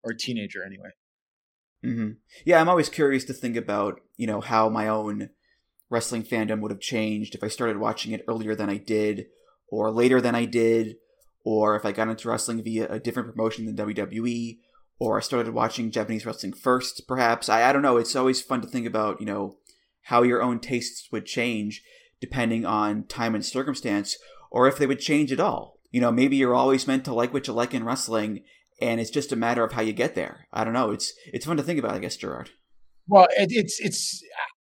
or 0.03 0.13
a 0.13 0.17
teenager 0.17 0.65
anyway. 0.65 0.91
Mm-hmm. 1.85 2.13
Yeah, 2.45 2.61
I'm 2.61 2.69
always 2.69 2.89
curious 2.89 3.25
to 3.25 3.33
think 3.33 3.57
about 3.57 4.01
you 4.17 4.27
know 4.27 4.41
how 4.41 4.69
my 4.69 4.89
own 4.89 5.31
wrestling 5.91 6.23
fandom 6.23 6.61
would 6.61 6.71
have 6.71 6.81
changed 6.81 7.35
if 7.35 7.45
I 7.45 7.49
started 7.49 7.79
watching 7.79 8.13
it 8.13 8.25
earlier 8.29 8.55
than 8.55 8.69
I 8.69 8.77
did, 8.77 9.27
or 9.69 9.91
later 9.91 10.21
than 10.21 10.35
I 10.35 10.45
did, 10.45 10.97
or 11.45 11.77
if 11.77 11.85
I 11.85 11.93
got 11.93 12.09
into 12.09 12.29
wrestling 12.29 12.63
via 12.63 12.89
a 12.89 12.99
different 12.99 13.31
promotion 13.31 13.67
than 13.67 13.77
WWE, 13.77 14.59
or 14.99 15.19
I 15.19 15.21
started 15.21 15.53
watching 15.53 15.91
Japanese 15.91 16.27
wrestling 16.27 16.55
first, 16.55 17.07
perhaps. 17.07 17.49
I, 17.49 17.69
I 17.69 17.73
don't 17.73 17.83
know. 17.83 17.99
It's 17.99 18.17
always 18.17 18.43
fun 18.43 18.63
to 18.63 18.69
think 18.69 18.87
about, 18.87 19.21
you 19.21 19.27
know, 19.27 19.59
how 20.03 20.23
your 20.23 20.43
own 20.43 20.59
tastes 20.59 21.09
would 21.13 21.27
change 21.27 21.83
depending 22.21 22.65
on 22.65 23.05
time 23.05 23.35
and 23.35 23.45
circumstance, 23.45 24.17
or 24.51 24.67
if 24.67 24.79
they 24.79 24.87
would 24.87 25.01
change 25.01 25.33
at 25.33 25.41
all. 25.41 25.79
You 25.91 26.01
know, 26.01 26.13
maybe 26.13 26.37
you're 26.37 26.55
always 26.55 26.87
meant 26.87 27.05
to 27.07 27.15
like 27.15 27.33
what 27.33 27.47
you 27.47 27.53
like 27.53 27.75
in 27.75 27.85
wrestling, 27.85 28.43
and 28.81 29.01
it's 29.01 29.11
just 29.11 29.33
a 29.33 29.37
matter 29.37 29.65
of 29.65 29.73
how 29.73 29.83
you 29.83 29.93
get 29.93 30.15
there. 30.15 30.47
I 30.53 30.65
don't 30.65 30.75
know. 30.75 30.91
It's 30.91 31.13
it's 31.33 31.47
fun 31.47 31.57
to 31.57 31.63
think 31.63 31.79
about, 31.79 31.95
I 31.95 31.99
guess, 31.99 32.17
Gerard. 32.17 32.51
Well, 33.07 33.29
it, 33.37 33.49
it's 33.51 33.81
it's 33.81 34.23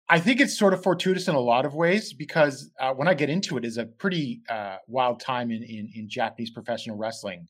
I 0.10 0.20
think 0.20 0.40
it's 0.40 0.58
sort 0.58 0.74
of 0.74 0.82
fortuitous 0.82 1.28
in 1.28 1.36
a 1.36 1.40
lot 1.40 1.66
of 1.66 1.74
ways 1.74 2.14
because 2.14 2.72
uh, 2.80 2.94
when 2.94 3.08
I 3.08 3.14
get 3.14 3.30
into 3.30 3.58
it, 3.58 3.66
is 3.66 3.78
a 3.78 3.86
pretty 3.86 4.42
uh, 4.50 4.78
wild 4.88 5.20
time 5.20 5.52
in, 5.52 5.64
in, 5.64 5.90
in 5.94 6.10
Japanese 6.10 6.50
professional 6.50 6.98
wrestling. 6.98 7.48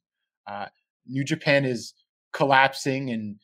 Uh, 0.47 0.67
New 1.05 1.23
Japan 1.23 1.65
is 1.65 1.93
collapsing 2.33 3.09
and 3.09 3.37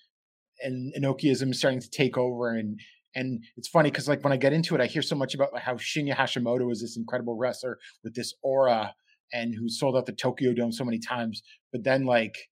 and 0.62 0.94
Inokiism 0.96 1.52
is 1.52 1.58
starting 1.60 1.82
to 1.82 1.90
take 1.90 2.18
over 2.18 2.50
and 2.56 2.80
and 3.16 3.44
it's 3.58 3.68
funny 3.68 3.92
because 3.92 4.08
like 4.08 4.24
when 4.24 4.34
I 4.34 4.38
get 4.38 4.54
into 4.54 4.76
it, 4.76 4.82
I 4.82 4.86
hear 4.86 5.02
so 5.02 5.16
much 5.16 5.36
about 5.36 5.54
like 5.54 5.64
how 5.64 5.76
Shinya 5.76 6.16
Hashimoto 6.16 6.72
is 6.72 6.82
this 6.82 6.98
incredible 6.98 7.36
wrestler 7.36 7.78
with 8.04 8.16
this 8.16 8.34
aura 8.42 8.96
and 9.32 9.56
who 9.56 9.70
sold 9.70 9.96
out 9.96 10.06
the 10.06 10.14
Tokyo 10.14 10.54
Dome 10.54 10.72
so 10.72 10.84
many 10.84 11.00
times, 11.00 11.42
but 11.72 11.84
then 11.84 12.06
like 12.06 12.50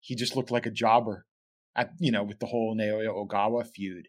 he 0.00 0.14
just 0.14 0.36
looked 0.36 0.50
like 0.50 0.66
a 0.66 0.70
jobber 0.70 1.26
at 1.76 1.90
you 1.98 2.10
know 2.10 2.22
with 2.22 2.38
the 2.40 2.46
whole 2.46 2.76
Naoya 2.76 3.08
Ogawa 3.08 3.66
feud. 3.66 4.08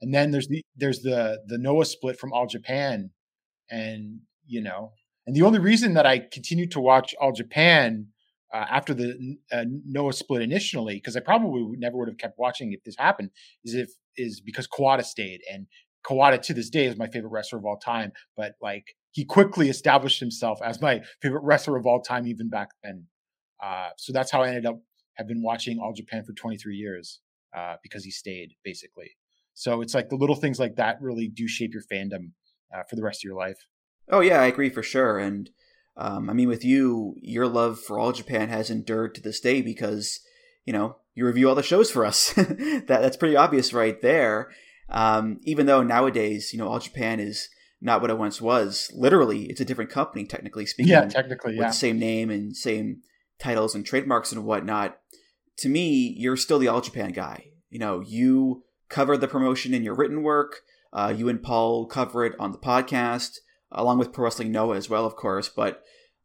And 0.00 0.14
then 0.14 0.30
there's 0.30 0.48
the 0.48 0.62
there's 0.76 1.02
the 1.02 1.40
the 1.46 1.58
Noah 1.58 1.84
split 1.84 2.18
from 2.18 2.32
All 2.32 2.46
Japan, 2.46 3.10
and 3.70 4.20
you 4.46 4.60
know, 4.60 4.92
and 5.26 5.36
the 5.36 5.42
only 5.42 5.58
reason 5.58 5.94
that 5.94 6.06
I 6.06 6.18
continued 6.18 6.72
to 6.72 6.80
watch 6.80 7.14
All 7.20 7.32
Japan 7.32 8.08
uh, 8.52 8.66
after 8.68 8.94
the 8.94 9.36
uh, 9.50 9.64
Noah 9.86 10.12
split 10.12 10.42
initially, 10.42 10.94
because 10.96 11.16
I 11.16 11.20
probably 11.20 11.62
would, 11.62 11.78
never 11.78 11.96
would 11.96 12.08
have 12.08 12.18
kept 12.18 12.38
watching 12.38 12.72
if 12.72 12.82
this 12.84 12.96
happened, 12.98 13.30
is 13.64 13.74
if 13.74 13.90
is 14.16 14.40
because 14.40 14.68
Kawada 14.68 15.04
stayed, 15.04 15.40
and 15.50 15.66
Kawada 16.06 16.40
to 16.42 16.54
this 16.54 16.70
day 16.70 16.86
is 16.86 16.96
my 16.96 17.08
favorite 17.08 17.30
wrestler 17.30 17.58
of 17.58 17.64
all 17.64 17.78
time. 17.78 18.12
But 18.36 18.54
like 18.60 18.94
he 19.12 19.24
quickly 19.24 19.68
established 19.68 20.20
himself 20.20 20.60
as 20.62 20.80
my 20.80 21.02
favorite 21.20 21.44
wrestler 21.44 21.76
of 21.76 21.86
all 21.86 22.00
time, 22.00 22.26
even 22.26 22.48
back 22.48 22.68
then. 22.82 23.06
Uh, 23.62 23.90
so 23.96 24.12
that's 24.12 24.30
how 24.30 24.42
I 24.42 24.48
ended 24.48 24.66
up 24.66 24.80
have 25.14 25.28
been 25.28 25.42
watching 25.42 25.78
All 25.78 25.92
Japan 25.92 26.24
for 26.24 26.32
23 26.32 26.74
years 26.74 27.20
uh, 27.56 27.76
because 27.82 28.04
he 28.04 28.10
stayed 28.10 28.54
basically. 28.64 29.10
So 29.54 29.82
it's 29.82 29.94
like 29.94 30.08
the 30.08 30.16
little 30.16 30.34
things 30.34 30.58
like 30.58 30.76
that 30.76 31.00
really 31.00 31.28
do 31.28 31.46
shape 31.46 31.72
your 31.74 31.82
fandom 31.92 32.32
uh, 32.74 32.82
for 32.88 32.96
the 32.96 33.02
rest 33.02 33.20
of 33.20 33.24
your 33.24 33.36
life. 33.36 33.58
Oh 34.10 34.20
yeah, 34.20 34.40
I 34.40 34.46
agree 34.46 34.70
for 34.70 34.82
sure. 34.82 35.18
And 35.18 35.50
um, 35.96 36.30
I 36.30 36.32
mean, 36.32 36.48
with 36.48 36.64
you, 36.64 37.14
your 37.20 37.46
love 37.46 37.80
for 37.80 37.98
All 37.98 38.12
Japan 38.12 38.48
has 38.48 38.70
endured 38.70 39.14
to 39.14 39.20
this 39.20 39.40
day 39.40 39.62
because 39.62 40.20
you 40.64 40.72
know 40.72 40.96
you 41.14 41.26
review 41.26 41.48
all 41.48 41.54
the 41.54 41.62
shows 41.62 41.90
for 41.90 42.04
us. 42.04 42.32
that 42.36 42.86
that's 42.86 43.16
pretty 43.16 43.36
obvious 43.36 43.72
right 43.72 44.00
there. 44.00 44.50
Um, 44.88 45.40
even 45.44 45.66
though 45.66 45.82
nowadays, 45.82 46.52
you 46.52 46.58
know, 46.58 46.68
All 46.68 46.78
Japan 46.78 47.20
is 47.20 47.48
not 47.80 48.00
what 48.00 48.10
it 48.10 48.18
once 48.18 48.40
was. 48.40 48.90
Literally, 48.94 49.44
it's 49.46 49.60
a 49.60 49.64
different 49.64 49.90
company, 49.90 50.24
technically 50.24 50.66
speaking. 50.66 50.92
Yeah, 50.92 51.06
technically, 51.06 51.52
with 51.52 51.62
yeah. 51.62 51.68
the 51.68 51.74
same 51.74 51.98
name 51.98 52.30
and 52.30 52.56
same 52.56 53.02
titles 53.38 53.74
and 53.74 53.84
trademarks 53.84 54.32
and 54.32 54.44
whatnot. 54.44 54.98
To 55.58 55.68
me, 55.68 56.14
you're 56.16 56.36
still 56.36 56.58
the 56.58 56.68
All 56.68 56.80
Japan 56.80 57.12
guy. 57.12 57.46
You 57.68 57.78
know, 57.78 58.00
you 58.00 58.64
cover 58.88 59.16
the 59.16 59.28
promotion 59.28 59.74
in 59.74 59.82
your 59.82 59.94
written 59.94 60.22
work. 60.22 60.60
Uh, 60.92 61.12
you 61.16 61.28
and 61.28 61.42
Paul 61.42 61.86
cover 61.86 62.24
it 62.24 62.34
on 62.38 62.52
the 62.52 62.58
podcast, 62.58 63.38
along 63.72 63.98
with 63.98 64.12
Pro 64.12 64.24
Wrestling 64.24 64.52
Noah 64.52 64.76
as 64.76 64.88
well, 64.88 65.04
of 65.04 65.16
course. 65.16 65.48
But 65.48 65.82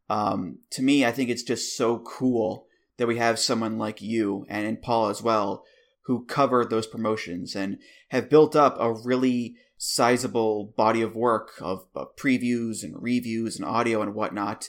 um, 0.08 0.58
to 0.70 0.82
me, 0.82 1.04
I 1.04 1.12
think 1.12 1.30
it's 1.30 1.42
just 1.42 1.76
so 1.76 1.98
cool 1.98 2.66
that 2.96 3.06
we 3.06 3.18
have 3.18 3.38
someone 3.38 3.78
like 3.78 4.02
you 4.02 4.46
and, 4.48 4.66
and 4.66 4.82
Paul 4.82 5.08
as 5.08 5.22
well 5.22 5.64
who 6.02 6.24
cover 6.24 6.64
those 6.64 6.86
promotions 6.86 7.54
and 7.54 7.78
have 8.08 8.30
built 8.30 8.56
up 8.56 8.76
a 8.80 8.92
really 8.92 9.56
sizable 9.76 10.72
body 10.76 11.02
of 11.02 11.14
work 11.14 11.52
of, 11.60 11.86
of 11.94 12.16
previews 12.16 12.82
and 12.82 13.00
reviews 13.00 13.56
and 13.56 13.64
audio 13.64 14.02
and 14.02 14.14
whatnot 14.14 14.68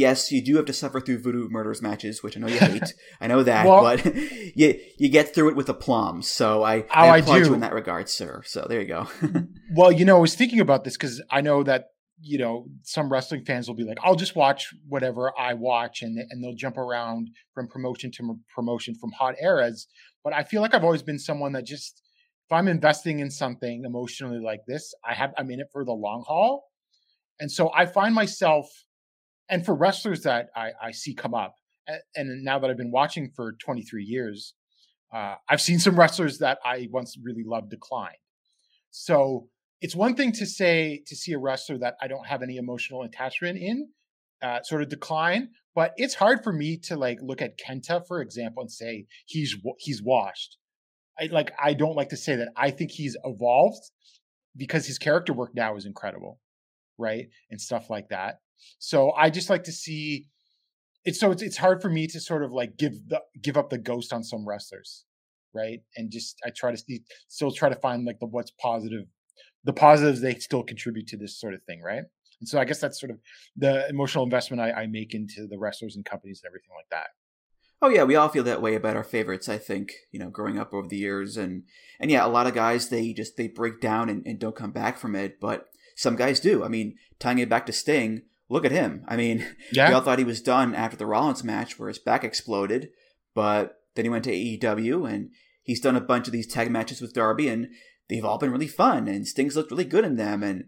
yes, 0.00 0.32
you 0.32 0.42
do 0.42 0.56
have 0.56 0.64
to 0.64 0.72
suffer 0.72 1.00
through 1.00 1.18
voodoo 1.18 1.48
murders 1.48 1.82
matches, 1.82 2.22
which 2.22 2.36
I 2.36 2.40
know 2.40 2.48
you 2.48 2.58
hate. 2.58 2.94
I 3.20 3.26
know 3.26 3.42
that, 3.42 3.66
well, 3.66 3.82
but 3.82 4.04
you 4.56 4.80
you 4.98 5.08
get 5.08 5.34
through 5.34 5.50
it 5.50 5.56
with 5.56 5.68
aplomb. 5.68 6.22
So 6.22 6.64
I, 6.64 6.80
oh, 6.80 6.86
I 6.90 7.18
applaud 7.18 7.42
I 7.42 7.44
you 7.46 7.54
in 7.54 7.60
that 7.60 7.74
regard, 7.74 8.08
sir. 8.08 8.42
So 8.44 8.66
there 8.68 8.80
you 8.80 8.88
go. 8.88 9.06
well, 9.74 9.92
you 9.92 10.04
know, 10.04 10.16
I 10.16 10.20
was 10.20 10.34
thinking 10.34 10.60
about 10.60 10.84
this 10.84 10.96
because 10.96 11.22
I 11.30 11.42
know 11.42 11.62
that 11.62 11.88
you 12.22 12.38
know 12.38 12.66
some 12.82 13.12
wrestling 13.12 13.44
fans 13.44 13.68
will 13.68 13.76
be 13.76 13.84
like, 13.84 13.98
"I'll 14.02 14.16
just 14.16 14.34
watch 14.34 14.68
whatever 14.88 15.32
I 15.38 15.54
watch," 15.54 16.02
and 16.02 16.18
and 16.18 16.42
they'll 16.42 16.56
jump 16.56 16.78
around 16.78 17.28
from 17.54 17.68
promotion 17.68 18.10
to 18.12 18.38
promotion 18.54 18.94
from 18.94 19.12
hot 19.12 19.36
eras. 19.40 19.86
But 20.24 20.32
I 20.32 20.42
feel 20.42 20.62
like 20.62 20.74
I've 20.74 20.84
always 20.84 21.02
been 21.02 21.18
someone 21.18 21.52
that 21.52 21.66
just 21.66 22.02
if 22.46 22.52
I'm 22.52 22.68
investing 22.68 23.20
in 23.20 23.30
something 23.30 23.84
emotionally 23.84 24.40
like 24.40 24.60
this, 24.66 24.94
I 25.08 25.14
have 25.14 25.32
I'm 25.36 25.50
in 25.50 25.60
it 25.60 25.68
for 25.72 25.84
the 25.84 25.92
long 25.92 26.24
haul. 26.26 26.64
And 27.38 27.50
so 27.50 27.70
I 27.74 27.86
find 27.86 28.14
myself 28.14 28.66
and 29.50 29.66
for 29.66 29.74
wrestlers 29.74 30.22
that 30.22 30.48
I, 30.56 30.70
I 30.80 30.90
see 30.92 31.14
come 31.14 31.34
up, 31.34 31.56
and 32.14 32.44
now 32.44 32.58
that 32.58 32.70
I've 32.70 32.76
been 32.76 32.92
watching 32.92 33.30
for 33.34 33.52
23 33.52 34.04
years, 34.04 34.54
uh, 35.12 35.34
I've 35.48 35.60
seen 35.60 35.80
some 35.80 35.98
wrestlers 35.98 36.38
that 36.38 36.58
I 36.64 36.88
once 36.90 37.16
really 37.22 37.42
loved 37.44 37.70
decline. 37.70 38.14
So 38.90 39.48
it's 39.80 39.96
one 39.96 40.14
thing 40.14 40.32
to 40.32 40.46
say 40.46 41.02
to 41.06 41.16
see 41.16 41.32
a 41.32 41.38
wrestler 41.38 41.78
that 41.78 41.96
I 42.00 42.06
don't 42.06 42.26
have 42.26 42.42
any 42.42 42.56
emotional 42.56 43.02
attachment 43.02 43.58
in, 43.58 43.88
uh, 44.42 44.62
sort 44.62 44.82
of 44.82 44.88
decline, 44.88 45.50
but 45.74 45.92
it's 45.96 46.14
hard 46.14 46.44
for 46.44 46.52
me 46.52 46.76
to 46.84 46.96
like 46.96 47.18
look 47.22 47.42
at 47.42 47.58
Kenta, 47.58 48.06
for 48.06 48.20
example, 48.20 48.62
and 48.62 48.70
say 48.70 49.06
he's 49.26 49.56
he's 49.78 50.02
washed. 50.02 50.58
I 51.18 51.26
like 51.26 51.52
I 51.62 51.74
don't 51.74 51.96
like 51.96 52.10
to 52.10 52.16
say 52.16 52.36
that. 52.36 52.48
I 52.56 52.70
think 52.70 52.90
he's 52.90 53.16
evolved 53.24 53.82
because 54.56 54.86
his 54.86 54.98
character 54.98 55.32
work 55.32 55.54
now 55.54 55.76
is 55.76 55.86
incredible, 55.86 56.38
right, 56.98 57.28
and 57.50 57.60
stuff 57.60 57.90
like 57.90 58.08
that. 58.10 58.40
So 58.78 59.12
I 59.12 59.30
just 59.30 59.50
like 59.50 59.64
to 59.64 59.72
see 59.72 60.26
it's 61.04 61.18
so 61.18 61.30
it's, 61.30 61.42
it's 61.42 61.56
hard 61.56 61.80
for 61.80 61.88
me 61.88 62.06
to 62.08 62.20
sort 62.20 62.42
of 62.42 62.52
like 62.52 62.76
give 62.76 63.08
the 63.08 63.22
give 63.40 63.56
up 63.56 63.70
the 63.70 63.78
ghost 63.78 64.12
on 64.12 64.22
some 64.22 64.46
wrestlers, 64.46 65.04
right? 65.54 65.80
And 65.96 66.10
just 66.10 66.36
I 66.44 66.50
try 66.50 66.70
to 66.70 66.76
see, 66.76 67.02
still 67.28 67.50
try 67.50 67.68
to 67.68 67.76
find 67.76 68.04
like 68.04 68.18
the 68.20 68.26
what's 68.26 68.50
positive, 68.50 69.06
the 69.64 69.72
positives 69.72 70.20
they 70.20 70.34
still 70.34 70.62
contribute 70.62 71.06
to 71.08 71.16
this 71.16 71.38
sort 71.38 71.54
of 71.54 71.62
thing, 71.64 71.80
right? 71.82 72.04
And 72.40 72.48
so 72.48 72.58
I 72.58 72.64
guess 72.64 72.80
that's 72.80 73.00
sort 73.00 73.10
of 73.10 73.18
the 73.56 73.88
emotional 73.88 74.24
investment 74.24 74.60
I, 74.60 74.82
I 74.82 74.86
make 74.86 75.14
into 75.14 75.46
the 75.46 75.58
wrestlers 75.58 75.96
and 75.96 76.04
companies 76.04 76.40
and 76.42 76.48
everything 76.48 76.70
like 76.76 76.88
that. 76.90 77.08
Oh 77.82 77.88
yeah, 77.88 78.04
we 78.04 78.16
all 78.16 78.28
feel 78.28 78.44
that 78.44 78.60
way 78.60 78.74
about 78.74 78.96
our 78.96 79.04
favorites. 79.04 79.48
I 79.48 79.56
think 79.56 79.92
you 80.12 80.18
know, 80.18 80.28
growing 80.28 80.58
up 80.58 80.74
over 80.74 80.86
the 80.86 80.98
years, 80.98 81.38
and 81.38 81.62
and 81.98 82.10
yeah, 82.10 82.26
a 82.26 82.28
lot 82.28 82.46
of 82.46 82.54
guys 82.54 82.88
they 82.88 83.14
just 83.14 83.36
they 83.38 83.48
break 83.48 83.80
down 83.80 84.10
and, 84.10 84.22
and 84.26 84.38
don't 84.38 84.56
come 84.56 84.72
back 84.72 84.98
from 84.98 85.16
it, 85.16 85.40
but 85.40 85.68
some 85.96 86.16
guys 86.16 86.40
do. 86.40 86.62
I 86.62 86.68
mean, 86.68 86.96
tying 87.18 87.38
it 87.38 87.48
back 87.48 87.64
to 87.66 87.72
Sting, 87.72 88.22
look 88.50 88.64
at 88.64 88.72
him. 88.72 89.04
I 89.08 89.16
mean, 89.16 89.46
yeah. 89.72 89.88
we 89.88 89.94
all 89.94 90.02
thought 90.02 90.18
he 90.18 90.24
was 90.24 90.42
done 90.42 90.74
after 90.74 90.96
the 90.96 91.06
Rollins 91.06 91.44
match 91.44 91.78
where 91.78 91.88
his 91.88 91.98
back 91.98 92.24
exploded, 92.24 92.90
but 93.34 93.76
then 93.94 94.04
he 94.04 94.10
went 94.10 94.24
to 94.24 94.32
AEW 94.32 95.10
and 95.10 95.30
he's 95.62 95.80
done 95.80 95.96
a 95.96 96.00
bunch 96.00 96.26
of 96.26 96.32
these 96.32 96.46
tag 96.46 96.70
matches 96.70 97.00
with 97.00 97.14
Darby 97.14 97.48
and 97.48 97.68
they've 98.08 98.24
all 98.24 98.38
been 98.38 98.50
really 98.50 98.68
fun 98.68 99.08
and 99.08 99.26
Sting's 99.26 99.56
looked 99.56 99.70
really 99.70 99.84
good 99.84 100.04
in 100.04 100.16
them 100.16 100.42
and 100.42 100.64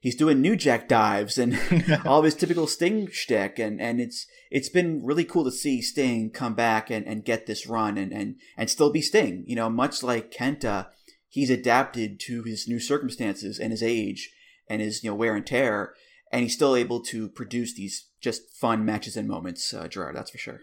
he's 0.00 0.16
doing 0.16 0.40
new 0.40 0.56
jack 0.56 0.88
dives 0.88 1.38
and 1.38 1.58
all 2.06 2.20
of 2.20 2.24
his 2.24 2.34
typical 2.34 2.66
Sting 2.66 3.08
shtick 3.10 3.58
and, 3.58 3.80
and 3.80 4.00
it's 4.00 4.26
it's 4.50 4.68
been 4.68 5.04
really 5.04 5.24
cool 5.24 5.44
to 5.44 5.50
see 5.50 5.82
Sting 5.82 6.30
come 6.30 6.54
back 6.54 6.90
and, 6.90 7.06
and 7.06 7.24
get 7.24 7.46
this 7.46 7.66
run 7.66 7.98
and, 7.98 8.12
and, 8.12 8.36
and 8.56 8.70
still 8.70 8.90
be 8.92 9.02
Sting. 9.02 9.44
You 9.46 9.56
know, 9.56 9.68
much 9.68 10.02
like 10.02 10.30
Kenta, 10.30 10.86
he's 11.28 11.50
adapted 11.50 12.20
to 12.26 12.44
his 12.44 12.66
new 12.68 12.78
circumstances 12.78 13.58
and 13.58 13.72
his 13.72 13.82
age 13.82 14.30
and 14.68 14.80
his 14.80 15.02
you 15.02 15.10
know 15.10 15.16
wear 15.16 15.34
and 15.34 15.44
tear 15.44 15.94
and 16.36 16.42
he's 16.42 16.52
still 16.52 16.76
able 16.76 17.00
to 17.00 17.30
produce 17.30 17.74
these 17.74 18.10
just 18.20 18.54
fun 18.54 18.84
matches 18.84 19.16
and 19.16 19.26
moments, 19.26 19.72
uh, 19.72 19.88
Gerard. 19.88 20.14
That's 20.14 20.30
for 20.30 20.36
sure. 20.36 20.60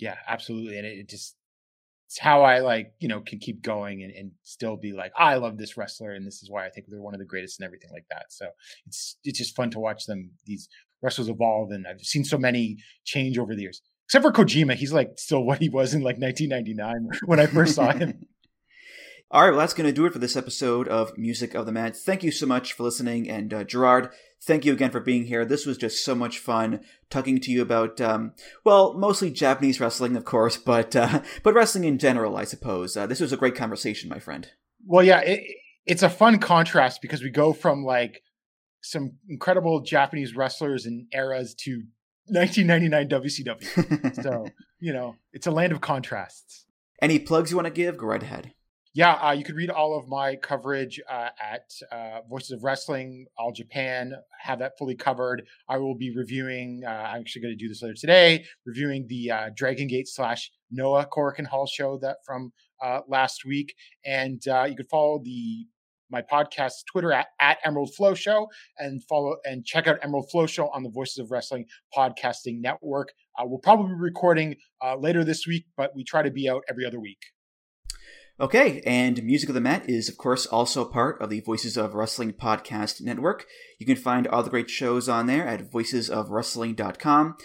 Yeah, 0.00 0.16
absolutely, 0.26 0.78
and 0.78 0.86
it, 0.86 0.98
it, 0.98 1.08
just 1.08 1.36
it's 2.08 2.18
how 2.18 2.42
I 2.42 2.58
like 2.58 2.92
you 2.98 3.06
know 3.06 3.20
can 3.20 3.38
keep 3.38 3.62
going 3.62 4.02
and, 4.02 4.12
and 4.12 4.32
still 4.42 4.76
be 4.76 4.92
like 4.92 5.12
I 5.16 5.36
love 5.36 5.58
this 5.58 5.76
wrestler 5.76 6.12
and 6.12 6.26
this 6.26 6.42
is 6.42 6.50
why 6.50 6.66
I 6.66 6.70
think 6.70 6.86
they're 6.88 7.00
one 7.00 7.14
of 7.14 7.20
the 7.20 7.26
greatest 7.26 7.60
and 7.60 7.66
everything 7.66 7.90
like 7.92 8.06
that. 8.10 8.26
So 8.30 8.48
it's 8.84 9.16
it's 9.22 9.38
just 9.38 9.54
fun 9.54 9.70
to 9.70 9.78
watch 9.78 10.06
them 10.06 10.32
these 10.44 10.68
wrestlers 11.02 11.28
evolve, 11.28 11.70
and 11.70 11.86
I've 11.86 12.00
seen 12.00 12.24
so 12.24 12.36
many 12.36 12.78
change 13.04 13.38
over 13.38 13.54
the 13.54 13.62
years. 13.62 13.82
Except 14.08 14.24
for 14.24 14.32
Kojima, 14.32 14.74
he's 14.74 14.92
like 14.92 15.10
still 15.18 15.44
what 15.44 15.60
he 15.60 15.68
was 15.68 15.94
in 15.94 16.02
like 16.02 16.18
1999 16.18 17.20
when 17.26 17.38
I 17.38 17.46
first 17.46 17.76
saw 17.76 17.92
him. 17.92 18.26
All 19.32 19.42
right, 19.44 19.50
well, 19.50 19.60
that's 19.60 19.74
going 19.74 19.86
to 19.86 19.92
do 19.92 20.06
it 20.06 20.12
for 20.12 20.18
this 20.18 20.34
episode 20.34 20.88
of 20.88 21.16
Music 21.16 21.54
of 21.54 21.64
the 21.64 21.70
Mat. 21.70 21.96
Thank 21.96 22.24
you 22.24 22.32
so 22.32 22.46
much 22.46 22.72
for 22.72 22.82
listening. 22.82 23.30
And 23.30 23.54
uh, 23.54 23.62
Gerard, 23.62 24.10
thank 24.42 24.64
you 24.64 24.72
again 24.72 24.90
for 24.90 24.98
being 24.98 25.26
here. 25.26 25.44
This 25.44 25.64
was 25.64 25.78
just 25.78 26.04
so 26.04 26.16
much 26.16 26.40
fun 26.40 26.80
talking 27.10 27.38
to 27.38 27.52
you 27.52 27.62
about, 27.62 28.00
um, 28.00 28.32
well, 28.64 28.92
mostly 28.94 29.30
Japanese 29.30 29.78
wrestling, 29.78 30.16
of 30.16 30.24
course, 30.24 30.56
but 30.66 30.96
uh, 30.96 31.22
but 31.44 31.54
wrestling 31.54 31.84
in 31.84 31.96
general, 31.96 32.36
I 32.36 32.42
suppose. 32.42 32.96
Uh, 32.96 33.06
this 33.06 33.20
was 33.20 33.32
a 33.32 33.36
great 33.36 33.54
conversation, 33.54 34.08
my 34.08 34.18
friend. 34.18 34.48
Well, 34.84 35.04
yeah, 35.04 35.20
it, 35.20 35.44
it's 35.86 36.02
a 36.02 36.10
fun 36.10 36.40
contrast 36.40 37.00
because 37.00 37.22
we 37.22 37.30
go 37.30 37.52
from 37.52 37.84
like 37.84 38.24
some 38.82 39.12
incredible 39.28 39.78
Japanese 39.78 40.34
wrestlers 40.34 40.86
and 40.86 41.06
eras 41.14 41.54
to 41.54 41.84
1999 42.26 43.08
WCW. 43.08 44.24
so, 44.24 44.48
you 44.80 44.92
know, 44.92 45.14
it's 45.32 45.46
a 45.46 45.52
land 45.52 45.70
of 45.70 45.80
contrasts. 45.80 46.66
Any 47.00 47.20
plugs 47.20 47.52
you 47.52 47.56
want 47.56 47.66
to 47.66 47.72
give? 47.72 47.96
Go 47.96 48.06
right 48.06 48.24
ahead 48.24 48.54
yeah, 48.92 49.12
uh, 49.14 49.30
you 49.30 49.44
can 49.44 49.54
read 49.54 49.70
all 49.70 49.96
of 49.96 50.08
my 50.08 50.34
coverage 50.34 51.00
uh, 51.08 51.28
at 51.40 51.70
uh, 51.92 52.22
Voices 52.28 52.50
of 52.50 52.64
Wrestling, 52.64 53.26
All 53.38 53.52
Japan. 53.52 54.14
Have 54.42 54.58
that 54.58 54.76
fully 54.76 54.96
covered. 54.96 55.46
I 55.68 55.76
will 55.76 55.94
be 55.94 56.12
reviewing. 56.14 56.82
Uh, 56.84 56.90
I'm 56.90 57.20
actually 57.20 57.42
going 57.42 57.56
to 57.56 57.64
do 57.64 57.68
this 57.68 57.82
later 57.82 57.94
today. 57.94 58.44
Reviewing 58.66 59.06
the 59.06 59.30
uh, 59.30 59.50
Dragon 59.54 59.86
Gate 59.86 60.08
slash 60.08 60.50
Noah 60.72 61.06
Korakuen 61.06 61.46
Hall 61.46 61.66
show 61.66 61.98
that 62.02 62.16
from 62.26 62.52
uh, 62.82 63.00
last 63.06 63.44
week, 63.44 63.74
and 64.04 64.42
you 64.44 64.74
can 64.76 64.86
follow 64.90 65.20
the 65.22 65.66
my 66.12 66.22
podcast 66.22 66.72
Twitter 66.90 67.12
at, 67.12 67.28
at 67.40 67.58
Emerald 67.64 67.94
Flow 67.94 68.14
Show 68.14 68.48
and 68.78 69.00
follow 69.04 69.36
and 69.44 69.64
check 69.64 69.86
out 69.86 69.98
Emerald 70.02 70.28
Flow 70.32 70.46
Show 70.46 70.68
on 70.70 70.82
the 70.82 70.90
Voices 70.90 71.18
of 71.18 71.30
Wrestling 71.30 71.66
podcasting 71.96 72.60
network. 72.60 73.12
we'll 73.44 73.60
probably 73.60 73.94
be 73.94 74.00
recording 74.00 74.56
later 74.98 75.22
this 75.22 75.46
week, 75.46 75.66
but 75.76 75.94
we 75.94 76.02
try 76.02 76.22
to 76.22 76.30
be 76.32 76.50
out 76.50 76.64
every 76.68 76.84
other 76.84 76.98
week. 76.98 77.20
Okay, 78.40 78.80
and 78.86 79.22
Music 79.22 79.50
of 79.50 79.54
the 79.54 79.60
Mat 79.60 79.86
is, 79.86 80.08
of 80.08 80.16
course, 80.16 80.46
also 80.46 80.86
part 80.86 81.20
of 81.20 81.28
the 81.28 81.40
Voices 81.40 81.76
of 81.76 81.92
Wrestling 81.92 82.32
podcast 82.32 83.02
network. 83.02 83.44
You 83.78 83.84
can 83.84 83.96
find 83.96 84.26
all 84.26 84.42
the 84.42 84.48
great 84.48 84.70
shows 84.70 85.10
on 85.10 85.26
there 85.26 85.46
at 85.46 85.70
voicesofwrestling.com. 85.70 87.36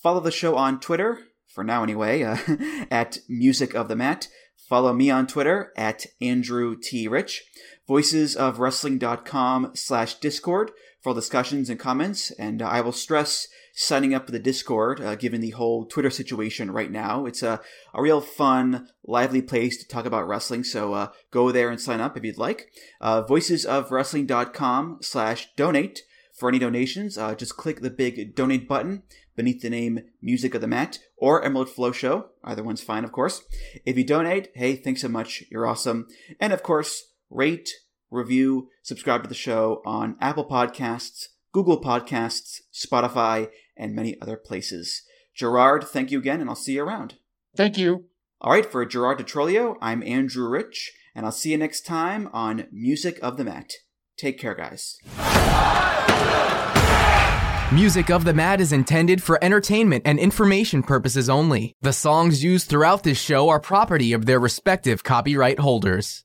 Follow 0.00 0.20
the 0.20 0.30
show 0.30 0.54
on 0.54 0.78
Twitter, 0.78 1.18
for 1.48 1.64
now 1.64 1.82
anyway, 1.82 2.22
uh, 2.22 2.36
at 2.92 3.18
Music 3.28 3.74
of 3.74 3.88
the 3.88 3.96
Mat. 3.96 4.28
Follow 4.68 4.92
me 4.92 5.10
on 5.10 5.26
Twitter 5.26 5.72
at 5.76 6.06
Andrew 6.20 6.76
T. 6.80 7.08
Rich. 7.08 7.42
Voicesofwrestling.com 7.88 9.72
slash 9.74 10.14
Discord 10.20 10.70
for 11.02 11.08
all 11.08 11.14
discussions 11.16 11.68
and 11.68 11.80
comments. 11.80 12.30
And 12.30 12.62
I 12.62 12.80
will 12.80 12.92
stress 12.92 13.48
signing 13.74 14.14
up 14.14 14.26
for 14.26 14.32
the 14.32 14.38
Discord, 14.38 15.00
uh, 15.00 15.16
given 15.16 15.40
the 15.40 15.50
whole 15.50 15.84
Twitter 15.84 16.10
situation 16.10 16.70
right 16.70 16.90
now. 16.90 17.26
It's 17.26 17.42
a, 17.42 17.60
a 17.92 18.00
real 18.00 18.20
fun, 18.20 18.88
lively 19.04 19.42
place 19.42 19.76
to 19.78 19.88
talk 19.88 20.06
about 20.06 20.28
wrestling, 20.28 20.64
so 20.64 20.94
uh, 20.94 21.08
go 21.30 21.50
there 21.50 21.70
and 21.70 21.80
sign 21.80 22.00
up 22.00 22.16
if 22.16 22.24
you'd 22.24 22.38
like. 22.38 22.68
Uh, 23.00 23.22
voicesofwrestling.com 23.24 24.98
slash 25.02 25.48
donate. 25.56 26.02
For 26.34 26.48
any 26.48 26.58
donations, 26.58 27.16
uh, 27.16 27.36
just 27.36 27.56
click 27.56 27.80
the 27.80 27.90
big 27.90 28.34
donate 28.34 28.66
button 28.66 29.04
beneath 29.36 29.62
the 29.62 29.70
name 29.70 30.00
Music 30.20 30.56
of 30.56 30.60
the 30.60 30.66
Mat 30.66 30.98
or 31.16 31.44
Emerald 31.44 31.70
Flow 31.70 31.92
Show. 31.92 32.30
Either 32.42 32.64
one's 32.64 32.82
fine, 32.82 33.04
of 33.04 33.12
course. 33.12 33.42
If 33.86 33.96
you 33.96 34.04
donate, 34.04 34.50
hey, 34.54 34.74
thanks 34.74 35.02
so 35.02 35.08
much. 35.08 35.44
You're 35.48 35.66
awesome. 35.66 36.08
And 36.40 36.52
of 36.52 36.64
course, 36.64 37.04
rate, 37.30 37.70
review, 38.10 38.68
subscribe 38.82 39.22
to 39.22 39.28
the 39.28 39.34
show 39.34 39.80
on 39.86 40.16
Apple 40.20 40.44
Podcasts, 40.44 41.28
Google 41.52 41.80
Podcasts, 41.80 42.62
Spotify, 42.72 43.48
and 43.76 43.94
many 43.94 44.20
other 44.20 44.36
places. 44.36 45.02
Gerard, 45.34 45.84
thank 45.84 46.10
you 46.10 46.18
again, 46.18 46.40
and 46.40 46.48
I'll 46.48 46.56
see 46.56 46.74
you 46.74 46.84
around. 46.84 47.14
Thank 47.56 47.76
you. 47.76 48.04
All 48.40 48.52
right, 48.52 48.66
for 48.66 48.84
Gerard 48.84 49.18
Di 49.18 49.24
Trolio, 49.24 49.76
I'm 49.80 50.02
Andrew 50.02 50.48
Rich, 50.48 50.92
and 51.14 51.24
I'll 51.24 51.32
see 51.32 51.52
you 51.52 51.58
next 51.58 51.86
time 51.86 52.28
on 52.32 52.66
Music 52.70 53.18
of 53.22 53.36
the 53.36 53.44
Mat. 53.44 53.72
Take 54.16 54.38
care, 54.38 54.54
guys. 54.54 54.98
Music 57.72 58.10
of 58.10 58.24
the 58.24 58.34
Mat 58.34 58.60
is 58.60 58.72
intended 58.72 59.22
for 59.22 59.42
entertainment 59.42 60.02
and 60.06 60.18
information 60.18 60.82
purposes 60.82 61.28
only. 61.28 61.74
The 61.82 61.92
songs 61.92 62.44
used 62.44 62.68
throughout 62.68 63.02
this 63.02 63.18
show 63.18 63.48
are 63.48 63.58
property 63.58 64.12
of 64.12 64.26
their 64.26 64.38
respective 64.38 65.02
copyright 65.02 65.58
holders. 65.58 66.24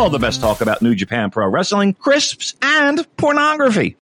all 0.01 0.09
the 0.09 0.17
best 0.17 0.41
talk 0.41 0.61
about 0.61 0.81
New 0.81 0.95
Japan 0.95 1.29
Pro 1.29 1.47
Wrestling, 1.47 1.93
crisps, 1.93 2.55
and 2.59 3.05
pornography. 3.17 3.97